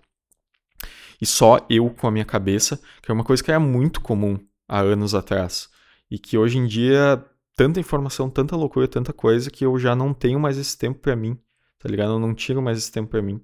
[1.21, 4.39] E só eu com a minha cabeça, que é uma coisa que era muito comum
[4.67, 5.69] há anos atrás.
[6.11, 7.23] E que hoje em dia,
[7.55, 11.15] tanta informação, tanta loucura, tanta coisa, que eu já não tenho mais esse tempo para
[11.15, 11.39] mim,
[11.79, 12.13] tá ligado?
[12.13, 13.43] Eu não tiro mais esse tempo para mim.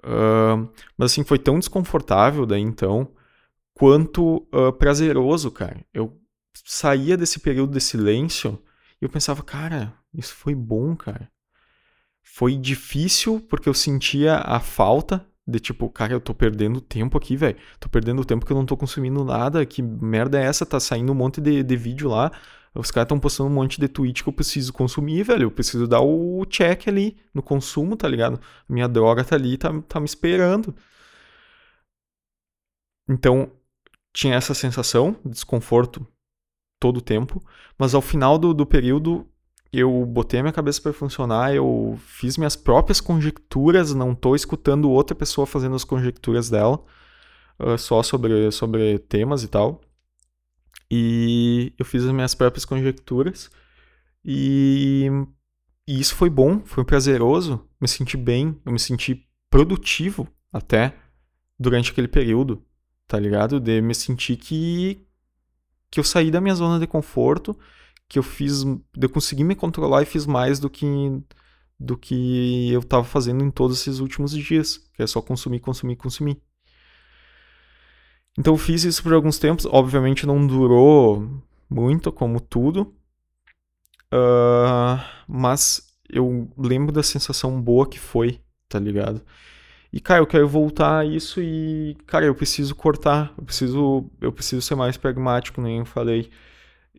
[0.00, 0.68] Uh,
[0.98, 3.14] mas assim, foi tão desconfortável daí então,
[3.74, 5.84] quanto uh, prazeroso, cara.
[5.92, 6.18] Eu
[6.64, 8.62] saía desse período de silêncio
[9.00, 11.30] e eu pensava, cara, isso foi bom, cara.
[12.22, 17.36] Foi difícil porque eu sentia a falta de tipo, cara, eu tô perdendo tempo aqui,
[17.36, 17.56] velho.
[17.78, 19.66] Tô perdendo tempo que eu não tô consumindo nada.
[19.66, 20.64] Que merda é essa?
[20.64, 22.32] Tá saindo um monte de, de vídeo lá.
[22.74, 25.44] Os caras estão postando um monte de tweet que eu preciso consumir, velho.
[25.44, 28.40] Eu preciso dar o check ali no consumo, tá ligado?
[28.68, 30.74] Minha droga tá ali, tá, tá me esperando.
[33.08, 33.52] Então,
[34.14, 36.06] tinha essa sensação de desconforto
[36.80, 37.42] todo o tempo,
[37.76, 39.28] mas ao final do, do período
[39.72, 45.16] eu botei minha cabeça para funcionar, eu fiz minhas próprias conjecturas, não tô escutando outra
[45.16, 46.80] pessoa fazendo as conjecturas dela,
[47.58, 49.80] uh, só sobre, sobre temas e tal.
[50.88, 53.50] E eu fiz as minhas próprias conjecturas
[54.24, 55.08] e,
[55.88, 60.94] e isso foi bom, foi prazeroso, me senti bem, eu me senti produtivo até
[61.58, 62.64] durante aquele período
[63.06, 63.60] tá ligado?
[63.60, 65.00] De me sentir que
[65.90, 67.56] que eu saí da minha zona de conforto,
[68.08, 68.64] que eu fiz,
[69.00, 70.86] eu consegui me controlar e fiz mais do que
[71.78, 75.96] do que eu tava fazendo em todos esses últimos dias, que é só consumir, consumir,
[75.96, 76.40] consumir.
[78.38, 82.94] Então eu fiz isso por alguns tempos, obviamente não durou muito, como tudo,
[84.12, 84.98] uh,
[85.28, 89.22] mas eu lembro da sensação boa que foi, tá ligado?
[89.94, 94.32] E, cara, eu quero voltar a isso e, cara, eu preciso cortar, eu preciso, eu
[94.32, 96.30] preciso ser mais pragmático, nem eu falei.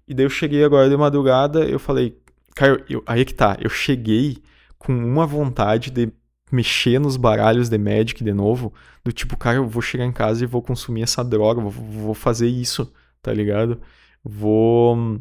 [0.08, 2.18] E daí eu cheguei agora de madrugada, eu falei,
[2.56, 4.38] cara, eu, aí é que tá, eu cheguei
[4.80, 6.10] com uma vontade de
[6.50, 8.74] mexer nos baralhos de Magic de novo,
[9.04, 12.14] do tipo, cara, eu vou chegar em casa e vou consumir essa droga, vou, vou
[12.14, 12.90] fazer isso,
[13.22, 13.82] tá ligado?
[14.24, 15.20] Vou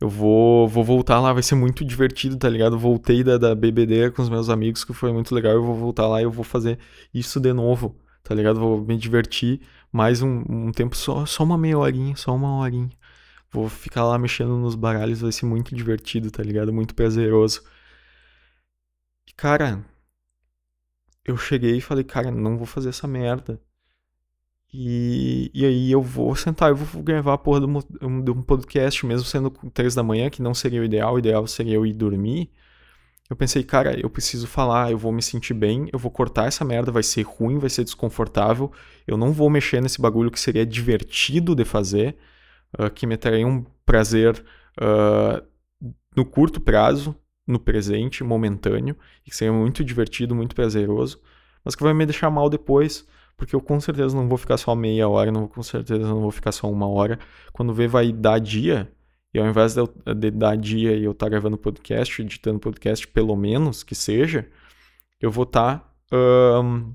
[0.00, 2.78] eu vou, vou voltar lá, vai ser muito divertido, tá ligado?
[2.78, 5.52] Voltei da, da BBD com os meus amigos, que foi muito legal.
[5.52, 6.78] Eu vou voltar lá e eu vou fazer
[7.14, 8.60] isso de novo, tá ligado?
[8.60, 9.60] Vou me divertir
[9.90, 12.90] mais um, um tempo, só, só uma meia horinha, só uma horinha.
[13.50, 16.72] Vou ficar lá mexendo nos baralhos, vai ser muito divertido, tá ligado?
[16.72, 17.62] Muito prazeroso.
[19.28, 19.84] E, cara,
[21.24, 23.60] eu cheguei e falei, cara, não vou fazer essa merda.
[24.72, 28.42] E, e aí eu vou sentar, eu vou gravar a porra de um, de um
[28.42, 31.86] podcast, mesmo sendo três da manhã, que não seria o ideal, o ideal seria eu
[31.86, 32.50] ir dormir.
[33.28, 36.64] Eu pensei, cara, eu preciso falar, eu vou me sentir bem, eu vou cortar essa
[36.64, 38.70] merda, vai ser ruim, vai ser desconfortável,
[39.06, 42.16] eu não vou mexer nesse bagulho que seria divertido de fazer,
[42.78, 44.44] uh, que me traria um prazer
[44.80, 45.44] uh,
[46.14, 47.16] no curto prazo,
[47.46, 51.20] no presente, momentâneo, que seria muito divertido, muito prazeroso,
[51.64, 53.06] mas que vai me deixar mal depois,
[53.36, 56.30] porque eu com certeza não vou ficar só meia hora, não, com certeza não vou
[56.30, 57.18] ficar só uma hora.
[57.52, 58.90] Quando vê, vai dar dia,
[59.34, 62.58] e ao invés de, eu, de dar dia e eu estar tá gravando podcast, editando
[62.58, 64.50] podcast, pelo menos que seja,
[65.20, 65.78] eu vou estar
[66.10, 66.16] tá,
[66.62, 66.94] um,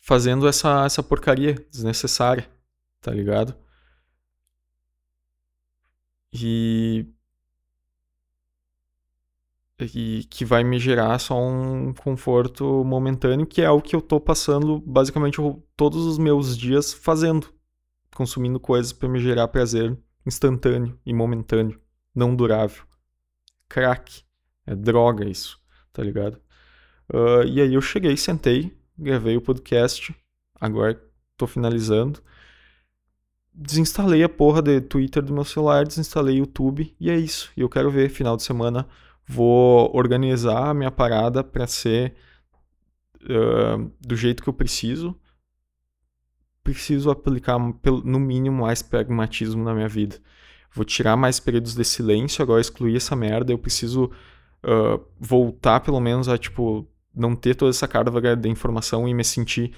[0.00, 2.48] fazendo essa, essa porcaria desnecessária,
[3.00, 3.54] tá ligado?
[6.32, 7.06] E
[9.80, 14.20] e que vai me gerar só um conforto momentâneo, que é o que eu tô
[14.20, 15.38] passando basicamente
[15.76, 17.48] todos os meus dias fazendo,
[18.14, 19.96] consumindo coisas para me gerar prazer
[20.26, 21.80] instantâneo e momentâneo,
[22.14, 22.82] não durável.
[23.68, 24.22] Crack,
[24.66, 25.60] é droga isso,
[25.92, 26.40] tá ligado?
[27.12, 30.14] Uh, e aí eu cheguei, sentei, gravei o podcast,
[30.60, 31.00] agora
[31.36, 32.20] tô finalizando.
[33.54, 37.50] Desinstalei a porra de Twitter do meu celular, desinstalei YouTube e é isso.
[37.56, 38.86] E eu quero ver final de semana
[39.28, 42.14] vou organizar a minha parada para ser
[43.24, 45.14] uh, do jeito que eu preciso.
[46.64, 50.16] Preciso aplicar, no mínimo, mais pragmatismo na minha vida.
[50.72, 53.52] Vou tirar mais períodos de silêncio, agora excluir essa merda.
[53.52, 54.06] Eu preciso
[54.64, 59.24] uh, voltar, pelo menos, a, tipo, não ter toda essa carga de informação e me
[59.24, 59.74] sentir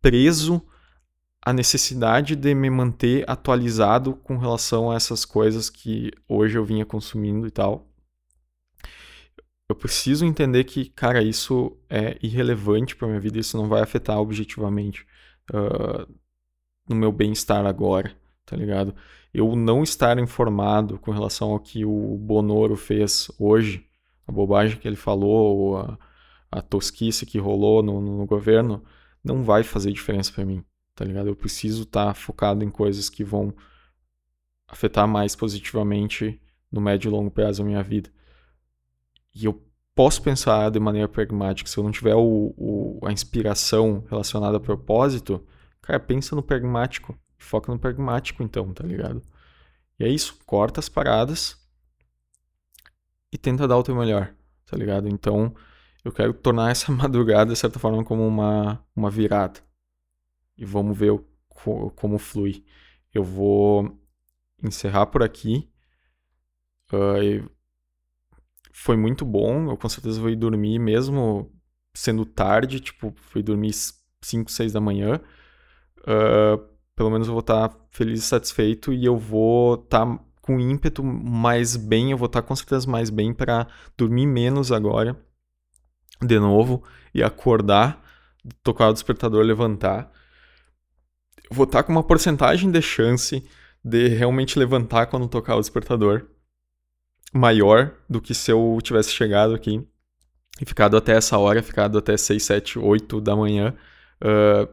[0.00, 0.62] preso
[1.44, 6.84] à necessidade de me manter atualizado com relação a essas coisas que hoje eu vinha
[6.84, 7.91] consumindo e tal.
[9.72, 14.20] Eu preciso entender que, cara, isso é irrelevante para minha vida, isso não vai afetar
[14.20, 15.06] objetivamente
[15.50, 16.06] uh,
[16.86, 18.94] no meu bem-estar agora, tá ligado?
[19.32, 23.86] Eu não estar informado com relação ao que o Bonoro fez hoje,
[24.26, 25.98] a bobagem que ele falou, ou a,
[26.50, 28.84] a tosquice que rolou no, no governo,
[29.24, 30.62] não vai fazer diferença para mim,
[30.94, 31.28] tá ligado?
[31.28, 33.54] Eu preciso estar tá focado em coisas que vão
[34.68, 36.38] afetar mais positivamente
[36.70, 38.10] no médio e longo prazo a minha vida.
[39.34, 39.62] E eu
[39.94, 41.68] posso pensar de maneira pragmática.
[41.68, 45.46] Se eu não tiver o, o, a inspiração relacionada a propósito,
[45.80, 47.18] cara, pensa no pragmático.
[47.38, 49.22] Foca no pragmático, então, tá ligado?
[49.98, 50.38] E é isso.
[50.46, 51.58] Corta as paradas
[53.32, 54.34] e tenta dar o teu melhor,
[54.66, 55.08] tá ligado?
[55.08, 55.54] Então,
[56.04, 59.60] eu quero tornar essa madrugada, de certa forma, como uma, uma virada.
[60.56, 61.24] E vamos ver o,
[61.96, 62.64] como flui.
[63.12, 63.98] Eu vou
[64.62, 65.70] encerrar por aqui.
[66.92, 67.48] Uh,
[68.72, 69.70] foi muito bom.
[69.70, 71.52] Eu com certeza vou ir dormir mesmo
[71.94, 73.72] sendo tarde, tipo, fui dormir
[74.22, 75.20] 5, 6 da manhã.
[76.00, 80.24] Uh, pelo menos eu vou estar tá feliz e satisfeito e eu vou estar tá
[80.40, 84.72] com ímpeto mais bem, eu vou estar tá com certeza mais bem para dormir menos
[84.72, 85.16] agora,
[86.20, 86.82] de novo,
[87.14, 88.02] e acordar,
[88.62, 90.10] tocar o despertador, levantar.
[91.48, 93.46] Eu vou estar com uma porcentagem de chance
[93.84, 96.26] de realmente levantar quando tocar o despertador
[97.32, 99.86] maior do que se eu tivesse chegado aqui
[100.60, 103.74] e ficado até essa hora, ficado até 6, 7, 8 da manhã,
[104.22, 104.68] uh,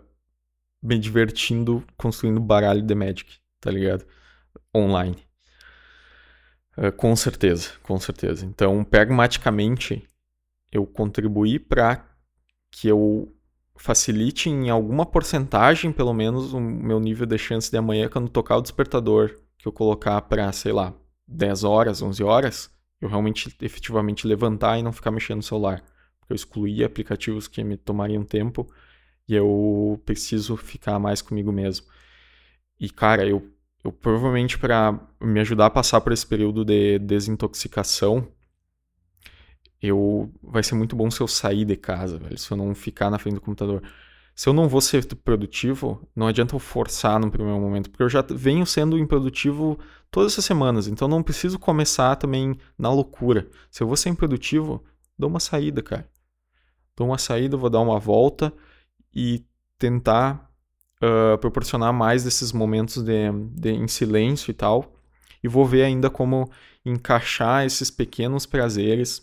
[0.84, 4.06] me divertindo construindo baralho de Magic, tá ligado?
[4.76, 5.18] Online.
[6.78, 8.46] Uh, com certeza, com certeza.
[8.46, 10.06] Então, pragmaticamente,
[10.72, 12.06] eu contribuí para
[12.72, 13.34] que eu
[13.76, 18.58] facilite em alguma porcentagem, pelo menos, o meu nível de chance de amanhã, quando tocar
[18.58, 20.94] o despertador, que eu colocar para, sei lá,
[21.30, 25.84] 10 horas, 11 horas, eu realmente efetivamente levantar e não ficar mexendo no celular.
[26.20, 28.68] Porque eu excluí aplicativos que me tomariam tempo
[29.28, 31.86] e eu preciso ficar mais comigo mesmo.
[32.80, 33.48] E cara, eu,
[33.84, 38.28] eu provavelmente para me ajudar a passar por esse período de desintoxicação,
[39.82, 43.10] eu vai ser muito bom se eu sair de casa, velho, se eu não ficar
[43.10, 43.82] na frente do computador
[44.40, 48.08] se eu não vou ser produtivo, não adianta eu forçar no primeiro momento, porque eu
[48.08, 49.78] já venho sendo improdutivo
[50.10, 53.50] todas essas semanas, então não preciso começar também na loucura.
[53.70, 54.82] Se eu vou ser improdutivo,
[55.18, 56.10] dou uma saída, cara.
[56.96, 58.54] Dou uma saída, vou dar uma volta
[59.14, 59.44] e
[59.78, 60.50] tentar
[61.04, 64.96] uh, proporcionar mais desses momentos de, de, em silêncio e tal.
[65.44, 66.50] E vou ver ainda como
[66.86, 69.22] encaixar esses pequenos prazeres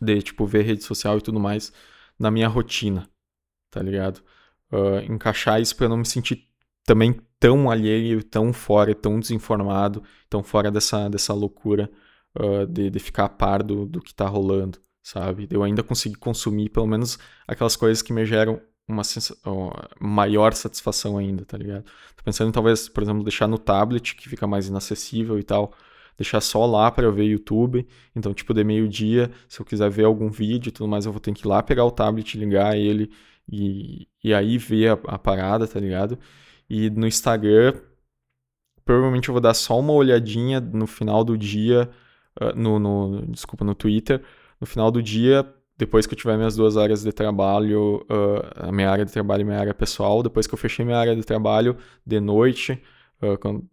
[0.00, 1.70] de, tipo, ver rede social e tudo mais
[2.18, 3.06] na minha rotina
[3.74, 4.22] tá ligado?
[4.72, 6.48] Uh, encaixar isso para não me sentir
[6.86, 11.90] também tão alheio, tão fora, tão desinformado, tão fora dessa, dessa loucura
[12.38, 15.48] uh, de, de ficar a par do, do que tá rolando, sabe?
[15.50, 17.18] Eu ainda conseguir consumir pelo menos
[17.48, 19.02] aquelas coisas que me geram uma
[19.98, 21.84] maior satisfação ainda, tá ligado?
[22.16, 25.72] Tô pensando em talvez, por exemplo, deixar no tablet, que fica mais inacessível e tal,
[26.18, 27.86] deixar só lá para eu ver YouTube.
[28.14, 31.20] Então, tipo, de meio-dia, se eu quiser ver algum vídeo e tudo mais, eu vou
[31.20, 33.10] ter que ir lá pegar o tablet, ligar ele
[33.50, 36.18] e, e aí ver a, a parada, tá ligado?
[36.68, 37.74] E no Instagram,
[38.84, 41.90] provavelmente eu vou dar só uma olhadinha no final do dia,
[42.40, 44.22] uh, no, no, desculpa, no Twitter,
[44.60, 45.46] no final do dia
[45.76, 49.42] depois que eu tiver minhas duas áreas de trabalho, uh, a minha área de trabalho
[49.42, 51.76] e minha área pessoal, depois que eu fechei minha área de trabalho
[52.06, 52.80] de noite,
[53.22, 53.68] uh, quando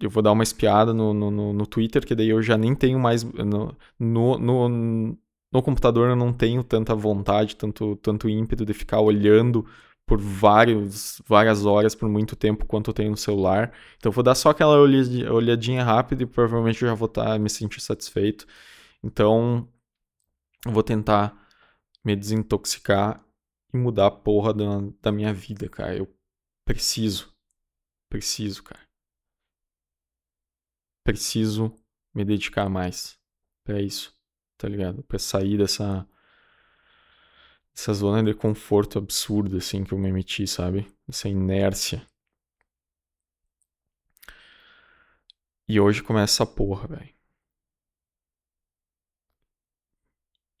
[0.00, 2.98] eu vou dar uma espiada no, no, no, Twitter, que daí eu já nem tenho
[2.98, 3.24] mais.
[3.24, 4.38] No, no,
[5.56, 9.66] no, computador eu não tenho tanta vontade, tanto, tanto ímpeto de ficar olhando
[10.06, 13.72] por vários, várias horas, por muito tempo, quanto eu tenho no celular.
[13.98, 17.38] Então eu vou dar só aquela olhadinha rápida e provavelmente eu já vou estar tá,
[17.38, 18.46] me sentir satisfeito.
[19.02, 19.68] Então
[20.64, 21.36] eu vou tentar
[22.04, 23.24] me desintoxicar
[23.74, 24.64] e mudar a porra da,
[25.02, 25.96] da minha vida, cara.
[25.96, 26.08] Eu
[26.64, 27.34] preciso.
[28.08, 28.86] Preciso, cara
[31.06, 31.72] preciso
[32.12, 33.16] me dedicar mais
[33.64, 34.12] para isso,
[34.56, 35.02] tá ligado?
[35.02, 36.06] Para sair dessa
[37.74, 40.90] dessa zona de conforto absurda assim que eu me meti, sabe?
[41.08, 42.06] Essa inércia.
[45.68, 47.14] E hoje começa essa porra, velho.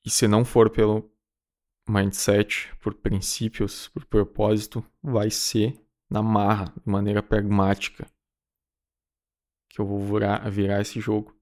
[0.04, 1.10] E se não for pelo
[1.88, 8.06] mindset, por princípios, por propósito, vai ser na marra, de maneira pragmática
[9.68, 11.35] que eu vou virar, virar esse jogo.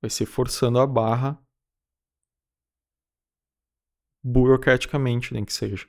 [0.00, 1.40] Vai ser forçando a barra
[4.22, 5.88] burocraticamente, nem que seja.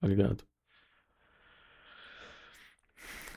[0.00, 0.44] Tá ligado?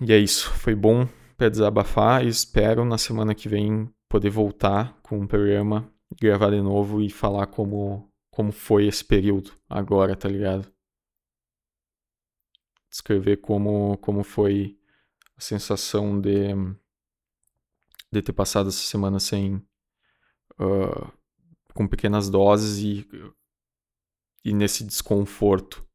[0.01, 0.51] E é isso.
[0.53, 5.91] Foi bom para desabafar e espero na semana que vem poder voltar com um programa,
[6.19, 10.71] gravar de novo e falar como, como foi esse período agora, tá ligado?
[12.89, 14.79] Descrever como, como foi
[15.35, 16.53] a sensação de
[18.11, 19.61] de ter passado essa semana sem.
[20.59, 21.11] Uh,
[21.73, 23.07] com pequenas doses e,
[24.43, 25.85] e nesse desconforto.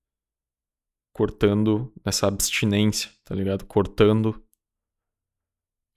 [1.14, 3.66] Cortando nessa abstinência, tá ligado?
[3.66, 4.42] Cortando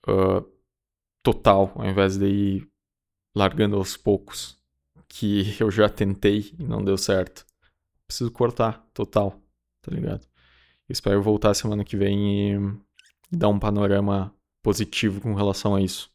[0.06, 0.44] uh,
[1.22, 2.70] total, ao invés de ir
[3.34, 4.58] largando aos poucos.
[5.08, 7.46] Que eu já tentei e não deu certo.
[8.06, 9.40] Preciso cortar total,
[9.80, 10.26] tá ligado?
[10.88, 12.56] espero voltar semana que vem e
[13.30, 16.10] dar um panorama positivo com relação a isso.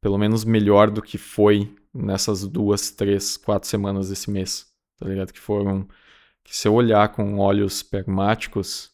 [0.00, 4.72] Pelo menos melhor do que foi nessas duas, três, quatro semanas desse mês.
[4.98, 5.32] Tá ligado?
[5.32, 5.88] Que foram.
[6.42, 8.92] Que se eu olhar com olhos pragmáticos,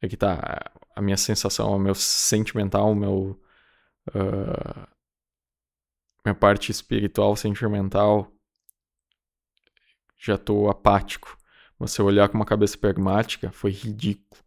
[0.00, 0.70] é que tá.
[0.94, 3.40] A minha sensação, o meu sentimental, o meu.
[4.08, 4.86] Uh,
[6.24, 8.32] minha parte espiritual, sentimental,
[10.18, 11.36] já tô apático.
[11.78, 14.40] Mas se eu olhar com uma cabeça pragmática, foi ridículo.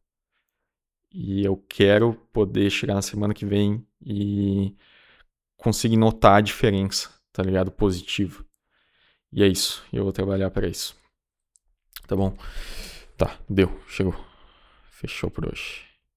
[1.14, 4.76] E eu quero poder chegar na semana que vem e
[5.58, 7.72] conseguir notar a diferença, tá ligado?
[7.72, 8.46] Positiva.
[9.32, 9.84] E é isso.
[9.92, 10.96] Eu vou trabalhar para isso.
[12.08, 12.38] Tá bom?
[13.18, 13.80] Tá, deu.
[13.88, 14.16] Chegou.
[14.92, 15.85] Fechou por hoje.